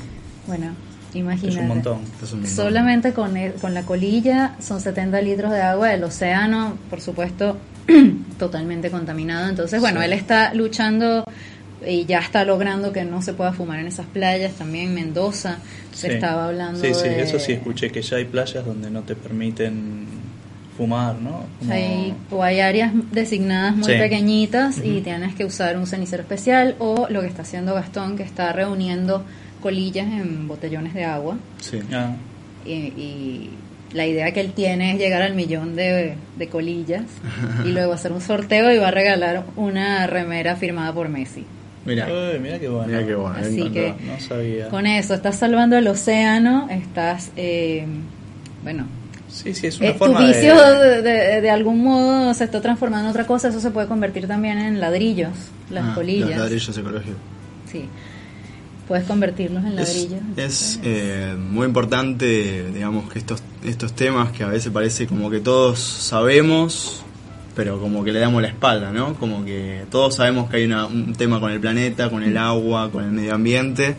Bueno, 0.48 0.74
imagínate. 1.14 1.50
Es 1.50 1.62
un 1.62 1.68
montón. 1.68 2.00
Es 2.24 2.32
un 2.34 2.40
montón. 2.42 2.56
Solamente 2.56 3.14
con, 3.14 3.38
el- 3.38 3.54
con 3.54 3.74
la 3.74 3.84
colilla 3.84 4.56
son 4.60 4.82
70 4.82 5.22
litros 5.22 5.52
de 5.52 5.62
agua, 5.62 5.94
el 5.94 6.04
océano, 6.04 6.78
por 6.90 7.02
supuesto, 7.02 7.58
totalmente 8.40 8.90
contaminado. 8.90 9.50
Entonces, 9.50 9.80
bueno, 9.80 10.00
Sí. 10.00 10.06
él 10.06 10.14
está 10.14 10.54
luchando 10.54 11.24
y 11.86 12.06
ya 12.06 12.20
está 12.20 12.44
logrando 12.44 12.92
que 12.92 13.06
no 13.06 13.22
se 13.22 13.34
pueda 13.34 13.54
fumar 13.54 13.80
en 13.80 13.88
esas 13.88 14.06
playas. 14.08 14.54
También 14.54 14.90
en 14.90 14.96
Mendoza 14.96 15.58
se 15.94 16.08
Sí. 16.08 16.14
estaba 16.16 16.48
hablando 16.48 16.80
Sí, 16.82 16.94
sí, 16.94 17.08
de... 17.08 17.22
eso 17.22 17.40
sí 17.40 17.54
escuché, 17.54 17.92
que 17.92 18.02
ya 18.02 18.18
hay 18.18 18.26
playas 18.26 18.66
donde 18.66 18.90
no 18.90 19.02
te 19.04 19.16
permiten 19.16 20.06
fumar, 20.80 21.16
¿no? 21.22 21.44
Como- 21.60 21.74
Hay, 21.74 22.14
o 22.32 22.42
hay 22.44 22.60
áreas 22.62 22.92
designadas 23.12 23.76
muy 23.76 23.92
Sí. 23.94 24.00
pequeñitas 24.00 24.78
y 24.84 24.92
Ujú. 24.94 25.02
tienes 25.02 25.36
que 25.36 25.46
usar 25.46 25.78
un 25.78 25.86
cenicero 25.86 26.24
especial 26.24 26.76
o 26.80 27.08
lo 27.10 27.22
que 27.22 27.28
está 27.28 27.42
haciendo 27.44 27.76
Gastón, 27.76 28.16
que 28.18 28.24
está 28.24 28.52
reuniendo 28.54 29.24
colillas 29.62 30.08
en 30.08 30.48
botellones 30.48 30.94
de 30.94 31.04
agua. 31.06 31.38
Sí. 31.60 31.80
Ah, 31.94 32.16
y, 32.66 32.72
y 32.72 33.50
la 33.94 34.06
idea 34.08 34.32
que 34.32 34.40
él 34.40 34.54
tiene 34.54 34.94
es 34.94 34.98
llegar 35.00 35.22
al 35.22 35.36
millón 35.36 35.76
de, 35.76 36.16
de 36.38 36.48
colillas 36.48 37.04
y 37.66 37.70
luego 37.70 37.92
hacer 37.94 38.12
un 38.14 38.22
sorteo 38.22 38.72
y 38.72 38.78
va 38.78 38.88
a 38.88 38.92
regalar 38.92 39.44
una 39.58 40.08
remera 40.08 40.56
firmada 40.56 40.94
por 40.94 41.10
Messi. 41.10 41.44
Mira. 41.86 42.08
Uy, 42.08 42.40
mira 42.40 42.60
qué 42.60 42.68
bueno. 42.70 42.88
Mira 42.88 43.06
qué 43.06 43.16
bueno. 43.16 43.36
Así 43.38 43.64
No, 43.64 43.72
que 43.72 43.94
no 44.06 44.20
sabía. 44.20 44.68
con 44.70 44.86
eso 44.86 45.14
estás 45.14 45.36
salvando 45.38 45.78
el 45.78 45.88
océano, 45.88 46.68
estás, 46.70 47.32
eh, 47.36 47.86
bueno, 48.64 48.86
Sí, 49.32 49.54
sí, 49.54 49.68
es 49.68 49.80
una 49.80 49.90
eh, 49.90 49.94
tu 49.94 50.00
forma 50.00 50.26
vicio 50.26 50.56
de... 50.56 51.02
de, 51.02 51.02
de- 51.02 51.42
de 51.42 51.50
algún 51.52 51.84
modo 51.84 52.34
se 52.34 52.44
está 52.46 52.62
transformando 52.62 53.06
en 53.06 53.12
otra 53.12 53.26
cosa, 53.28 53.50
eso 53.50 53.60
se 53.60 53.72
puede 53.72 53.88
convertir 53.88 54.28
también 54.28 54.58
en 54.58 54.80
ladrillos, 54.80 55.30
las 55.70 55.86
Ah, 55.90 55.96
colillas. 55.96 56.30
Los 56.30 56.38
ladrillos 56.40 56.78
ecológicos. 56.78 57.18
Sí, 57.72 57.86
puedes 58.88 59.06
convertirlos 59.06 59.64
en 59.64 59.78
Es, 59.78 59.88
ladrillos. 59.96 60.22
es, 60.36 60.80
eh, 60.84 61.36
muy 61.38 61.68
importante, 61.68 62.72
digamos, 62.74 63.10
que 63.12 63.20
estos, 63.20 63.44
estos 63.64 63.94
temas 63.94 64.32
que 64.32 64.44
a 64.44 64.48
veces 64.48 64.72
parece 64.72 65.06
como 65.06 65.30
que 65.30 65.40
todos 65.40 65.80
sabemos, 65.80 67.04
pero 67.56 67.80
como 67.80 68.04
que 68.04 68.12
le 68.12 68.20
damos 68.20 68.42
la 68.42 68.48
espalda, 68.48 68.92
¿no? 68.92 69.14
Como 69.16 69.46
que 69.46 69.84
todos 69.92 70.16
sabemos 70.16 70.50
que 70.50 70.58
hay 70.58 70.66
una- 70.66 70.88
un 70.88 71.14
tema 71.14 71.40
con 71.40 71.52
el 71.52 71.60
planeta, 71.60 72.10
con 72.10 72.24
el 72.24 72.36
agua, 72.38 72.90
con 72.92 73.04
el 73.04 73.12
medio 73.12 73.36
ambiente, 73.36 73.96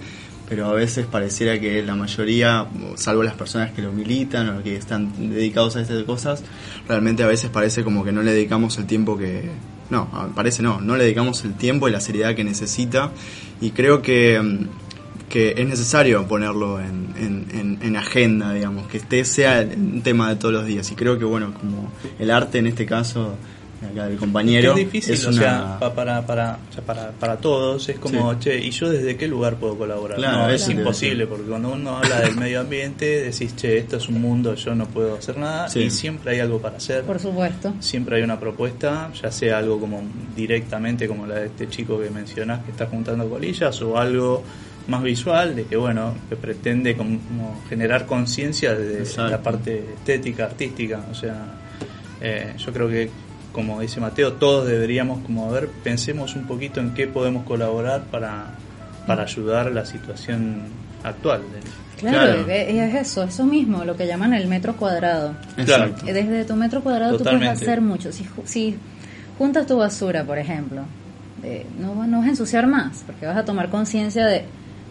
pero 0.50 0.66
a 0.66 0.72
veces 0.72 1.06
pareciera 1.06 1.60
que 1.60 1.80
la 1.80 1.94
mayoría, 1.94 2.66
salvo 2.96 3.22
las 3.22 3.34
personas 3.34 3.70
que 3.70 3.82
lo 3.82 3.92
militan 3.92 4.48
o 4.48 4.62
que 4.64 4.74
están 4.74 5.30
dedicados 5.30 5.76
a 5.76 5.80
estas 5.80 6.02
cosas, 6.02 6.42
realmente 6.88 7.22
a 7.22 7.28
veces 7.28 7.50
parece 7.50 7.84
como 7.84 8.04
que 8.04 8.10
no 8.10 8.20
le 8.20 8.32
dedicamos 8.32 8.76
el 8.76 8.86
tiempo 8.86 9.16
que, 9.16 9.48
no, 9.90 10.10
parece 10.34 10.64
no, 10.64 10.80
no 10.80 10.96
le 10.96 11.04
dedicamos 11.04 11.44
el 11.44 11.54
tiempo 11.54 11.88
y 11.88 11.92
la 11.92 12.00
seriedad 12.00 12.34
que 12.34 12.42
necesita. 12.42 13.12
Y 13.60 13.70
creo 13.70 14.02
que, 14.02 14.66
que 15.28 15.54
es 15.56 15.68
necesario 15.68 16.26
ponerlo 16.26 16.80
en, 16.80 17.14
en, 17.16 17.78
en, 17.80 17.96
agenda, 17.96 18.52
digamos, 18.52 18.88
que 18.88 18.96
este 18.96 19.24
sea 19.24 19.64
un 19.76 20.02
tema 20.02 20.30
de 20.30 20.34
todos 20.34 20.52
los 20.52 20.66
días. 20.66 20.90
Y 20.90 20.96
creo 20.96 21.16
que 21.16 21.24
bueno, 21.24 21.54
como 21.54 21.92
el 22.18 22.28
arte 22.28 22.58
en 22.58 22.66
este 22.66 22.86
caso 22.86 23.36
acá 23.86 24.06
del 24.06 24.18
compañero. 24.18 24.70
Es 24.70 24.76
difícil, 24.76 25.26
o 25.26 25.32
sea, 25.32 25.78
para, 25.78 26.26
para, 26.26 26.58
para, 26.86 27.10
para 27.12 27.36
todos 27.38 27.88
es 27.88 27.98
como, 27.98 28.38
che, 28.38 28.58
¿y 28.58 28.70
yo 28.70 28.90
desde 28.90 29.16
qué 29.16 29.26
lugar 29.26 29.56
puedo 29.56 29.76
colaborar? 29.76 30.18
no, 30.18 30.48
es 30.50 30.68
imposible, 30.68 31.26
porque 31.26 31.46
cuando 31.46 31.72
uno 31.72 31.98
habla 31.98 32.20
del 32.20 32.36
medio 32.36 32.60
ambiente 32.60 33.22
decís, 33.22 33.54
che, 33.56 33.78
esto 33.78 33.96
es 33.96 34.08
un 34.08 34.20
mundo, 34.20 34.54
yo 34.54 34.74
no 34.74 34.86
puedo 34.86 35.16
hacer 35.16 35.36
nada, 35.38 35.68
y 35.74 35.90
siempre 35.90 36.32
hay 36.32 36.40
algo 36.40 36.60
para 36.60 36.76
hacer. 36.76 37.04
Por 37.04 37.18
supuesto. 37.18 37.74
Siempre 37.80 38.16
hay 38.16 38.22
una 38.22 38.38
propuesta, 38.38 39.10
ya 39.20 39.30
sea 39.30 39.58
algo 39.58 39.80
como 39.80 40.02
directamente 40.36 41.08
como 41.08 41.26
la 41.26 41.36
de 41.36 41.46
este 41.46 41.68
chico 41.68 42.00
que 42.00 42.10
mencionás 42.10 42.64
que 42.64 42.70
está 42.70 42.86
juntando 42.86 43.28
colillas, 43.28 43.80
o 43.82 43.96
algo 43.96 44.42
más 44.88 45.02
visual, 45.02 45.54
de 45.54 45.64
que 45.64 45.76
bueno, 45.76 46.14
que 46.28 46.36
pretende 46.36 46.96
como, 46.96 47.62
generar 47.68 48.06
conciencia 48.06 48.74
de 48.74 49.06
la 49.16 49.40
parte 49.42 49.84
estética, 49.94 50.44
artística, 50.44 51.04
o 51.10 51.14
sea, 51.14 51.60
eh, 52.20 52.54
yo 52.58 52.72
creo 52.72 52.88
que 52.88 53.10
como 53.52 53.80
dice 53.80 54.00
Mateo, 54.00 54.34
todos 54.34 54.66
deberíamos 54.66 55.24
como 55.24 55.46
a 55.46 55.52
ver, 55.52 55.68
pensemos 55.82 56.36
un 56.36 56.46
poquito 56.46 56.80
en 56.80 56.94
qué 56.94 57.06
podemos 57.06 57.44
colaborar 57.44 58.02
para, 58.10 58.54
para 59.06 59.24
ayudar 59.24 59.68
a 59.68 59.70
la 59.70 59.84
situación 59.84 60.62
actual. 61.02 61.42
Claro, 61.98 62.46
es 62.48 62.94
eso, 62.94 63.24
eso 63.24 63.44
mismo, 63.44 63.84
lo 63.84 63.96
que 63.96 64.06
llaman 64.06 64.32
el 64.32 64.46
metro 64.48 64.74
cuadrado. 64.76 65.34
Exacto. 65.56 66.06
Desde 66.06 66.44
tu 66.44 66.56
metro 66.56 66.82
cuadrado 66.82 67.18
tú 67.18 67.24
puedes 67.24 67.48
hacer 67.48 67.80
mucho. 67.80 68.10
Si, 68.12 68.26
si 68.44 68.76
juntas 69.36 69.66
tu 69.66 69.76
basura, 69.76 70.24
por 70.24 70.38
ejemplo, 70.38 70.82
no, 71.78 72.06
no 72.06 72.18
vas 72.18 72.26
a 72.26 72.30
ensuciar 72.30 72.66
más, 72.66 73.02
porque 73.06 73.26
vas 73.26 73.36
a 73.36 73.44
tomar 73.44 73.68
conciencia 73.68 74.26
de, 74.26 74.44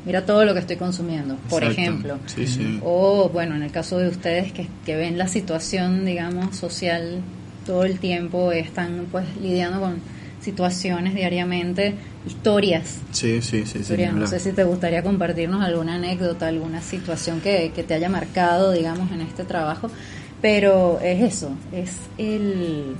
mira 0.06 0.26
todo 0.26 0.46
lo 0.46 0.54
que 0.54 0.60
estoy 0.60 0.76
consumiendo, 0.76 1.36
por 1.50 1.64
ejemplo. 1.64 2.20
Sí, 2.28 2.46
sí. 2.46 2.80
O, 2.84 3.30
bueno, 3.30 3.56
en 3.56 3.64
el 3.64 3.72
caso 3.72 3.98
de 3.98 4.10
ustedes 4.10 4.52
que, 4.52 4.68
que 4.86 4.96
ven 4.96 5.18
la 5.18 5.28
situación, 5.28 6.06
digamos, 6.06 6.56
social 6.56 7.22
todo 7.70 7.84
el 7.84 8.00
tiempo 8.00 8.52
están 8.52 9.06
pues 9.12 9.26
lidiando 9.40 9.80
con 9.80 9.98
situaciones 10.42 11.14
diariamente, 11.14 11.94
historias. 12.26 12.98
Sí, 13.12 13.44
sí, 13.44 13.64
sí. 13.68 13.80
no 14.12 14.26
sé 14.26 14.40
si 14.40 14.54
te 14.54 14.64
gustaría 14.64 15.04
compartirnos 15.04 15.64
alguna 15.64 15.94
anécdota, 15.94 16.48
alguna 16.48 16.82
situación 16.82 17.42
que, 17.42 17.72
te 17.88 17.94
haya 17.94 18.10
marcado, 18.10 18.72
digamos, 18.72 19.12
en 19.12 19.22
este 19.22 19.44
trabajo, 19.44 19.92
pero 20.42 21.00
es 21.04 21.22
eso, 21.22 21.52
es 21.72 21.92
el... 22.18 22.96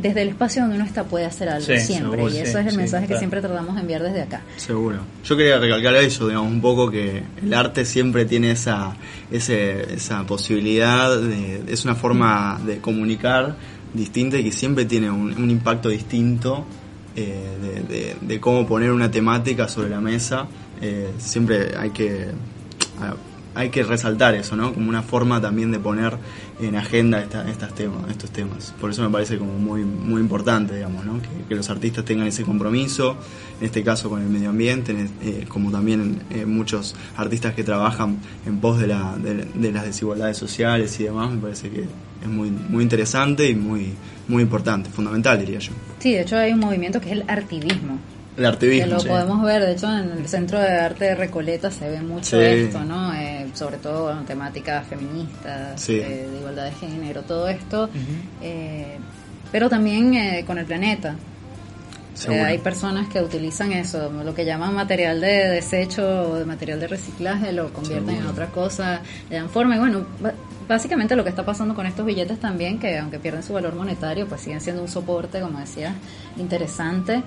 Desde 0.00 0.22
el 0.22 0.30
espacio 0.30 0.62
donde 0.62 0.74
uno 0.74 0.86
está 0.86 1.04
puede 1.04 1.24
hacer 1.24 1.48
algo 1.48 1.66
siempre 1.78 2.24
y 2.24 2.38
eso 2.38 2.58
es 2.58 2.66
el 2.66 2.76
mensaje 2.76 3.06
que 3.06 3.16
siempre 3.16 3.40
tratamos 3.40 3.76
de 3.76 3.82
enviar 3.82 4.02
desde 4.02 4.22
acá. 4.22 4.40
Seguro. 4.56 4.98
Yo 5.24 5.36
quería 5.36 5.58
recalcar 5.58 5.94
eso, 5.94 6.26
digamos, 6.26 6.50
un 6.50 6.60
poco 6.60 6.90
que 6.90 7.22
el 7.40 7.54
arte 7.54 7.84
siempre 7.84 8.24
tiene 8.24 8.50
esa, 8.50 8.96
ese, 9.30 9.94
esa 9.94 10.26
posibilidad, 10.26 11.16
de, 11.16 11.62
es 11.68 11.84
una 11.84 11.94
forma 11.94 12.60
de 12.66 12.78
comunicar 12.78 13.54
distinta 13.94 14.38
y 14.38 14.44
que 14.44 14.52
siempre 14.52 14.84
tiene 14.84 15.10
un, 15.10 15.50
impacto 15.50 15.88
distinto 15.88 16.66
eh, 17.16 18.16
de, 18.20 18.40
cómo 18.40 18.66
poner 18.66 18.92
una 18.92 19.10
temática 19.10 19.68
sobre 19.68 19.88
la 19.88 20.00
mesa. 20.00 20.46
Eh, 20.80 21.12
siempre 21.18 21.76
hay 21.78 21.90
que 21.90 22.28
hay 23.56 23.70
que 23.70 23.84
resaltar 23.84 24.34
eso, 24.34 24.56
¿no? 24.56 24.74
Como 24.74 24.88
una 24.88 25.02
forma 25.02 25.40
también 25.40 25.70
de 25.70 25.78
poner 25.78 26.16
en 26.60 26.74
agenda 26.74 27.22
estas 27.22 27.72
temas, 27.74 28.10
estos 28.10 28.30
temas. 28.30 28.74
Por 28.80 28.90
eso 28.90 29.02
me 29.02 29.10
parece 29.10 29.38
como 29.38 29.56
muy, 29.56 29.84
muy 29.84 30.20
importante, 30.20 30.74
digamos, 30.74 31.04
¿no? 31.04 31.20
Que, 31.48 31.54
los 31.54 31.70
artistas 31.70 32.04
tengan 32.04 32.26
ese 32.26 32.42
compromiso, 32.42 33.16
en 33.60 33.66
este 33.66 33.84
caso 33.84 34.10
con 34.10 34.20
el 34.20 34.28
medio 34.28 34.50
ambiente, 34.50 35.08
eh, 35.22 35.44
como 35.48 35.70
también 35.70 36.22
muchos 36.46 36.96
artistas 37.16 37.54
que 37.54 37.62
trabajan 37.62 38.18
en 38.44 38.58
pos 38.58 38.80
de, 38.80 38.88
la, 38.88 39.16
de, 39.16 39.72
las 39.72 39.84
desigualdades 39.84 40.36
sociales 40.36 40.98
y 40.98 41.04
demás, 41.04 41.30
me 41.30 41.40
parece 41.40 41.70
que 41.70 41.84
es 42.22 42.28
muy, 42.28 42.50
muy 42.50 42.82
interesante 42.82 43.48
y 43.48 43.54
muy, 43.54 43.92
muy 44.28 44.42
importante, 44.42 44.90
fundamental, 44.90 45.38
diría 45.38 45.58
yo. 45.58 45.72
Sí, 45.98 46.12
de 46.12 46.22
hecho 46.22 46.36
hay 46.36 46.52
un 46.52 46.60
movimiento 46.60 47.00
que 47.00 47.06
es 47.06 47.12
el 47.12 47.24
artivismo 47.28 47.98
el 48.36 48.46
artivismo. 48.46 48.84
Que 48.84 48.90
lo 48.90 49.04
podemos 49.04 49.42
ver, 49.42 49.62
de 49.62 49.72
hecho, 49.72 49.86
en 49.86 50.10
el 50.10 50.28
Centro 50.28 50.58
de 50.58 50.68
Arte 50.68 51.04
de 51.04 51.14
Recoleta 51.14 51.70
se 51.70 51.88
ve 51.88 52.00
mucho 52.00 52.40
esto, 52.40 52.84
¿no? 52.84 53.14
Eh, 53.14 53.46
sobre 53.54 53.78
todo 53.78 54.10
en 54.10 54.24
temáticas 54.24 54.86
feministas, 54.86 55.88
eh, 55.88 56.28
de 56.30 56.38
igualdad 56.38 56.64
de 56.64 56.72
género, 56.72 57.22
todo 57.22 57.48
esto. 57.48 57.88
Eh, 58.42 58.98
pero 59.52 59.68
también 59.68 60.44
con 60.46 60.58
el 60.58 60.66
planeta. 60.66 61.14
Hay 62.28 62.58
personas 62.58 63.08
que 63.08 63.20
utilizan 63.20 63.72
eso, 63.72 64.10
lo 64.10 64.34
que 64.34 64.44
llaman 64.44 64.74
material 64.74 65.20
de 65.20 65.48
desecho 65.48 66.30
o 66.30 66.34
de 66.36 66.44
material 66.44 66.80
de 66.80 66.86
reciclaje, 66.86 67.52
lo 67.52 67.72
convierten 67.72 68.16
en 68.16 68.26
otra 68.26 68.46
cosa, 68.46 69.00
le 69.30 69.36
dan 69.36 69.50
forma. 69.50 69.76
Y 69.76 69.78
bueno, 69.78 70.06
básicamente 70.68 71.16
lo 71.16 71.24
que 71.24 71.30
está 71.30 71.44
pasando 71.44 71.74
con 71.74 71.86
estos 71.86 72.06
billetes 72.06 72.38
también, 72.38 72.78
que 72.78 72.98
aunque 72.98 73.18
pierden 73.18 73.42
su 73.42 73.52
valor 73.52 73.74
monetario, 73.74 74.26
pues 74.26 74.42
siguen 74.42 74.60
siendo 74.60 74.82
un 74.82 74.88
soporte, 74.88 75.40
como 75.40 75.58
decía, 75.58 75.94
interesante 76.36 77.22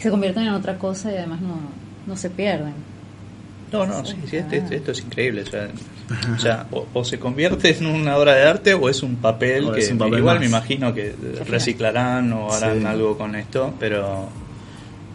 se 0.00 0.10
convierten 0.10 0.44
en 0.44 0.54
otra 0.54 0.78
cosa 0.78 1.12
y 1.12 1.16
además 1.16 1.40
no, 1.40 1.56
no 2.06 2.16
se 2.16 2.30
pierden. 2.30 2.74
No, 3.72 3.86
no, 3.86 4.04
sí, 4.04 4.16
esto, 4.32 4.92
es 4.92 5.00
increíble. 5.00 5.42
O 5.42 6.38
sea, 6.38 6.66
o, 6.70 7.04
se 7.04 7.18
convierte 7.18 7.76
en 7.76 7.86
una 7.86 8.16
obra 8.16 8.34
de 8.34 8.44
arte 8.44 8.74
o 8.74 8.88
es 8.88 9.02
un 9.02 9.16
papel 9.16 9.70
que 9.72 9.84
igual 10.16 10.40
me 10.40 10.46
imagino 10.46 10.94
que 10.94 11.14
reciclarán 11.46 12.32
o 12.32 12.52
harán 12.52 12.86
algo 12.86 13.18
con 13.18 13.34
esto, 13.34 13.74
pero 13.78 14.28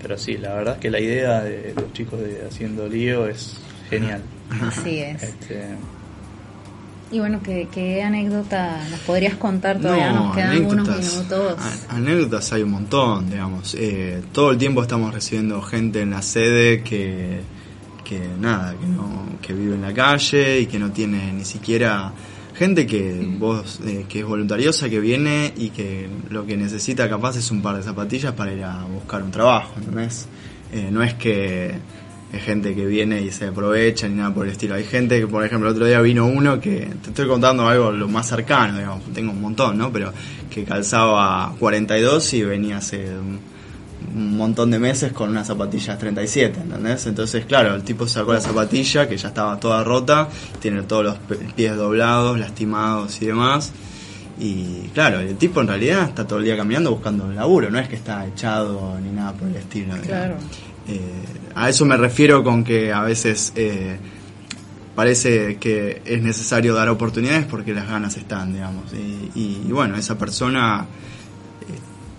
pero 0.01 0.17
sí, 0.17 0.37
la 0.37 0.53
verdad 0.53 0.75
es 0.75 0.81
que 0.81 0.91
la 0.91 0.99
idea 0.99 1.41
de 1.41 1.73
los 1.75 1.93
chicos 1.93 2.19
de 2.19 2.45
Haciendo 2.45 2.89
Lío 2.89 3.25
es 3.25 3.57
genial. 3.89 4.21
Así 4.61 4.99
es. 4.99 5.23
Este, 5.23 5.63
y 7.09 7.19
bueno, 7.19 7.39
¿qué, 7.43 8.01
anécdota 8.01 8.85
nos 8.89 8.99
podrías 9.01 9.35
contar? 9.35 9.79
Todavía 9.79 10.11
nos 10.11 10.35
quedan 10.35 10.65
unos 10.65 10.89
minutos. 10.89 11.57
Anécdotas 11.87 12.51
hay 12.51 12.63
un 12.63 12.71
montón, 12.71 13.29
digamos. 13.29 13.75
Eh, 13.75 14.21
todo 14.33 14.51
el 14.51 14.57
tiempo 14.57 14.81
estamos 14.81 15.13
recibiendo 15.13 15.61
gente 15.61 16.01
en 16.01 16.09
la 16.09 16.21
sede 16.21 16.81
que, 16.81 17.41
que 18.19 18.27
nada, 18.39 18.75
que, 18.79 18.85
no, 18.85 19.25
que 19.41 19.53
vive 19.53 19.75
en 19.75 19.81
la 19.81 19.93
calle 19.93 20.59
y 20.61 20.65
que 20.67 20.79
no 20.79 20.91
tiene 20.91 21.33
ni 21.33 21.45
siquiera 21.45 22.11
gente 22.55 22.85
que 22.85 23.35
vos 23.39 23.79
eh, 23.85 24.05
que 24.07 24.19
es 24.19 24.25
voluntariosa 24.25 24.87
que 24.87 24.99
viene 24.99 25.53
y 25.57 25.71
que 25.71 26.07
lo 26.29 26.45
que 26.45 26.55
necesita 26.55 27.09
capaz 27.09 27.35
es 27.37 27.49
un 27.49 27.63
par 27.63 27.77
de 27.77 27.83
zapatillas 27.83 28.33
para 28.33 28.53
ir 28.53 28.63
a 28.63 28.83
buscar 28.83 29.23
un 29.23 29.31
trabajo 29.31 29.73
¿entendés? 29.77 30.27
Eh, 30.71 30.89
no 30.91 31.01
es 31.01 31.15
que 31.15 31.73
hay 32.31 32.39
gente 32.39 32.73
que 32.73 32.85
viene 32.85 33.21
y 33.21 33.31
se 33.31 33.47
aprovecha 33.47 34.07
ni 34.07 34.15
nada 34.15 34.33
por 34.33 34.47
el 34.47 34.53
estilo. 34.53 34.73
Hay 34.73 34.85
gente 34.85 35.19
que, 35.19 35.27
por 35.27 35.45
ejemplo, 35.45 35.69
el 35.69 35.75
otro 35.75 35.85
día 35.85 36.01
vino 36.01 36.25
uno 36.25 36.59
que, 36.59 36.89
te 36.99 37.09
estoy 37.09 37.27
contando 37.27 37.67
algo 37.67 37.91
lo 37.91 38.07
más 38.07 38.27
cercano, 38.27 38.79
digamos, 38.79 39.03
tengo 39.13 39.31
un 39.31 39.39
montón, 39.39 39.77
¿no? 39.77 39.93
Pero 39.93 40.11
que 40.49 40.63
calzaba 40.63 41.53
42 41.59 42.33
y 42.33 42.41
venía 42.41 42.77
hace 42.77 43.05
un, 44.13 44.37
montón 44.37 44.71
de 44.71 44.79
meses 44.79 45.11
con 45.13 45.29
unas 45.29 45.47
zapatillas 45.47 45.97
37, 45.97 46.59
¿entendés? 46.61 47.05
Entonces, 47.07 47.45
claro, 47.45 47.75
el 47.75 47.83
tipo 47.83 48.07
sacó 48.07 48.33
la 48.33 48.41
zapatilla 48.41 49.07
que 49.07 49.17
ya 49.17 49.29
estaba 49.29 49.59
toda 49.59 49.83
rota, 49.83 50.29
tiene 50.59 50.83
todos 50.83 51.03
los 51.05 51.17
pies 51.55 51.75
doblados, 51.75 52.39
lastimados 52.39 53.21
y 53.21 53.25
demás. 53.27 53.71
Y 54.39 54.89
claro, 54.93 55.19
el 55.19 55.37
tipo 55.37 55.61
en 55.61 55.67
realidad 55.67 56.09
está 56.09 56.25
todo 56.25 56.39
el 56.39 56.45
día 56.45 56.57
caminando 56.57 56.91
buscando 56.91 57.25
un 57.25 57.35
laburo, 57.35 57.69
no 57.69 57.79
es 57.79 57.87
que 57.87 57.95
está 57.95 58.25
echado 58.25 58.99
ni 58.99 59.11
nada 59.11 59.33
por 59.33 59.47
el 59.47 59.55
estilo. 59.55 59.95
Claro. 60.01 60.35
Eh, 60.87 60.99
a 61.55 61.69
eso 61.69 61.85
me 61.85 61.95
refiero 61.97 62.43
con 62.43 62.63
que 62.63 62.91
a 62.91 63.01
veces 63.03 63.53
eh, 63.55 63.97
parece 64.95 65.57
que 65.57 66.01
es 66.05 66.21
necesario 66.21 66.73
dar 66.73 66.89
oportunidades 66.89 67.45
porque 67.45 67.73
las 67.73 67.87
ganas 67.87 68.17
están, 68.17 68.53
digamos. 68.53 68.93
Y, 68.93 69.71
bueno, 69.71 69.95
esa 69.97 70.17
persona 70.17 70.85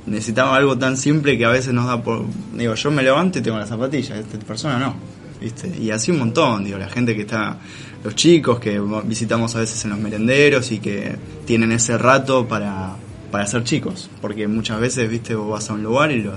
necesitaba 0.07 0.57
algo 0.57 0.77
tan 0.77 0.97
simple 0.97 1.39
que 1.39 1.45
a 1.45 1.51
veces 1.51 1.73
nos 1.73 1.87
da 1.87 2.03
por... 2.03 2.25
Digo, 2.55 2.75
yo 2.75 2.91
me 2.91 3.03
levanto 3.03 3.39
y 3.39 3.43
tengo 3.43 3.59
las 3.59 3.69
zapatillas, 3.69 4.19
esta 4.19 4.39
persona 4.39 4.79
no. 4.79 4.95
¿viste? 5.41 5.69
Y 5.79 5.91
así 5.91 6.11
un 6.11 6.19
montón, 6.19 6.65
digo, 6.65 6.79
la 6.79 6.89
gente 6.89 7.15
que 7.15 7.23
está, 7.23 7.59
los 8.03 8.15
chicos 8.15 8.59
que 8.59 8.81
visitamos 9.05 9.55
a 9.57 9.61
veces 9.61 9.85
en 9.85 9.91
los 9.91 9.99
merenderos 9.99 10.73
y 10.73 10.79
que 10.79 11.17
tienen 11.45 11.73
ese 11.73 11.99
rato 11.99 12.47
para, 12.49 12.97
para 13.31 13.47
ser 13.47 13.65
chicos, 13.65 14.11
porque 14.21 14.49
muchas 14.49 14.81
veces, 14.81 15.09
viste, 15.09 15.35
vos 15.35 15.51
vas 15.51 15.71
a 15.71 15.75
un 15.75 15.83
lugar 15.83 16.11
y 16.13 16.23
los, 16.23 16.35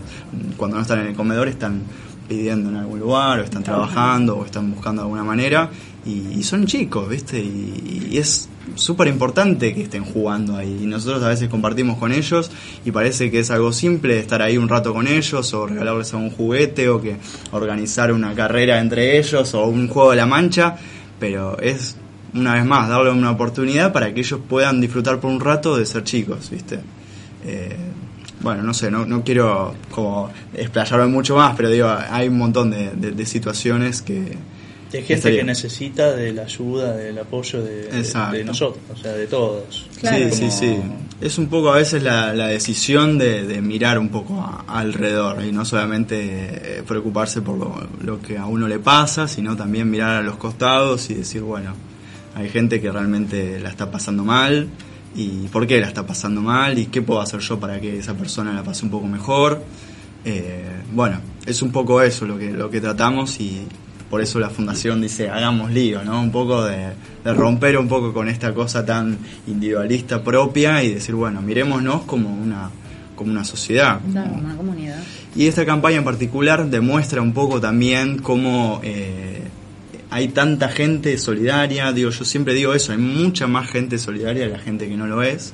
cuando 0.57 0.77
no 0.77 0.81
están 0.81 0.99
en 0.99 1.07
el 1.07 1.15
comedor 1.15 1.47
están 1.47 1.83
pidiendo 2.27 2.69
en 2.69 2.75
algún 2.75 2.99
lugar, 2.99 3.39
o 3.39 3.43
están 3.43 3.63
trabajando, 3.63 4.37
o 4.37 4.45
están 4.45 4.71
buscando 4.71 5.01
alguna 5.01 5.23
manera, 5.23 5.69
y, 6.07 6.43
son 6.43 6.65
chicos, 6.65 7.09
¿viste? 7.09 7.39
Y, 7.39 8.17
es 8.17 8.49
súper 8.75 9.07
importante 9.07 9.73
que 9.73 9.83
estén 9.83 10.05
jugando 10.05 10.55
ahí. 10.55 10.79
Y 10.83 10.85
nosotros 10.85 11.23
a 11.23 11.29
veces 11.29 11.49
compartimos 11.49 11.97
con 11.97 12.11
ellos 12.11 12.49
y 12.85 12.91
parece 12.91 13.29
que 13.29 13.39
es 13.39 13.51
algo 13.51 13.73
simple 13.73 14.19
estar 14.19 14.41
ahí 14.41 14.57
un 14.57 14.69
rato 14.69 14.93
con 14.93 15.07
ellos, 15.07 15.53
o 15.53 15.67
regalarles 15.67 16.13
un 16.13 16.29
juguete, 16.29 16.89
o 16.89 17.01
que 17.01 17.17
organizar 17.51 18.11
una 18.13 18.33
carrera 18.33 18.79
entre 18.79 19.17
ellos, 19.17 19.53
o 19.53 19.65
un 19.65 19.87
juego 19.87 20.11
de 20.11 20.17
la 20.17 20.25
mancha, 20.25 20.77
pero 21.19 21.59
es 21.59 21.97
una 22.33 22.53
vez 22.53 22.65
más 22.65 22.87
darle 22.87 23.11
una 23.11 23.31
oportunidad 23.31 23.91
para 23.91 24.13
que 24.13 24.21
ellos 24.21 24.39
puedan 24.47 24.79
disfrutar 24.79 25.19
por 25.19 25.31
un 25.31 25.39
rato 25.39 25.75
de 25.75 25.85
ser 25.85 26.03
chicos, 26.03 26.49
¿viste? 26.49 26.79
Eh, 27.45 27.75
bueno, 28.39 28.61
no 28.61 28.73
sé, 28.73 28.91
no, 28.91 29.05
no 29.05 29.23
quiero 29.23 29.73
como 29.89 30.29
explayarme 30.53 31.07
mucho 31.07 31.35
más, 31.35 31.55
pero 31.55 31.69
digo, 31.69 31.89
hay 31.89 32.27
un 32.27 32.37
montón 32.37 32.69
de 32.69 33.25
situaciones 33.25 34.03
que, 34.03 34.37
hay 34.93 35.03
gente 35.03 35.35
que 35.35 35.43
necesita 35.43 36.15
de 36.15 36.31
la 36.31 36.43
ayuda, 36.43 36.95
del 36.95 37.17
apoyo 37.17 37.61
de, 37.61 37.87
de, 37.87 38.43
nosotros, 38.43 38.83
o 38.93 38.97
sea, 38.97 39.13
de 39.13 39.27
todos. 39.27 39.87
Sí, 39.99 40.31
sí, 40.31 40.51
sí. 40.51 40.77
Es 41.19 41.37
un 41.37 41.47
poco 41.47 41.73
a 41.73 41.77
veces 41.77 42.03
la, 42.03 42.33
la 42.33 42.47
decisión 42.47 43.17
de, 43.17 43.61
mirar 43.61 43.99
un 43.99 44.09
poco 44.09 44.63
alrededor 44.67 45.43
y 45.43 45.51
no 45.51 45.65
solamente 45.65 46.77
eh, 46.79 46.83
preocuparse 46.87 47.41
por 47.41 47.57
lo, 47.57 47.87
lo, 48.01 48.21
que 48.21 48.37
a 48.37 48.45
uno 48.45 48.67
le 48.67 48.79
pasa, 48.79 49.27
sino 49.27 49.55
también 49.57 49.89
mirar 49.89 50.17
a 50.17 50.21
los 50.21 50.37
costados 50.37 51.09
y 51.09 51.15
decir, 51.15 51.41
bueno, 51.41 51.73
hay 52.35 52.49
gente 52.49 52.79
que 52.79 52.91
realmente 52.91 53.59
la 53.59 53.69
está 53.69 53.89
pasando 53.89 54.23
mal 54.23 54.69
y 55.15 55.47
por 55.47 55.65
qué 55.65 55.81
la 55.81 55.87
está 55.87 56.05
pasando 56.05 56.41
mal 56.41 56.77
y 56.77 56.85
qué 56.85 57.01
puedo 57.01 57.19
hacer 57.19 57.39
yo 57.39 57.59
para 57.59 57.81
que 57.81 57.97
esa 57.97 58.13
persona 58.13 58.53
la 58.53 58.63
pase 58.63 58.85
un 58.85 58.91
poco 58.91 59.07
mejor. 59.07 59.63
Eh, 60.23 60.83
bueno, 60.93 61.19
es 61.45 61.61
un 61.61 61.71
poco 61.71 62.01
eso 62.01 62.25
lo 62.25 62.37
que, 62.37 62.51
lo 62.51 62.69
que 62.69 62.79
tratamos 62.79 63.39
y, 63.39 63.65
por 64.09 64.21
eso 64.21 64.39
la 64.39 64.49
fundación 64.49 65.01
dice 65.01 65.29
hagamos 65.29 65.71
lío, 65.71 66.03
¿no? 66.03 66.21
Un 66.21 66.31
poco 66.31 66.63
de, 66.63 66.93
romper 67.25 67.77
un 67.77 67.87
poco 67.87 68.13
con 68.13 68.29
esta 68.29 68.53
cosa 68.53 68.85
tan 68.85 69.17
individualista 69.47 70.23
propia 70.23 70.81
y 70.83 70.93
decir, 70.93 71.13
bueno, 71.13 71.41
mirémonos 71.41 72.03
como 72.03 72.33
una, 72.33 72.69
como 73.15 73.31
una 73.31 73.43
sociedad. 73.43 73.99
Como 74.01 74.35
una 74.35 74.55
comunidad. 74.55 75.03
Y 75.35 75.47
esta 75.47 75.65
campaña 75.65 75.97
en 75.97 76.05
particular 76.05 76.69
demuestra 76.69 77.21
un 77.21 77.33
poco 77.33 77.59
también 77.59 78.19
cómo 78.19 78.79
eh, 78.83 79.41
hay 80.09 80.29
tanta 80.29 80.69
gente 80.69 81.17
solidaria, 81.17 81.91
digo, 81.91 82.11
yo 82.11 82.23
siempre 82.23 82.53
digo 82.53 82.73
eso, 82.73 82.93
hay 82.93 82.97
mucha 82.97 83.47
más 83.47 83.69
gente 83.69 83.97
solidaria 83.97 84.45
de 84.45 84.51
la 84.51 84.59
gente 84.59 84.87
que 84.87 84.95
no 84.95 85.05
lo 85.05 85.21
es 85.21 85.53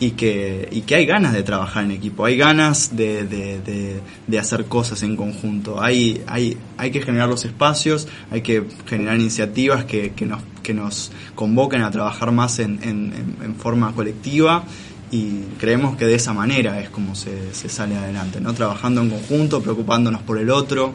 y 0.00 0.12
que, 0.12 0.68
y 0.70 0.82
que 0.82 0.94
hay 0.94 1.06
ganas 1.06 1.32
de 1.32 1.42
trabajar 1.42 1.84
en 1.84 1.90
equipo, 1.90 2.24
hay 2.24 2.36
ganas 2.36 2.96
de, 2.96 3.24
de, 3.24 4.00
de, 4.26 4.38
hacer 4.38 4.66
cosas 4.66 5.02
en 5.02 5.16
conjunto, 5.16 5.80
hay, 5.82 6.22
hay, 6.26 6.56
hay 6.76 6.90
que 6.92 7.02
generar 7.02 7.28
los 7.28 7.44
espacios, 7.44 8.06
hay 8.30 8.42
que 8.42 8.62
generar 8.86 9.16
iniciativas 9.16 9.84
que, 9.84 10.12
que, 10.12 10.24
nos, 10.24 10.40
que 10.62 10.72
nos 10.72 11.10
convoquen 11.34 11.82
a 11.82 11.90
trabajar 11.90 12.30
más 12.30 12.60
en, 12.60 12.78
en, 12.82 13.56
forma 13.56 13.92
colectiva 13.92 14.64
y 15.10 15.40
creemos 15.58 15.96
que 15.96 16.04
de 16.04 16.14
esa 16.14 16.32
manera 16.32 16.80
es 16.80 16.90
como 16.90 17.16
se, 17.16 17.52
se, 17.52 17.68
sale 17.68 17.96
adelante, 17.96 18.40
¿no? 18.40 18.54
Trabajando 18.54 19.00
en 19.00 19.10
conjunto, 19.10 19.60
preocupándonos 19.60 20.22
por 20.22 20.38
el 20.38 20.50
otro, 20.50 20.92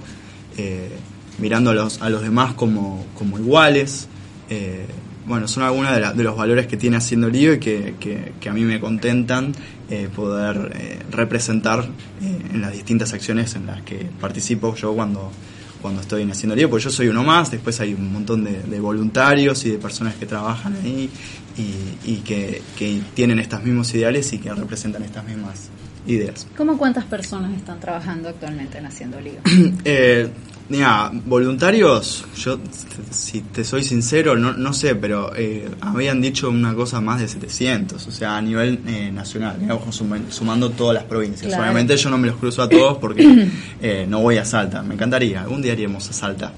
eh, 0.55 0.89
mirando 1.39 1.71
a 1.71 1.73
los, 1.73 2.01
a 2.01 2.09
los 2.09 2.21
demás 2.21 2.53
como, 2.53 3.05
como 3.17 3.37
iguales. 3.37 4.07
Eh, 4.49 4.85
bueno, 5.25 5.47
son 5.47 5.63
algunos 5.63 5.93
de, 5.95 6.13
de, 6.13 6.23
los 6.23 6.35
valores 6.35 6.67
que 6.67 6.77
tiene 6.77 6.97
Haciendo 6.97 7.29
Lío 7.29 7.53
y 7.53 7.59
que, 7.59 7.95
que, 8.39 8.49
a 8.49 8.53
mí 8.53 8.63
me 8.63 8.79
contentan 8.79 9.53
eh, 9.89 10.09
poder 10.13 10.71
eh, 10.75 10.99
representar 11.11 11.85
eh, 12.21 12.41
en 12.53 12.61
las 12.61 12.73
distintas 12.73 13.13
acciones 13.13 13.55
en 13.55 13.65
las 13.65 13.81
que 13.83 14.09
participo 14.19 14.75
yo 14.75 14.93
cuando, 14.93 15.31
cuando 15.81 16.01
estoy 16.01 16.23
en 16.23 16.31
Haciendo 16.31 16.55
Lío, 16.55 16.69
porque 16.69 16.85
yo 16.85 16.89
soy 16.89 17.07
uno 17.07 17.23
más, 17.23 17.51
después 17.51 17.79
hay 17.79 17.93
un 17.93 18.11
montón 18.11 18.43
de, 18.43 18.63
de 18.63 18.79
voluntarios 18.79 19.65
y 19.65 19.71
de 19.71 19.77
personas 19.77 20.15
que 20.15 20.25
trabajan 20.25 20.75
ahí 20.83 21.09
y, 21.57 22.11
y 22.11 22.17
que, 22.17 22.61
que, 22.77 23.01
tienen 23.13 23.39
estos 23.39 23.63
mismos 23.63 23.93
ideales 23.93 24.31
y 24.33 24.39
que 24.39 24.53
representan 24.53 25.03
estas 25.03 25.25
mismas 25.25 25.69
ideas. 26.05 26.47
¿Cómo 26.57 26.77
cuántas 26.77 27.05
personas 27.05 27.55
están 27.55 27.79
trabajando 27.79 28.29
actualmente 28.29 28.77
en 28.77 28.85
Haciendo 28.85 29.19
Lío? 29.21 29.39
Mira, 30.73 31.11
voluntarios, 31.13 32.25
yo 32.35 32.57
si 33.11 33.41
te 33.41 33.63
soy 33.63 33.83
sincero, 33.83 34.35
no, 34.35 34.53
no 34.53 34.73
sé, 34.73 34.95
pero 34.95 35.31
eh, 35.35 35.69
habían 35.81 36.19
dicho 36.19 36.49
una 36.49 36.73
cosa 36.73 36.99
más 36.99 37.21
de 37.21 37.27
700, 37.27 38.07
o 38.07 38.09
sea, 38.09 38.37
a 38.37 38.41
nivel 38.41 38.79
eh, 38.87 39.11
nacional, 39.11 39.57
sumando 40.29 40.71
todas 40.71 40.95
las 40.95 41.03
provincias. 41.03 41.53
Obviamente 41.53 41.95
yo 41.95 42.09
no 42.09 42.17
me 42.17 42.25
los 42.25 42.37
cruzo 42.37 42.63
a 42.63 42.69
todos 42.69 42.97
porque 42.97 43.49
eh, 43.83 44.07
no 44.09 44.21
voy 44.21 44.37
a 44.37 44.45
Salta, 44.45 44.81
me 44.81 44.95
encantaría, 44.95 45.43
algún 45.43 45.61
día 45.61 45.73
iríamos 45.73 46.09
a 46.09 46.13
Salta. 46.13 46.53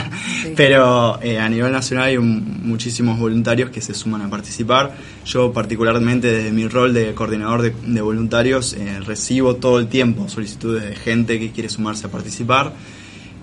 pero 0.56 1.16
a 1.16 1.48
nivel 1.50 1.70
nacional 1.70 2.06
hay 2.06 2.16
muchísimos 2.16 3.18
voluntarios 3.18 3.68
que 3.68 3.82
se 3.82 3.92
suman 3.92 4.22
a 4.22 4.30
participar. 4.30 4.94
Yo 5.26 5.52
particularmente 5.52 6.32
desde 6.32 6.52
mi 6.52 6.66
rol 6.68 6.94
de 6.94 7.12
coordinador 7.12 7.60
de, 7.60 7.74
de 7.84 8.00
voluntarios 8.00 8.74
recibo 9.04 9.56
todo 9.56 9.78
el 9.78 9.88
tiempo 9.88 10.26
solicitudes 10.30 10.84
de 10.84 10.96
gente 10.96 11.38
que 11.38 11.50
quiere 11.50 11.68
sumarse 11.68 12.06
a 12.06 12.10
participar. 12.10 12.72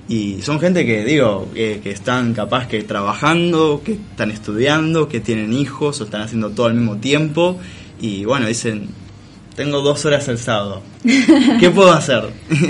Y 0.08 0.42
son 0.44 0.60
gente 0.60 0.86
que, 0.86 1.04
digo, 1.04 1.50
que 1.54 1.82
están 1.86 2.34
capaz 2.34 2.68
que 2.68 2.84
trabajando, 2.84 3.82
que 3.84 3.94
están 3.94 4.30
estudiando, 4.30 5.08
que 5.10 5.20
tienen 5.20 5.54
hijos 5.54 6.00
o 6.00 6.04
están 6.04 6.22
haciendo 6.22 6.52
todo 6.52 6.68
al 6.68 6.76
mismo 6.76 6.98
tiempo. 6.98 7.60
Y 8.00 8.24
bueno, 8.26 8.46
dicen, 8.46 8.88
tengo 9.56 9.82
dos 9.82 10.06
horas 10.06 10.28
el 10.28 10.38
sábado. 10.38 10.82
¿Qué 11.60 11.70
puedo 11.72 11.92
hacer? 11.92 12.24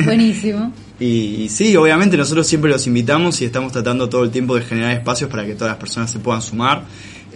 Buenísimo. 0.05 0.71
y, 0.99 1.47
sí, 1.49 1.75
obviamente 1.75 2.15
nosotros 2.15 2.47
siempre 2.47 2.71
los 2.71 2.87
invitamos 2.87 3.41
y 3.41 3.45
estamos 3.45 3.73
tratando 3.73 4.07
todo 4.07 4.23
el 4.23 4.29
tiempo 4.29 4.55
de 4.55 4.61
generar 4.61 4.93
espacios 4.93 5.29
para 5.29 5.45
que 5.45 5.55
todas 5.55 5.71
las 5.71 5.79
personas 5.79 6.11
se 6.11 6.19
puedan 6.19 6.41
sumar. 6.41 6.83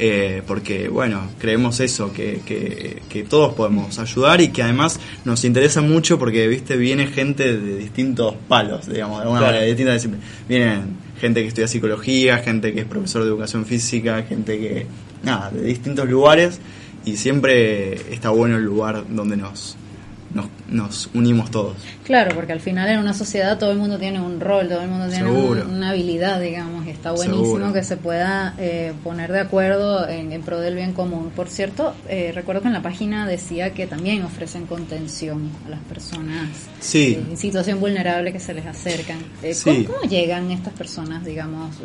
Eh, 0.01 0.43
porque 0.47 0.87
bueno, 0.87 1.29
creemos 1.39 1.81
eso, 1.81 2.13
que, 2.13 2.39
que, 2.45 3.23
todos 3.23 3.53
podemos 3.53 3.99
ayudar 3.99 4.39
y 4.39 4.47
que 4.47 4.63
además 4.63 4.97
nos 5.25 5.43
interesa 5.43 5.81
mucho 5.81 6.17
porque, 6.17 6.47
viste, 6.47 6.77
viene 6.77 7.07
gente 7.07 7.57
de 7.57 7.77
distintos 7.77 8.33
palos, 8.47 8.87
digamos, 8.87 9.17
de 9.17 9.23
alguna 9.23 9.41
manera, 9.41 9.65
distintas 9.65 10.07
Vienen 10.47 10.95
gente 11.19 11.41
que 11.41 11.49
estudia 11.49 11.67
psicología, 11.67 12.37
gente 12.37 12.73
que 12.73 12.79
es 12.79 12.85
profesor 12.85 13.23
de 13.23 13.27
educación 13.27 13.65
física, 13.65 14.23
gente 14.23 14.57
que, 14.57 14.87
nada, 15.21 15.51
de 15.51 15.63
distintos 15.63 16.09
lugares 16.09 16.61
y 17.05 17.17
siempre 17.17 18.13
está 18.13 18.29
bueno 18.29 18.57
el 18.57 18.63
lugar 18.63 19.03
donde 19.09 19.37
nos, 19.37 19.75
nos, 20.33 20.45
nos, 20.69 21.09
unimos 21.13 21.49
todos. 21.49 21.75
Claro, 22.03 22.35
porque 22.35 22.53
al 22.53 22.59
final 22.59 22.87
en 22.89 22.99
una 22.99 23.13
sociedad 23.13 23.57
todo 23.57 23.71
el 23.71 23.77
mundo 23.77 23.97
tiene 23.97 24.21
un 24.21 24.39
rol, 24.39 24.67
todo 24.67 24.81
el 24.81 24.87
mundo 24.87 25.07
tiene 25.09 25.29
una 25.29 25.89
habilidad, 25.89 26.39
digamos, 26.39 26.85
y 26.85 26.91
está 26.91 27.11
buenísimo 27.11 27.73
que 27.73 27.83
se 27.83 27.97
pueda 27.97 28.53
eh, 28.57 28.93
poner 29.03 29.31
de 29.31 29.39
acuerdo 29.39 30.07
en, 30.07 30.41
pro 30.43 30.59
del 30.59 30.75
bien 30.75 30.93
común. 30.93 31.31
Por 31.35 31.49
cierto, 31.49 31.95
eh, 32.07 32.31
recuerdo 32.33 32.61
que 32.61 32.67
en 32.67 32.73
la 32.73 32.81
página 32.81 33.27
decía 33.27 33.73
que 33.73 33.87
también 33.87 34.23
ofrecen 34.23 34.65
contención 34.65 35.49
a 35.65 35.69
las 35.69 35.79
personas 35.81 36.49
sí. 36.79 37.19
en 37.29 37.37
situación 37.37 37.79
vulnerable 37.79 38.31
que 38.31 38.39
se 38.39 38.53
les 38.53 38.65
acercan. 38.65 39.17
Eh, 39.41 39.55
¿cómo, 39.63 40.01
llegan 40.09 40.51
estas 40.51 40.73
personas, 40.73 41.25
digamos? 41.25 41.75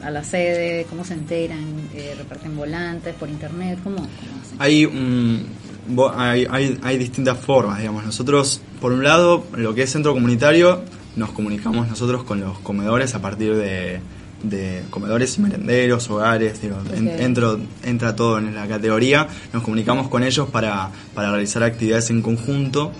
a 0.00 0.12
la 0.12 0.22
sede, 0.22 0.86
cómo 0.88 1.04
se 1.04 1.14
enteran, 1.14 1.88
reparten 2.16 2.56
volantes 2.56 3.16
por 3.16 3.28
internet, 3.28 3.80
¿cómo, 3.82 3.96
cómo 3.96 4.08
Hay 4.60 4.84
un, 4.84 5.44
hay, 6.14 6.46
hay, 6.50 6.78
hay, 6.82 6.98
distintas 6.98 7.38
formas, 7.38 7.78
digamos. 7.78 8.04
Nosotros, 8.04 8.60
por 8.80 8.92
un 8.92 9.04
lado, 9.04 9.44
lo 9.56 9.74
que 9.74 9.82
es 9.82 9.90
centro 9.90 10.14
comunitario, 10.14 10.82
nos 11.16 11.30
comunicamos 11.30 11.88
nosotros 11.88 12.24
con 12.24 12.40
los 12.40 12.58
comedores 12.60 13.14
a 13.14 13.20
partir 13.20 13.54
de, 13.56 14.00
de 14.42 14.82
comedores 14.90 15.36
y 15.38 15.40
merenderos, 15.42 16.08
hogares, 16.10 16.60
digo, 16.62 16.76
entra 17.82 18.16
todo 18.16 18.38
en 18.38 18.54
la 18.54 18.66
categoría, 18.66 19.26
nos 19.52 19.62
comunicamos 19.62 20.08
con 20.08 20.22
ellos 20.22 20.48
para, 20.48 20.90
para 21.14 21.30
realizar 21.30 21.62
actividades 21.62 22.10
en 22.10 22.22
conjunto. 22.22 22.92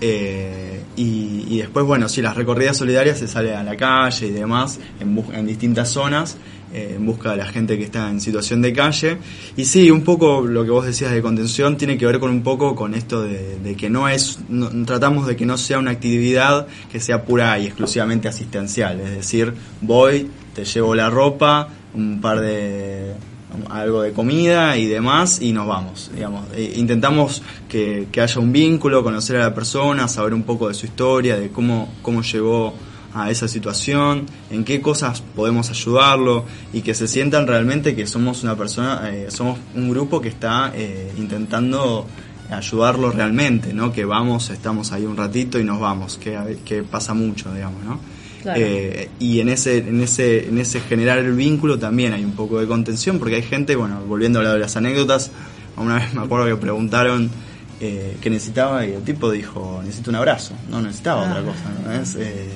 Eh, 0.00 0.82
y, 0.94 1.46
y, 1.48 1.58
después, 1.58 1.86
bueno, 1.86 2.08
si 2.08 2.20
las 2.20 2.36
recorridas 2.36 2.76
solidarias 2.76 3.18
se 3.18 3.26
sale 3.26 3.54
a 3.54 3.62
la 3.62 3.76
calle 3.76 4.26
y 4.26 4.30
demás, 4.30 4.78
en, 5.00 5.24
en 5.32 5.46
distintas 5.46 5.88
zonas, 5.88 6.36
eh, 6.72 6.94
en 6.96 7.06
busca 7.06 7.30
de 7.30 7.36
la 7.36 7.46
gente 7.46 7.78
que 7.78 7.84
está 7.84 8.10
en 8.10 8.20
situación 8.20 8.60
de 8.60 8.72
calle. 8.72 9.18
Y 9.56 9.66
sí, 9.66 9.90
un 9.90 10.02
poco 10.02 10.42
lo 10.42 10.64
que 10.64 10.70
vos 10.70 10.84
decías 10.84 11.12
de 11.12 11.22
contención 11.22 11.76
tiene 11.76 11.96
que 11.96 12.06
ver 12.06 12.18
con 12.18 12.30
un 12.30 12.42
poco 12.42 12.74
con 12.74 12.94
esto 12.94 13.22
de, 13.22 13.76
que 13.78 13.88
no 13.88 14.08
es, 14.08 14.38
tratamos 14.84 15.26
de 15.26 15.36
que 15.36 15.46
no 15.46 15.58
sea 15.58 15.78
una 15.78 15.92
actividad 15.92 16.66
que 16.90 16.98
sea 16.98 17.24
pura 17.24 17.58
y 17.58 17.66
exclusivamente 17.66 18.28
asistencial, 18.28 19.00
es 19.00 19.10
decir, 19.10 19.54
voy, 19.80 20.30
te 20.54 20.64
llevo 20.64 20.94
la 20.94 21.08
ropa, 21.08 21.68
un 21.94 22.20
par 22.20 22.40
de 22.40 23.14
algo 23.70 24.02
de 24.02 24.12
comida 24.12 24.76
y 24.76 24.86
demás 24.86 25.40
y 25.40 25.52
nos 25.52 25.66
vamos 25.66 26.10
digamos 26.12 26.44
e 26.54 26.74
intentamos 26.76 27.42
que, 27.68 28.08
que 28.12 28.20
haya 28.20 28.40
un 28.40 28.52
vínculo 28.52 29.02
conocer 29.02 29.36
a 29.36 29.40
la 29.40 29.54
persona 29.54 30.08
saber 30.08 30.34
un 30.34 30.42
poco 30.42 30.68
de 30.68 30.74
su 30.74 30.84
historia 30.84 31.38
de 31.38 31.48
cómo 31.50 31.88
cómo 32.02 32.22
llegó 32.22 32.74
a 33.14 33.30
esa 33.30 33.48
situación, 33.48 34.26
en 34.50 34.64
qué 34.64 34.80
cosas 34.80 35.22
podemos 35.34 35.70
ayudarlo 35.70 36.44
y 36.72 36.82
que 36.82 36.94
se 36.94 37.08
sientan 37.08 37.46
realmente 37.46 37.94
que 37.94 38.06
somos 38.06 38.42
una 38.42 38.56
persona, 38.56 39.10
eh, 39.10 39.26
somos 39.30 39.58
un 39.74 39.90
grupo 39.90 40.20
que 40.20 40.28
está 40.28 40.72
eh, 40.74 41.12
intentando 41.16 42.06
ayudarlo 42.50 43.10
realmente, 43.10 43.72
¿no? 43.72 43.92
Que 43.92 44.04
vamos, 44.04 44.50
estamos 44.50 44.92
ahí 44.92 45.04
un 45.04 45.16
ratito 45.16 45.58
y 45.58 45.64
nos 45.64 45.80
vamos, 45.80 46.18
que, 46.18 46.58
que 46.64 46.82
pasa 46.82 47.14
mucho, 47.14 47.52
digamos, 47.52 47.84
¿no? 47.84 48.00
Eh, 48.54 49.08
y 49.18 49.40
en 49.40 49.48
ese, 49.48 49.78
en 49.78 50.00
ese, 50.00 50.48
en 50.48 50.58
ese 50.58 50.80
generar 50.80 51.18
el 51.18 51.32
vínculo 51.32 51.78
también 51.78 52.12
hay 52.12 52.24
un 52.24 52.32
poco 52.32 52.60
de 52.60 52.66
contención, 52.66 53.18
porque 53.18 53.36
hay 53.36 53.42
gente, 53.42 53.74
bueno, 53.76 54.00
volviendo 54.06 54.38
a 54.38 54.40
hablar 54.40 54.54
de 54.54 54.60
las 54.60 54.76
anécdotas, 54.76 55.30
una 55.76 55.96
vez 55.96 56.14
me 56.14 56.22
acuerdo 56.22 56.46
que 56.46 56.56
preguntaron 56.56 57.30
eh, 57.80 58.16
qué 58.20 58.30
necesitaba 58.30 58.86
y 58.86 58.92
el 58.92 59.02
tipo 59.02 59.30
dijo, 59.30 59.80
necesito 59.84 60.10
un 60.10 60.16
abrazo, 60.16 60.54
no 60.70 60.80
necesitaba 60.80 61.22
otra 61.22 61.40
ah. 61.40 61.42
cosa, 61.42 61.64
¿no? 61.84 61.92
Es, 61.92 62.14
eh, 62.14 62.48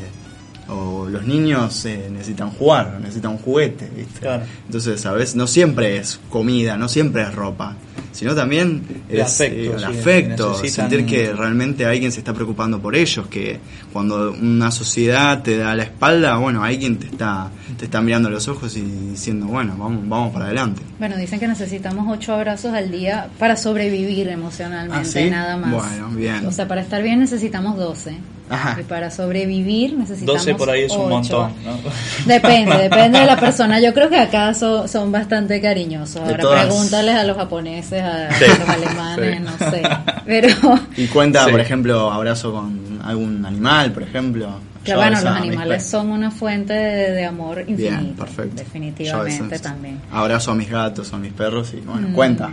o 0.71 1.09
los 1.09 1.27
niños 1.27 1.85
eh, 1.87 2.09
necesitan 2.13 2.51
jugar, 2.51 2.99
necesitan 3.01 3.33
un 3.33 3.39
juguete, 3.39 3.91
¿viste? 3.97 4.29
Entonces, 4.67 5.05
a 5.07 5.13
veces 5.13 5.35
no 5.37 5.47
siempre 5.47 5.97
es 5.99 6.21
comida, 6.31 6.77
no 6.77 6.89
siempre 6.89 7.23
es 7.23 7.35
ropa. 7.35 7.77
sino 8.13 8.35
también 8.35 8.83
El 9.09 9.21
es 9.21 9.27
afecto, 9.35 9.55
eh, 9.57 9.73
el 9.73 9.79
sí, 9.79 9.85
afecto, 9.85 10.51
necesitan- 10.53 10.91
sentir 10.91 11.07
que 11.07 11.33
realmente 11.33 11.87
alguien 11.87 12.11
se 12.11 12.19
está 12.19 12.33
preocupando 12.35 12.81
por 12.81 12.97
ellos, 12.97 13.27
que 13.29 13.61
cuando 13.93 14.33
una 14.33 14.71
sociedad 14.73 15.43
te 15.43 15.57
da 15.57 15.75
la 15.77 15.85
espalda, 15.85 16.37
bueno, 16.37 16.63
hay 16.65 16.77
quien 16.79 16.99
te 16.99 17.07
está, 17.07 17.51
te 17.79 17.85
está 17.85 18.01
mirando 18.01 18.29
a 18.29 18.33
los 18.33 18.49
ojos 18.49 18.77
y 18.77 18.81
diciendo, 18.83 19.47
bueno, 19.47 19.75
vamos, 19.79 20.09
vamos 20.09 20.33
para 20.33 20.47
adelante. 20.47 20.83
Bueno, 20.99 21.17
dicen 21.17 21.39
que 21.39 21.47
necesitamos 21.49 22.07
ocho 22.11 22.35
abrazos 22.35 22.75
al 22.75 22.91
día 22.91 23.29
para 23.39 23.57
sobrevivir 23.57 24.29
emocionalmente, 24.29 25.09
¿Ah, 25.21 25.23
sí? 25.23 25.31
nada 25.31 25.57
más. 25.57 25.73
Bueno, 25.73 26.09
bien. 26.11 26.47
O 26.47 26.53
sea, 26.53 26.67
para 26.67 26.81
estar 26.83 27.03
bien 27.03 27.21
necesitamos 27.21 27.77
12. 27.77 28.17
Ajá. 28.51 28.77
Y 28.81 28.83
para 28.85 29.11
sobrevivir 29.11 29.97
necesitamos 29.97 30.45
12 30.45 30.55
por 30.57 30.69
ahí 30.71 30.83
es 30.83 30.93
un 30.93 31.09
montón, 31.09 31.53
¿no? 31.65 31.79
Depende, 32.27 32.77
depende 32.77 33.21
de 33.21 33.27
la 33.27 33.37
persona. 33.39 33.81
Yo 33.81 33.95
creo 33.95 34.11
que 34.11 34.19
acá 34.19 34.53
so- 34.55 34.87
son 34.89 35.13
bastante 35.13 35.61
cariñosos. 35.61 36.17
Ahora 36.23 36.39
todas. 36.39 36.67
pregúntales 36.67 37.15
a 37.15 37.25
los 37.25 37.37
japoneses, 37.37 38.03
a 38.03 38.29
Sí. 38.35 38.45
los 38.59 38.69
alemanes, 38.69 39.39
Sí. 39.39 39.45
no 39.45 39.71
sé. 39.71 39.83
Pero 40.27 40.49
Y 40.97 41.07
cuenta, 41.07 41.45
Sí. 41.45 41.51
por 41.53 41.61
ejemplo, 41.61 42.11
abrazo 42.11 42.53
con 42.53 43.01
algún 43.05 43.45
animal, 43.47 43.93
por 43.93 44.03
ejemplo. 44.03 44.51
que 44.85 44.93
Yo 44.93 44.97
bueno, 44.97 45.17
los 45.21 45.27
animales 45.27 45.85
son 45.87 46.09
una 46.11 46.31
fuente 46.31 46.73
de, 46.73 47.11
de 47.13 47.25
amor 47.27 47.61
infinito. 47.61 48.01
Bien, 48.01 48.15
perfecto. 48.15 48.57
Definitivamente 48.57 49.59
también. 49.59 50.01
Abrazo 50.11 50.53
a 50.53 50.55
mis 50.55 50.71
gatos, 50.71 51.13
a 51.13 51.19
mis 51.19 51.33
perros 51.35 51.73
y 51.75 51.81
bueno, 51.81 52.09
Mm. 52.09 52.13
cuenta. 52.15 52.51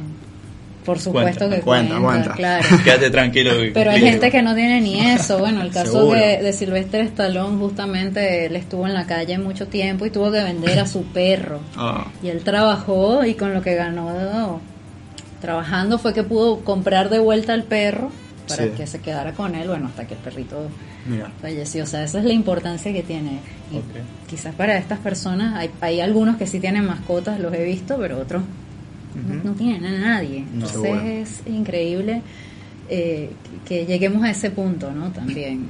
Por 0.87 0.99
supuesto 0.99 1.49
que 1.49 1.59
Cuenta, 1.59 1.99
cuenta, 1.99 2.29
cuenta. 2.29 2.33
claro. 2.35 2.65
Quédate 2.83 3.09
tranquilo. 3.11 3.51
Pero 3.73 3.91
hay 3.91 3.99
gente 3.99 4.31
que 4.31 4.41
no 4.41 4.55
tiene 4.55 4.79
ni 4.81 4.99
eso. 5.01 5.37
Bueno, 5.37 5.61
el 5.61 5.71
caso 5.71 6.09
de, 6.11 6.41
de 6.41 6.53
Silvestre 6.53 7.01
Stallone, 7.01 7.57
justamente 7.59 8.45
él 8.45 8.55
estuvo 8.55 8.87
en 8.87 8.93
la 8.93 9.05
calle 9.05 9.37
mucho 9.37 9.67
tiempo 9.67 10.05
y 10.05 10.09
tuvo 10.11 10.31
que 10.31 10.41
vender 10.43 10.79
a 10.79 10.87
su 10.87 11.03
perro. 11.03 11.59
Ah, 11.75 12.07
Y 12.23 12.29
él 12.29 12.41
trabajó 12.43 13.25
y 13.25 13.35
con 13.35 13.53
lo 13.53 13.61
que 13.61 13.75
ganó 13.75 14.61
trabajando 15.41 15.99
fue 15.99 16.13
que 16.13 16.23
pudo 16.23 16.61
comprar 16.61 17.09
de 17.09 17.19
vuelta 17.19 17.53
al 17.53 17.63
perro 17.63 18.09
para 18.47 18.63
Sí. 18.63 18.69
que 18.77 18.87
se 18.87 18.99
quedara 19.01 19.33
con 19.33 19.55
él, 19.55 19.67
bueno, 19.67 19.87
hasta 19.87 20.07
que 20.07 20.13
el 20.13 20.19
perrito 20.21 20.69
mira. 21.05 21.29
falleció. 21.41 21.83
O 21.83 21.85
sea, 21.85 22.03
esa 22.03 22.19
es 22.19 22.23
la 22.25 22.33
importancia 22.33 22.93
que 22.93 23.03
tiene. 23.03 23.39
Y 23.73 23.81
quizás 24.29 24.55
para 24.55 24.77
estas 24.77 24.99
personas, 24.99 25.55
hay, 25.57 25.69
hay 25.81 25.99
algunos 25.99 26.37
que 26.37 26.47
sí 26.47 26.61
tienen 26.61 26.85
mascotas, 26.85 27.39
los 27.41 27.53
he 27.53 27.63
visto, 27.65 27.97
pero 27.99 28.19
otros 28.19 28.43
no, 29.21 29.43
no 29.43 29.51
tienen 29.53 29.85
a 29.85 29.99
nadie. 29.99 30.45
No. 30.53 30.65
Entonces 30.67 31.41
es 31.45 31.47
increíble 31.53 32.21
eh, 32.89 33.29
que 33.67 33.85
lleguemos 33.85 34.23
a 34.23 34.31
ese 34.31 34.49
punto, 34.51 34.91
¿no? 34.91 35.11
También. 35.11 35.65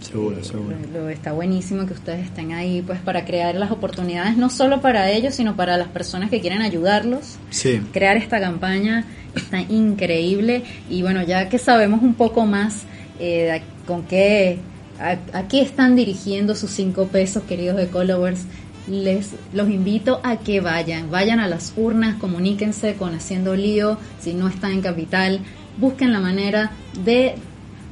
Seguro, 0.00 0.38
Eh, 0.38 0.44
seguro. 0.44 0.76
lo- 0.92 1.02
lo- 1.02 1.08
está 1.10 1.32
buenísimo 1.32 1.86
que 1.86 1.92
ustedes 1.92 2.24
estén 2.24 2.52
ahí 2.52 2.82
pues 2.84 2.98
para 3.00 3.24
crear 3.24 3.54
las 3.54 3.70
oportunidades 3.70 4.36
no 4.36 4.50
solo 4.50 4.80
para 4.80 5.08
ellos 5.12 5.32
sino 5.36 5.54
para 5.54 5.76
las 5.76 5.86
personas 5.88 6.28
que 6.28 6.40
quieren 6.40 6.60
ayudarlos 6.60 7.36
Sí. 7.50 7.80
crear 7.92 8.16
esta 8.16 8.40
campaña 8.40 9.04
está 9.36 9.60
increíble 9.60 10.64
y 10.90 11.02
bueno 11.02 11.22
ya 11.22 11.48
que 11.48 11.58
sabemos 11.58 12.02
un 12.02 12.14
poco 12.14 12.46
más 12.46 12.82
eh, 13.20 13.62
con 13.86 14.02
qué 14.02 14.58
a, 14.98 15.18
a 15.38 15.46
qué 15.46 15.62
están 15.62 15.94
dirigiendo 15.94 16.56
sus 16.56 16.70
cinco 16.72 17.06
pesos 17.06 17.44
queridos 17.44 17.76
de 17.76 17.86
followers 17.86 18.40
les 18.88 19.30
los 19.52 19.68
invito 19.68 20.20
a 20.24 20.36
que 20.38 20.60
vayan 20.60 21.10
vayan 21.10 21.38
a 21.40 21.46
las 21.48 21.72
urnas 21.76 22.16
comuníquense 22.16 22.94
con 22.94 23.14
haciendo 23.14 23.54
lío 23.54 23.96
si 24.20 24.34
no 24.34 24.48
están 24.48 24.72
en 24.72 24.80
capital 24.82 25.40
busquen 25.78 26.12
la 26.12 26.20
manera 26.20 26.72
de 27.04 27.36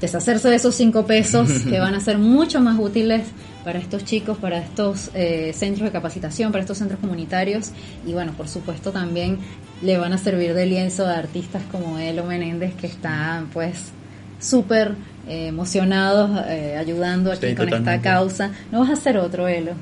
deshacerse 0.01 0.49
de 0.49 0.57
esos 0.57 0.75
cinco 0.75 1.07
pesos 1.07 1.49
que 1.71 1.79
van 1.79 1.95
a 1.95 2.01
ser 2.01 2.19
mucho 2.19 2.61
más 2.61 2.79
útiles 2.79 3.23
para 3.65 3.79
estos 3.79 4.05
chicos, 4.07 4.39
para 4.39 4.59
estos 4.59 5.11
eh, 5.13 5.53
centros 5.55 5.85
de 5.85 5.93
capacitación, 5.93 6.51
para 6.51 6.63
estos 6.63 6.79
centros 6.79 6.99
comunitarios 6.99 7.71
y 8.07 8.13
bueno, 8.15 8.33
por 8.33 8.49
supuesto 8.49 8.91
también 8.91 9.39
le 9.83 9.99
van 9.99 10.13
a 10.15 10.19
servir 10.19 10.55
de 10.55 10.65
lienzo 10.67 11.07
a 11.07 11.19
artistas 11.19 11.63
como 11.71 11.99
Elo 11.99 12.25
Menéndez 12.25 12.75
que 12.75 12.87
están 12.87 13.49
pues 13.53 13.93
súper 14.41 14.95
eh, 15.29 15.49
emocionados 15.49 16.31
eh, 16.49 16.77
ayudando 16.79 17.31
aquí 17.31 17.49
Sí, 17.49 17.55
con 17.55 17.67
totalmente. 17.67 17.95
esta 17.97 18.03
causa. 18.03 18.51
No 18.73 18.81
vas 18.81 18.89
a 18.91 18.95
hacer 18.95 19.19
otro 19.19 19.47
Elo. 19.47 19.73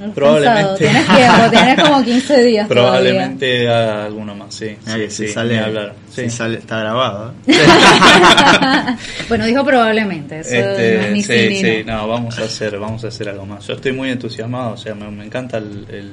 Has 0.00 0.10
Probablemente. 0.12 0.78
Tienes 0.78 1.06
tiempo, 1.06 1.50
tienes 1.50 1.80
como 1.80 2.04
15 2.04 2.44
días 2.44 2.68
todavía. 2.68 2.68
Probablemente 2.68 3.68
haga 3.68 4.04
alguno 4.06 4.34
más, 4.34 4.54
sí. 4.54 4.76
Mira 4.86 5.10
sí, 5.10 5.26
sí, 5.26 5.28
sale, 5.28 5.54
ni 5.54 5.60
hablar. 5.60 5.94
Sí. 6.10 6.22
si 6.22 6.30
sale, 6.30 6.58
está 6.58 6.80
grabado. 6.80 7.34
¿eh? 7.46 7.54
bueno, 9.28 9.46
dijo 9.46 9.64
probablemente, 9.64 10.40
eso 10.40 10.54
Este, 10.54 10.94
no 10.98 11.00
es 11.04 11.12
ni 11.12 11.22
sí, 11.22 11.32
sí 11.48 11.54
sí, 11.56 11.84
no. 11.84 12.06
vamos 12.06 12.38
a 12.38 12.44
hacer, 12.44 12.78
vamos 12.78 13.04
a 13.04 13.08
hacer 13.08 13.28
algo 13.28 13.44
más. 13.46 13.66
Yo 13.66 13.74
estoy 13.74 13.92
muy 13.92 14.10
entusiasmado, 14.10 14.72
o 14.74 14.76
sea, 14.76 14.94
me, 14.94 15.10
me 15.10 15.24
encanta 15.24 15.58
el, 15.58 15.86
el, 15.90 16.12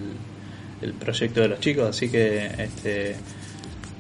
el 0.82 0.94
proyecto 0.94 1.42
de 1.42 1.50
los 1.50 1.60
chicos, 1.60 1.90
así 1.90 2.10
que 2.10 2.46
este 2.58 3.16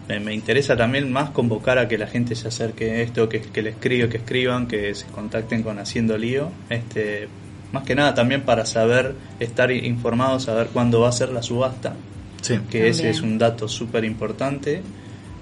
me, 0.07 0.19
me 0.19 0.33
interesa 0.33 0.75
también 0.75 1.11
más 1.11 1.29
convocar 1.31 1.77
a 1.79 1.88
que 1.88 1.97
la 1.97 2.07
gente 2.07 2.36
se 2.36 2.47
acerque 2.47 2.91
a 2.91 3.01
esto, 3.01 3.27
que, 3.29 3.41
que 3.41 3.61
le 3.61 3.71
escriban, 3.71 4.09
que 4.09 4.17
escriban, 4.17 4.67
que 4.67 4.93
se 4.95 5.05
contacten 5.07 5.63
con 5.63 5.79
Haciendo 5.79 6.17
Lío, 6.17 6.51
este 6.69 7.27
más 7.72 7.84
que 7.84 7.95
nada 7.95 8.13
también 8.13 8.41
para 8.43 8.66
saber, 8.66 9.16
estar 9.39 9.72
informados, 9.72 10.43
saber 10.43 10.68
cuándo 10.68 11.01
va 11.01 11.09
a 11.09 11.11
ser 11.11 11.30
la 11.30 11.41
subasta, 11.43 11.93
Sí. 12.41 12.59
que 12.70 12.88
ese 12.89 13.09
es 13.09 13.22
un 13.22 13.38
dato 13.38 13.68
súper 13.68 14.05
importante. 14.05 14.82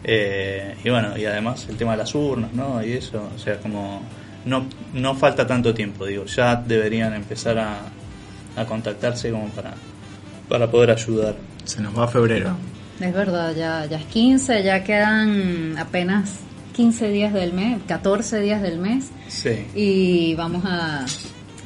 Eh, 0.06 0.76
y 0.84 0.90
bueno, 0.90 1.18
y 1.18 1.26
además 1.26 1.66
el 1.70 1.78
tema 1.78 1.92
de 1.94 1.98
las 2.00 2.14
urnas, 2.16 2.54
¿no? 2.54 2.84
Y 2.84 2.94
eso, 2.94 3.30
o 3.36 3.40
sea, 3.40 3.58
como 3.60 4.02
no, 4.46 4.66
no 4.94 5.16
falta 5.16 5.48
tanto 5.48 5.74
tiempo, 5.74 6.06
digo, 6.06 6.26
ya 6.26 6.56
deberían 6.58 7.14
empezar 7.14 7.58
a, 7.58 7.78
a 8.58 8.66
contactarse 8.66 9.32
como 9.32 9.48
para, 9.50 9.74
para 10.50 10.70
poder 10.70 10.92
ayudar. 10.92 11.36
Se 11.64 11.82
nos 11.82 11.98
va 11.98 12.08
febrero. 12.08 12.56
Es 13.00 13.14
verdad, 13.14 13.56
ya, 13.56 13.86
ya 13.86 13.98
es 13.98 14.06
15, 14.06 14.64
ya 14.64 14.84
quedan 14.84 15.78
apenas 15.78 16.40
15 16.76 17.10
días 17.10 17.34
del 17.34 17.54
mes, 17.54 17.80
14 17.88 18.40
días 18.42 18.62
del 18.62 18.80
mes 18.80 19.10
Sí. 19.30 19.66
y 19.76 20.36
vamos 20.36 20.64
a, 20.66 21.06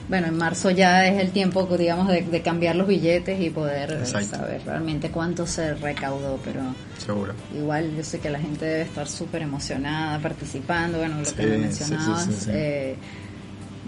bueno, 0.09 0.27
en 0.27 0.37
marzo 0.37 0.69
ya 0.71 1.05
es 1.05 1.21
el 1.21 1.31
tiempo, 1.31 1.63
digamos, 1.77 2.07
de, 2.07 2.21
de 2.21 2.41
cambiar 2.41 2.75
los 2.75 2.87
billetes 2.87 3.41
y 3.41 3.49
poder 3.49 3.91
Exacto. 3.91 4.37
saber 4.37 4.61
realmente 4.65 5.09
cuánto 5.11 5.45
se 5.45 5.73
recaudó, 5.75 6.39
pero 6.45 6.61
Seguro. 6.97 7.33
igual 7.55 7.91
yo 7.95 8.03
sé 8.03 8.19
que 8.19 8.29
la 8.29 8.39
gente 8.39 8.65
debe 8.65 8.81
estar 8.83 9.07
súper 9.07 9.41
emocionada, 9.41 10.17
participando, 10.19 10.99
bueno, 10.99 11.19
lo 11.19 11.25
Sí, 11.25 11.35
que 11.35 11.45
me 11.45 11.57
mencionabas. 11.57 12.23
sí, 12.25 12.31
sí, 12.33 12.39
sí. 12.45 12.49
eh, 12.53 12.95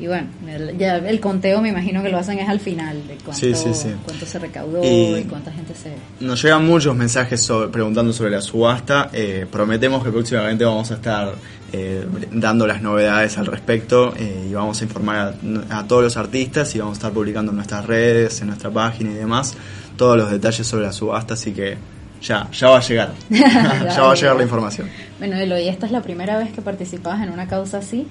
y 0.02 0.08
bueno, 0.08 0.28
el, 0.48 0.78
ya 0.78 0.96
el 0.96 1.20
conteo 1.20 1.62
me 1.62 1.70
imagino 1.70 2.02
que 2.02 2.08
lo 2.08 2.18
hacen 2.18 2.40
es 2.40 2.48
al 2.48 2.62
final 2.62 3.06
de 3.06 3.16
cuánto, 3.16 3.34
Sí, 3.34 3.54
sí, 3.54 3.74
sí. 3.74 3.90
cuánto 4.06 4.26
se 4.26 4.40
recaudó 4.40 4.82
Y- 4.82 5.20
y 5.20 5.24
cuánta 5.24 5.52
gente 5.52 5.74
se... 5.76 5.92
Nos 6.26 6.42
llegan 6.42 6.66
muchos 6.66 6.96
mensajes 6.96 7.42
sobre- 7.42 7.70
preguntando 7.70 8.14
sobre 8.14 8.32
la 8.32 8.42
subasta. 8.42 9.10
Eh, 9.12 9.46
prometemos 9.52 10.02
que 10.02 10.10
próximamente 10.10 10.64
vamos 10.64 10.90
a 10.92 10.94
estar 10.94 11.34
eh, 11.72 12.06
dando 12.32 12.66
las 12.66 12.82
novedades 12.82 13.38
al 13.38 13.46
respecto 13.46 14.14
eh, 14.18 14.48
y 14.50 14.54
vamos 14.54 14.82
a 14.82 14.84
informar 14.84 15.36
a, 15.70 15.80
a 15.80 15.88
todos 15.88 16.04
los 16.04 16.18
artistas 16.18 16.74
y 16.76 16.80
vamos 16.80 16.98
a 16.98 17.00
estar 17.00 17.12
publicando 17.12 17.52
en 17.52 17.58
nuestras 17.58 17.86
redes, 17.86 18.42
en 18.42 18.48
nuestra 18.48 18.70
página 18.70 19.12
y 19.12 19.16
demás, 19.16 19.56
todos 19.96 20.18
los 20.18 20.32
detalles 20.32 20.66
sobre 20.66 20.86
la 20.86 20.92
subasta. 20.92 21.36
Así 21.36 21.52
que 21.52 21.78
ya, 22.22 22.50
ya 22.52 22.70
va 22.70 22.78
a 22.78 22.82
llegar. 22.82 23.14
ya 23.30 24.02
va 24.02 24.12
a 24.12 24.16
llegar 24.16 24.36
la 24.36 24.44
información. 24.44 24.90
Bueno, 25.20 25.38
Eloy, 25.38 25.68
¿esta 25.68 25.86
es 25.86 25.92
la 25.92 26.02
primera 26.02 26.38
vez 26.38 26.52
que 26.52 26.62
participabas 26.62 27.22
en 27.22 27.32
una 27.32 27.48
causa 27.48 27.78
así? 27.78 28.08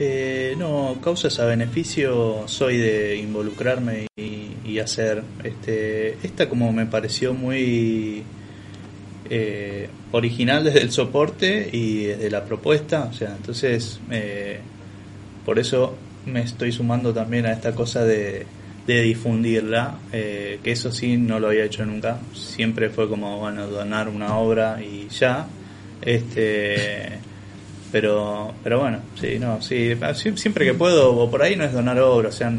Eh, 0.00 0.54
no, 0.56 0.96
causas 1.02 1.40
a 1.40 1.44
beneficio 1.44 2.46
soy 2.46 2.76
de 2.76 3.16
involucrarme 3.16 4.06
y, 4.16 4.52
y 4.64 4.78
hacer. 4.78 5.22
Este, 5.42 6.18
esta 6.22 6.48
como 6.48 6.72
me 6.72 6.86
pareció 6.86 7.34
muy 7.34 8.24
eh, 9.30 9.88
original 10.12 10.64
desde 10.64 10.80
el 10.82 10.90
soporte 10.90 11.68
y 11.72 12.04
desde 12.04 12.30
la 12.30 12.44
propuesta, 12.44 13.08
o 13.10 13.12
sea, 13.12 13.34
entonces 13.36 14.00
eh, 14.10 14.60
por 15.44 15.58
eso 15.58 15.96
me 16.26 16.40
estoy 16.42 16.72
sumando 16.72 17.12
también 17.14 17.46
a 17.46 17.52
esta 17.52 17.74
cosa 17.74 18.04
de, 18.04 18.46
difundirla, 18.86 19.98
eh, 20.12 20.60
que 20.64 20.72
eso 20.72 20.90
sí 20.92 21.18
no 21.18 21.38
lo 21.40 21.48
había 21.48 21.64
hecho 21.64 21.84
nunca, 21.84 22.18
siempre 22.34 22.88
fue 22.88 23.06
como, 23.08 23.38
bueno, 23.38 23.66
donar 23.66 24.08
una 24.08 24.36
obra 24.38 24.78
y 24.82 25.08
ya, 25.08 25.46
este 26.02 27.18
pero 27.90 28.52
pero 28.62 28.80
bueno 28.80 29.00
sí 29.18 29.38
no 29.38 29.62
sí 29.62 29.94
sie- 29.94 30.36
siempre 30.36 30.66
que 30.66 30.74
puedo 30.74 31.16
o 31.16 31.30
por 31.30 31.42
ahí 31.42 31.56
no 31.56 31.64
es 31.64 31.72
donar 31.72 31.98
obra 32.00 32.28
o 32.28 32.32
sea 32.32 32.52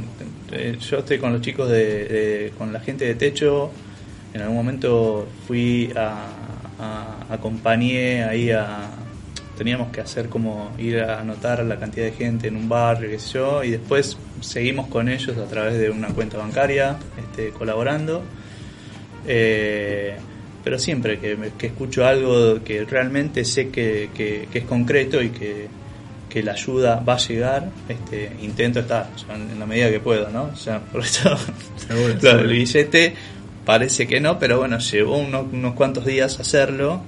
yo 0.90 0.98
estoy 0.98 1.20
con 1.20 1.32
los 1.34 1.42
chicos 1.42 1.70
de- 1.70 2.52
con 2.58 2.74
la 2.74 2.80
gente 2.80 3.06
de 3.06 3.14
techo. 3.16 3.70
En 4.34 4.42
algún 4.42 4.58
momento 4.58 5.28
fui 5.48 5.92
a, 5.96 6.26
a- 6.80 7.26
acompañé 7.30 8.24
ahí 8.24 8.52
a 8.52 8.90
teníamos 9.58 9.92
que 9.92 10.00
hacer 10.00 10.30
como 10.30 10.72
ir 10.78 11.02
a 11.02 11.20
anotar 11.20 11.64
la 11.66 11.78
cantidad 11.78 12.06
de 12.06 12.14
gente 12.14 12.48
en 12.48 12.56
un 12.56 12.70
barrio 12.70 13.10
qué 13.10 13.20
sé 13.20 13.34
yo 13.34 13.62
y 13.64 13.72
después 13.72 14.18
seguimos 14.40 14.88
con 14.88 15.10
ellos 15.10 15.38
a 15.38 15.46
través 15.46 15.78
de 15.78 15.90
una 15.90 16.08
cuenta 16.10 16.38
bancaria 16.38 16.96
este 17.18 17.50
colaborando 17.50 18.24
eh, 19.28 20.16
pero 20.64 20.78
siempre 20.80 21.20
que, 21.20 21.38
que 21.58 21.68
escucho 21.68 22.06
algo 22.06 22.64
que 22.64 22.84
realmente 22.86 23.44
sé 23.46 23.70
que, 23.70 24.10
que- 24.14 24.48
que 24.52 24.60
es 24.60 24.66
concreto 24.66 25.22
y 25.22 25.30
que, 25.30 25.68
que 26.30 26.44
la 26.44 26.52
ayuda 26.52 27.00
va 27.00 27.16
a 27.16 27.18
llegar, 27.18 27.70
este, 27.88 28.32
intento 28.42 28.80
estar 28.82 29.10
o 29.16 29.18
sea, 29.18 29.36
en 29.36 29.58
la 29.60 29.66
medida 29.66 29.90
que 29.90 30.00
puedo, 30.00 30.30
¿no? 30.30 30.44
O 30.54 30.56
sea, 30.56 30.80
por 30.92 31.02
eso 31.02 31.36
Seguro, 31.78 32.14
lo 32.14 32.20
seguro. 32.22 32.48
billete 32.50 33.14
parece 33.66 34.08
que 34.08 34.20
no, 34.20 34.40
pero 34.40 34.60
bueno, 34.60 34.80
llevó 34.80 35.18
unos, 35.18 35.46
unos 35.52 35.74
cuantos 35.74 36.06
días 36.06 36.40
hacerlo. 36.40 37.02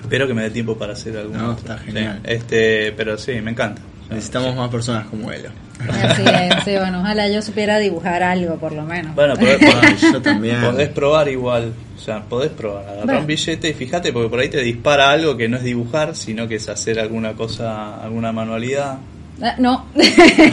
Espero 0.00 0.26
que 0.26 0.34
me 0.34 0.42
dé 0.42 0.50
tiempo 0.50 0.76
para 0.78 0.94
hacer 0.94 1.16
algo. 1.16 1.36
No, 1.36 1.52
está 1.52 1.78
genial. 1.78 2.20
Este, 2.24 2.92
pero 2.92 3.18
sí, 3.18 3.40
me 3.42 3.50
encanta. 3.50 3.82
Necesitamos 4.10 4.56
más 4.56 4.70
personas 4.70 5.06
como 5.06 5.30
él. 5.30 5.42
Así 5.86 6.22
es, 6.24 6.64
sí, 6.64 6.70
bueno, 6.78 7.00
ojalá 7.00 7.28
yo 7.28 7.42
supiera 7.42 7.78
dibujar 7.78 8.22
algo 8.22 8.56
por 8.56 8.72
lo 8.72 8.82
menos. 8.84 9.14
Bueno, 9.14 9.34
podés, 9.38 9.60
yo 10.00 10.22
también. 10.22 10.60
podés 10.62 10.88
probar 10.88 11.28
igual, 11.28 11.72
o 11.96 12.00
sea, 12.00 12.22
podés 12.22 12.50
probar, 12.50 12.84
agarrar 12.84 13.04
Bueno. 13.04 13.20
un 13.20 13.26
billete 13.26 13.68
y 13.68 13.74
fíjate 13.74 14.12
porque 14.12 14.30
por 14.30 14.40
ahí 14.40 14.48
te 14.48 14.62
dispara 14.62 15.10
algo 15.10 15.36
que 15.36 15.48
no 15.48 15.58
es 15.58 15.62
dibujar, 15.62 16.16
sino 16.16 16.48
que 16.48 16.54
es 16.56 16.68
hacer 16.70 16.98
alguna 16.98 17.34
cosa, 17.34 18.02
alguna 18.02 18.32
manualidad. 18.32 18.98
Ah, 19.40 19.54
No, 19.58 19.86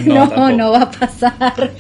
No, 0.05 0.49
no, 0.57 0.71
va 0.71 0.81
a 0.83 0.91
pasar. 0.91 1.71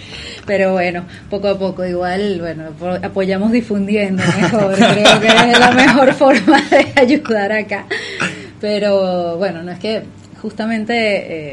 Pero 0.45 0.73
bueno, 0.73 1.05
poco 1.29 1.47
a 1.49 1.57
poco, 1.57 1.85
igual, 1.85 2.39
bueno, 2.39 2.65
apoyamos 3.03 3.51
difundiendo 3.51 4.23
mejor. 4.41 4.75
Creo 4.75 5.19
que 5.21 5.27
es 5.27 5.59
la 5.59 5.71
mejor 5.71 6.13
forma 6.13 6.61
de 6.69 6.93
ayudar 6.95 7.51
acá. 7.51 7.85
Pero 8.61 9.37
bueno, 9.37 9.63
no 9.63 9.71
es 9.71 9.79
que 9.79 10.03
justamente 10.41 10.93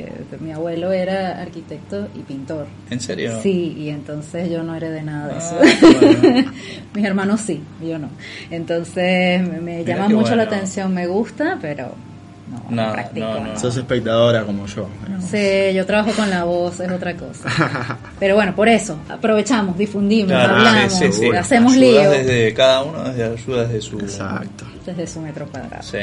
eh, 0.05 0.13
mi 0.41 0.53
abuelo 0.53 0.93
era 0.93 1.41
arquitecto 1.41 2.09
y 2.15 2.21
pintor. 2.21 2.67
¿En 2.91 3.01
serio? 3.01 3.41
Sí, 3.43 3.75
y 3.79 3.89
entonces 3.89 4.51
yo 4.51 4.63
no 4.63 4.75
heredé 4.75 5.03
nada 5.03 5.29
de 5.29 5.35
Ah, 5.35 5.39
eso. 5.39 5.99
bueno. 6.01 6.53
Mis 6.95 7.05
hermanos 7.05 7.41
sí, 7.41 7.63
yo 7.83 7.99
no. 7.99 8.09
Entonces 8.51 9.41
me, 9.49 9.61
me 9.61 9.85
llama 9.85 10.09
mucho 10.09 10.37
la 10.37 10.43
atención, 10.45 10.93
me 10.93 11.07
gusta, 11.07 11.59
pero 11.61 11.95
no, 12.69 12.87
No, 12.87 12.93
practico. 12.93 13.27
no, 13.27 13.41
no. 13.41 13.59
Sos 13.59 13.77
espectadora 13.77 14.45
como 14.45 14.67
yo. 14.67 14.89
Sí, 15.31 15.75
yo 15.75 15.87
trabajo 15.87 16.13
con 16.13 16.29
la 16.31 16.45
voz, 16.45 16.81
es 16.81 16.91
otra 16.91 17.15
cosa. 17.17 17.99
Pero 18.19 18.35
bueno, 18.35 18.55
por 18.55 18.69
eso, 18.69 18.99
aprovechamos, 19.09 19.77
difundimos, 19.79 20.29
Claro, 20.33 20.57
hablamos, 20.57 20.93
sí, 20.93 21.07
sí, 21.13 21.21
sí. 21.21 21.31
hacemos 21.37 21.77
lío 21.77 22.11
desde 22.11 22.53
cada 22.55 22.83
uno 22.83 23.05
desde 23.05 23.25
ayuda 23.25 23.65
desde 23.65 23.81
su 23.81 23.99
Exacto. 24.01 24.65
desde 24.87 25.07
su 25.07 25.21
metro 25.21 25.47
cuadrado. 25.47 25.83
Sí, 25.83 25.99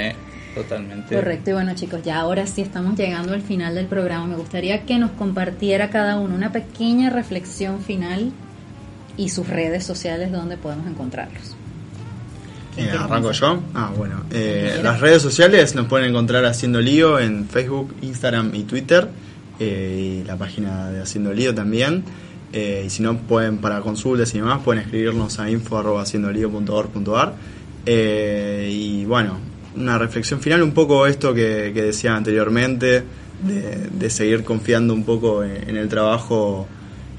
totalmente. 0.55 1.15
Correcto, 1.15 1.49
y 1.51 1.53
bueno 1.53 1.73
chicos, 1.75 2.01
ya 2.03 2.19
ahora 2.19 2.45
sí 2.47 2.61
estamos 2.61 2.97
llegando 2.97 3.33
al 3.33 3.41
final 3.41 3.75
del 3.75 3.85
programa. 3.87 4.25
Me 4.27 4.35
gustaría 4.35 4.81
que 4.85 4.97
nos 4.97 5.11
compartiera 5.11 5.89
cada 5.89 6.17
uno 6.19 6.35
una 6.35 6.51
pequeña 6.51 7.09
reflexión 7.09 7.81
final 7.81 8.31
y 9.17 9.29
sus 9.29 9.47
redes 9.47 9.83
sociales 9.83 10.31
donde 10.31 10.55
podemos 10.57 10.87
encontrarlos. 10.87 11.55
Eh, 12.87 12.91
¿Arranco 12.97 13.31
yo? 13.31 13.61
Ah, 13.73 13.91
bueno. 13.95 14.23
Eh, 14.31 14.79
las 14.83 14.99
redes 15.01 15.21
sociales 15.21 15.75
nos 15.75 15.87
pueden 15.87 16.09
encontrar 16.09 16.45
Haciendo 16.45 16.79
Lío 16.81 17.19
en 17.19 17.47
Facebook, 17.47 17.93
Instagram 18.01 18.53
y 18.55 18.63
Twitter. 18.63 19.07
eh, 19.59 20.21
y 20.23 20.27
la 20.27 20.37
página 20.37 20.89
de 20.89 21.01
Haciendo 21.01 21.33
Lío 21.33 21.53
también. 21.53 22.03
Eh, 22.53 22.83
y 22.87 22.89
si 22.89 23.03
no, 23.03 23.17
pueden, 23.17 23.57
para 23.57 23.81
consultas 23.81 24.33
y 24.33 24.37
demás, 24.39 24.61
pueden 24.63 24.81
escribirnos 24.83 25.39
a 25.39 25.49
info.haciendolío.org.ar. 25.49 27.33
Y 27.85 29.05
bueno, 29.05 29.37
una 29.75 29.97
reflexión 29.97 30.39
final, 30.39 30.61
un 30.63 30.71
poco 30.71 31.05
esto 31.07 31.33
que, 31.33 31.71
que 31.73 31.81
decía 31.83 32.15
anteriormente, 32.15 33.03
de, 33.43 33.87
de 33.91 34.09
seguir 34.09 34.43
confiando 34.43 34.93
un 34.93 35.03
poco 35.03 35.43
en, 35.43 35.69
en 35.69 35.77
el 35.77 35.87
trabajo 35.89 36.67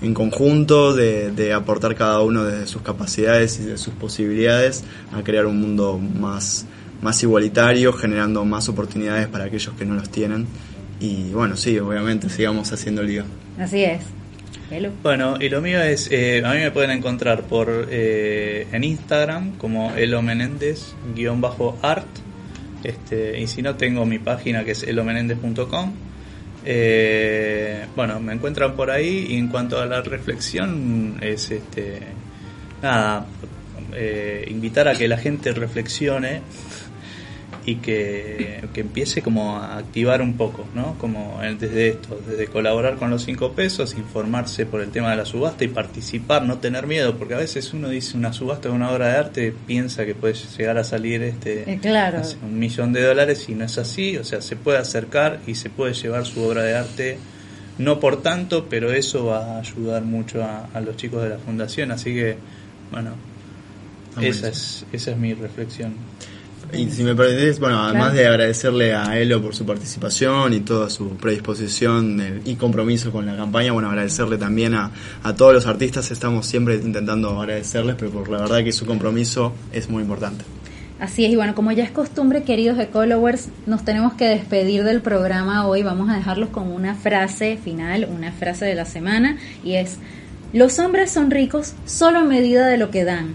en 0.03 0.15
conjunto, 0.15 0.95
de, 0.95 1.31
de 1.31 1.53
aportar 1.53 1.95
cada 1.95 2.21
uno 2.23 2.45
desde 2.45 2.67
sus 2.67 2.83
capacidades 2.83 3.61
y 3.61 3.65
de 3.65 3.79
sus 3.79 3.95
posibilidades 3.95 4.85
a 5.13 5.23
crear 5.23 5.47
un 5.47 5.61
mundo 5.61 5.99
más, 5.99 6.67
más 7.03 7.23
igualitario, 7.23 7.93
generando 7.93 8.45
más 8.45 8.69
oportunidades 8.69 9.29
para 9.29 9.45
aquellos 9.45 9.75
que 9.75 9.85
no 9.85 9.95
los 9.95 10.11
tienen. 10.11 10.47
Y 11.01 11.31
bueno, 11.31 11.57
sí, 11.57 11.79
obviamente, 11.79 12.29
sigamos 12.29 12.73
haciendo 12.73 13.03
lío. 13.03 13.25
Así 13.59 13.85
es. 13.85 14.03
Hello. 14.71 14.91
Bueno, 15.03 15.37
y 15.41 15.49
lo 15.49 15.61
mío 15.61 15.83
es, 15.83 16.09
eh, 16.13 16.43
a 16.45 16.53
mí 16.53 16.61
me 16.61 16.71
pueden 16.71 16.93
encontrar 16.93 17.43
por 17.43 17.89
eh, 17.91 18.69
en 18.71 18.85
Instagram 18.85 19.57
como 19.57 19.93
Elo 19.97 20.23
Menéndez 20.23 20.95
guion 21.15 21.41
bajo 21.41 21.77
art, 21.83 22.07
este, 22.85 23.41
y 23.41 23.49
si 23.49 23.63
no 23.63 23.75
tengo 23.75 24.07
mi 24.07 24.21
página 24.21 24.65
que 24.65 24.73
es 24.73 24.85
elomenéndez.com. 24.85 25.93
Eh, 26.65 27.87
bueno, 27.97 28.21
me 28.21 28.35
encuentran 28.35 28.75
por 28.75 28.91
ahí 28.91 29.27
y 29.31 29.37
en 29.37 29.49
cuanto 29.49 29.81
a 29.81 29.87
la 29.87 30.03
reflexión 30.03 31.17
es 31.21 31.51
este 31.51 32.01
nada 32.83 33.27
eh, 33.95 34.45
invitar 34.49 34.89
a 34.89 34.95
que 34.95 35.09
la 35.09 35.17
gente 35.17 35.53
reflexione 35.53 36.43
y 37.67 37.77
que, 37.77 38.65
que 38.73 38.81
empiece 38.81 39.21
como 39.21 39.59
a 39.59 39.77
activar 39.77 40.23
un 40.23 40.39
poco, 40.39 40.67
¿no? 40.75 40.97
Como 40.99 41.41
el- 41.43 41.59
desde 41.59 41.89
esto, 41.91 42.19
desde 42.27 42.47
colaborar 42.47 42.97
con 42.97 43.11
los 43.11 43.23
cinco 43.25 43.53
pesos, 43.53 43.95
informarse 43.99 44.65
por 44.65 44.81
el 44.81 44.89
tema 44.91 45.11
de 45.11 45.17
la 45.17 45.27
subasta 45.27 45.63
y 45.65 45.69
participar, 45.69 46.43
no 46.45 46.57
tener 46.59 46.87
miedo, 46.87 47.17
porque 47.19 47.35
a 47.35 47.37
veces 47.39 47.73
uno 47.75 47.89
dice 47.91 48.17
una 48.17 48.33
subasta 48.33 48.69
de 48.71 48.75
una 48.75 48.91
obra 48.91 49.09
de 49.09 49.17
arte, 49.19 49.55
piensa 49.67 50.07
que 50.07 50.15
puede 50.15 50.35
llegar 50.35 50.79
a 50.79 50.85
salir 50.85 51.23
este 51.23 51.71
Eh, 51.71 51.79
claro. 51.83 52.23
un 52.43 52.59
millón 52.59 52.93
de 52.95 53.03
dólares 53.03 53.47
y 53.49 53.55
no 53.55 53.65
es 53.67 53.77
así, 53.77 54.17
o 54.17 54.25
sea, 54.25 54.41
se 54.41 54.57
puede 54.57 54.79
acercar 54.79 55.41
y 55.47 55.55
se 55.55 55.69
puede 55.69 55.93
llevar 55.93 56.25
su 56.25 56.41
obra 56.43 56.63
de 56.63 56.75
arte, 56.77 57.19
no 57.77 58.01
por 58.01 58.23
tanto, 58.23 58.67
pero 58.71 58.91
eso 58.93 59.27
va 59.27 59.57
a 59.57 59.59
ayudar 59.61 60.03
mucho 60.03 60.43
a, 60.43 60.67
a 60.73 60.81
los 60.81 60.97
chicos 60.97 61.23
de 61.23 61.29
la 61.29 61.39
fundación, 61.39 61.91
así 61.93 62.15
que, 62.15 62.37
bueno, 62.91 63.11
esa 64.31 64.49
es, 64.49 64.87
esa 64.93 65.11
es 65.13 65.17
mi 65.19 65.35
reflexión. 65.35 65.95
Y 66.73 66.91
si 66.91 67.03
me 67.03 67.15
permitís, 67.15 67.59
bueno, 67.59 67.83
además 67.83 68.15
de 68.15 68.27
agradecerle 68.27 68.95
a 68.95 69.19
Elo 69.19 69.43
por 69.43 69.55
su 69.55 69.67
participación 69.67 70.55
y 70.55 70.61
toda 70.61 70.89
su 70.89 71.11
predisposición 71.11 72.43
y 72.45 72.55
compromiso 72.55 73.11
con 73.11 73.27
la 73.27 73.37
campaña, 73.37 73.73
bueno, 73.73 73.89
agradecerle 73.89 74.39
también 74.39 74.75
a, 74.75 74.91
a 75.23 75.35
todos 75.35 75.53
los 75.53 75.67
artistas, 75.67 76.11
estamos 76.11 76.47
siempre 76.47 76.77
intentando 76.77 77.41
agradecerles, 77.41 77.97
pero 77.99 78.11
por 78.11 78.29
la 78.29 78.39
verdad 78.39 78.63
que 78.63 78.73
su 78.73 78.87
compromiso 78.87 79.53
es 79.73 79.89
muy 79.89 80.03
importante. 80.03 80.45
Así 81.01 81.25
es, 81.25 81.33
y 81.33 81.37
bueno, 81.37 81.55
como 81.55 81.73
ya 81.73 81.83
es 81.83 81.91
costumbre, 81.91 82.43
queridos 82.43 82.79
Ecolowers, 82.79 83.49
nos 83.67 83.85
tenemos 83.87 84.13
que 84.13 84.27
despedir 84.27 84.85
del 84.85 85.01
programa 85.01 85.67
hoy. 85.67 85.83
Vamos 85.83 86.11
a 86.11 86.17
dejarlos 86.17 86.51
con 86.51 86.71
una 86.71 86.95
frase 86.95 87.57
final, 87.57 88.07
una 88.15 88.33
frase 88.33 88.67
de 88.67 88.75
la 88.75 88.85
semana, 88.85 89.39
y 89.65 89.77
es, 89.77 89.97
los 90.53 90.79
hombres 90.79 91.11
son 91.11 91.31
ricos 91.31 91.73
solo 91.87 92.21
en 92.21 92.29
medida 92.29 92.67
de 92.67 92.77
lo 92.77 92.91
que 92.91 93.05
dan. 93.05 93.35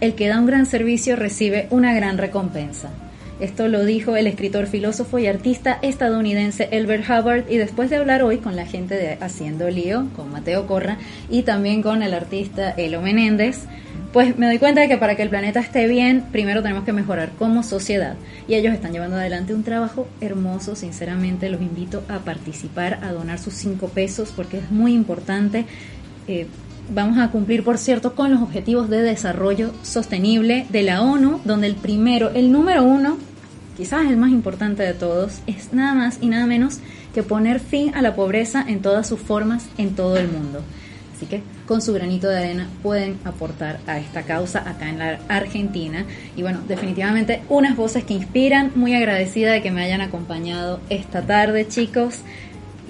El 0.00 0.14
que 0.14 0.28
da 0.28 0.40
un 0.40 0.46
gran 0.46 0.64
servicio 0.64 1.14
recibe 1.14 1.66
una 1.70 1.92
gran 1.92 2.16
recompensa. 2.16 2.88
Esto 3.38 3.68
lo 3.68 3.84
dijo 3.84 4.16
el 4.16 4.26
escritor, 4.26 4.66
filósofo 4.66 5.18
y 5.18 5.26
artista 5.26 5.78
estadounidense 5.82 6.68
Elbert 6.72 7.04
Hubbard 7.08 7.44
y 7.50 7.58
después 7.58 7.90
de 7.90 7.96
hablar 7.96 8.22
hoy 8.22 8.38
con 8.38 8.56
la 8.56 8.64
gente 8.64 8.94
de 8.94 9.18
Haciendo 9.20 9.68
Lío, 9.70 10.08
con 10.16 10.30
Mateo 10.30 10.66
Corra 10.66 10.96
y 11.28 11.42
también 11.42 11.82
con 11.82 12.02
el 12.02 12.14
artista 12.14 12.70
Elo 12.70 13.02
Menéndez, 13.02 13.66
pues 14.12 14.38
me 14.38 14.46
doy 14.46 14.58
cuenta 14.58 14.80
de 14.80 14.88
que 14.88 14.96
para 14.96 15.16
que 15.16 15.22
el 15.22 15.28
planeta 15.28 15.60
esté 15.60 15.86
bien, 15.86 16.24
primero 16.32 16.62
tenemos 16.62 16.84
que 16.84 16.92
mejorar 16.92 17.30
como 17.38 17.62
sociedad. 17.62 18.16
Y 18.48 18.54
ellos 18.54 18.72
están 18.72 18.92
llevando 18.92 19.16
adelante 19.16 19.54
un 19.54 19.64
trabajo 19.64 20.08
hermoso, 20.22 20.76
sinceramente 20.76 21.50
los 21.50 21.60
invito 21.60 22.02
a 22.08 22.20
participar, 22.20 23.00
a 23.02 23.12
donar 23.12 23.38
sus 23.38 23.54
cinco 23.54 23.88
pesos 23.88 24.32
porque 24.34 24.58
es 24.58 24.70
muy 24.70 24.94
importante. 24.94 25.66
Eh, 26.26 26.46
vamos 26.90 27.18
a 27.18 27.30
cumplir, 27.30 27.64
por 27.64 27.78
cierto, 27.78 28.14
con 28.14 28.30
los 28.30 28.42
objetivos 28.42 28.88
de 28.90 29.02
desarrollo 29.02 29.72
sostenible 29.82 30.66
de 30.70 30.82
la 30.82 31.02
ONU, 31.02 31.40
donde 31.44 31.66
el 31.66 31.76
primero, 31.76 32.30
el 32.30 32.52
número 32.52 32.84
uno, 32.84 33.16
quizás 33.76 34.06
el 34.06 34.16
más 34.16 34.30
importante 34.30 34.82
de 34.82 34.94
todos, 34.94 35.40
es 35.46 35.72
nada 35.72 35.94
más 35.94 36.18
y 36.20 36.26
nada 36.26 36.46
menos 36.46 36.78
que 37.14 37.22
poner 37.22 37.60
fin 37.60 37.94
a 37.94 38.02
la 38.02 38.14
pobreza 38.14 38.64
en 38.66 38.82
todas 38.82 39.08
sus 39.08 39.20
formas 39.20 39.66
en 39.78 39.94
todo 39.94 40.16
el 40.16 40.28
mundo. 40.28 40.62
Así 41.16 41.26
que 41.26 41.42
con 41.66 41.82
su 41.82 41.92
granito 41.92 42.28
de 42.28 42.38
arena 42.38 42.68
pueden 42.82 43.18
aportar 43.24 43.78
a 43.86 43.98
esta 43.98 44.22
causa 44.22 44.58
acá 44.60 44.88
en 44.88 44.98
la 44.98 45.18
Argentina. 45.28 46.06
Y 46.34 46.40
bueno, 46.40 46.60
definitivamente 46.66 47.42
unas 47.50 47.76
voces 47.76 48.04
que 48.04 48.14
inspiran. 48.14 48.72
Muy 48.74 48.94
agradecida 48.94 49.52
de 49.52 49.60
que 49.60 49.70
me 49.70 49.82
hayan 49.82 50.00
acompañado 50.00 50.80
esta 50.88 51.20
tarde, 51.22 51.68
chicos. 51.68 52.20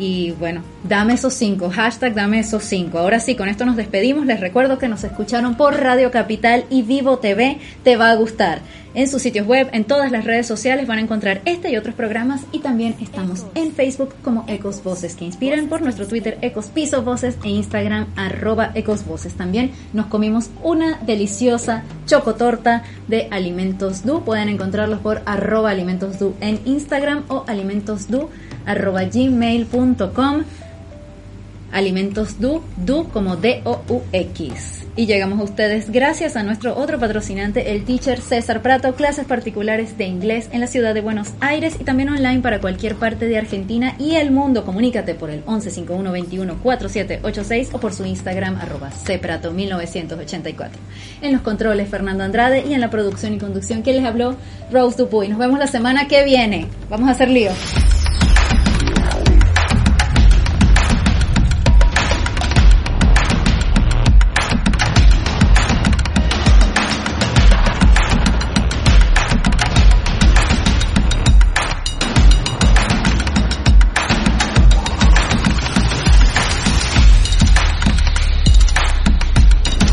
Y 0.00 0.30
bueno, 0.38 0.62
dame 0.82 1.12
esos 1.12 1.34
cinco, 1.34 1.68
hashtag 1.68 2.14
dame 2.14 2.38
esos 2.38 2.64
cinco. 2.64 2.98
Ahora 2.98 3.20
sí, 3.20 3.34
con 3.34 3.50
esto 3.50 3.66
nos 3.66 3.76
despedimos. 3.76 4.24
Les 4.24 4.40
recuerdo 4.40 4.78
que 4.78 4.88
nos 4.88 5.04
escucharon 5.04 5.56
por 5.56 5.78
Radio 5.78 6.10
Capital 6.10 6.64
y 6.70 6.80
Vivo 6.80 7.18
TV. 7.18 7.58
Te 7.84 7.98
va 7.98 8.10
a 8.10 8.14
gustar. 8.14 8.62
En 8.94 9.08
sus 9.08 9.20
sitios 9.20 9.46
web, 9.46 9.68
en 9.72 9.84
todas 9.84 10.10
las 10.10 10.24
redes 10.24 10.46
sociales 10.46 10.86
van 10.86 10.98
a 10.98 11.02
encontrar 11.02 11.42
este 11.44 11.70
y 11.70 11.76
otros 11.76 11.94
programas. 11.94 12.40
Y 12.50 12.60
también 12.60 12.96
estamos 12.98 13.44
en 13.54 13.72
Facebook 13.72 14.14
como 14.24 14.46
Ecos 14.48 14.82
Voces 14.82 15.14
que 15.14 15.26
inspiran, 15.26 15.68
por 15.68 15.82
nuestro 15.82 16.08
Twitter 16.08 16.38
Ecos 16.40 16.68
Piso 16.68 17.02
Voces 17.02 17.36
e 17.44 17.50
Instagram 17.50 18.06
arroba 18.16 18.70
Ecos 18.74 19.04
Voces. 19.04 19.34
También 19.34 19.70
nos 19.92 20.06
comimos 20.06 20.48
una 20.62 20.98
deliciosa 21.02 21.84
chocotorta 22.06 22.84
de 23.06 23.28
Alimentos 23.30 24.02
Du. 24.06 24.24
Pueden 24.24 24.48
encontrarlos 24.48 25.00
por 25.00 25.20
arroba 25.26 25.70
Alimentos 25.70 26.18
Du 26.18 26.34
en 26.40 26.58
Instagram 26.64 27.24
o 27.28 27.44
alimentosdu 27.46 28.30
arroba 28.66 29.04
gmail.com 29.04 30.42
Alimentos 31.72 32.38
Du, 32.40 32.62
Du 32.76 33.08
como 33.08 33.36
D-O-U-X. 33.36 34.80
Y 34.96 35.06
llegamos 35.06 35.38
a 35.38 35.44
ustedes 35.44 35.90
gracias 35.90 36.34
a 36.36 36.42
nuestro 36.42 36.76
otro 36.76 36.98
patrocinante, 36.98 37.70
el 37.72 37.84
teacher 37.84 38.20
César 38.20 38.60
Prato, 38.60 38.96
clases 38.96 39.24
particulares 39.24 39.96
de 39.96 40.04
inglés 40.04 40.48
en 40.52 40.60
la 40.60 40.66
ciudad 40.66 40.94
de 40.94 41.00
Buenos 41.00 41.28
Aires 41.40 41.76
y 41.78 41.84
también 41.84 42.08
online 42.08 42.40
para 42.40 42.60
cualquier 42.60 42.96
parte 42.96 43.26
de 43.26 43.38
Argentina 43.38 43.94
y 43.98 44.16
el 44.16 44.32
mundo. 44.32 44.64
Comunícate 44.64 45.14
por 45.14 45.30
el 45.30 45.46
1151214786 45.46 47.68
o 47.72 47.78
por 47.78 47.92
su 47.92 48.04
Instagram 48.04 48.56
arroba 48.56 48.90
cprato1984. 48.90 50.70
En 51.22 51.32
los 51.32 51.42
controles 51.42 51.88
Fernando 51.88 52.24
Andrade 52.24 52.64
y 52.66 52.74
en 52.74 52.80
la 52.80 52.90
producción 52.90 53.34
y 53.34 53.38
conducción, 53.38 53.82
¿quién 53.82 53.94
les 53.96 54.04
habló? 54.04 54.34
Rose 54.72 54.96
Dupuy. 54.98 55.28
Nos 55.28 55.38
vemos 55.38 55.60
la 55.60 55.68
semana 55.68 56.08
que 56.08 56.24
viene. 56.24 56.66
Vamos 56.90 57.08
a 57.08 57.12
hacer 57.12 57.30
lío. 57.30 57.52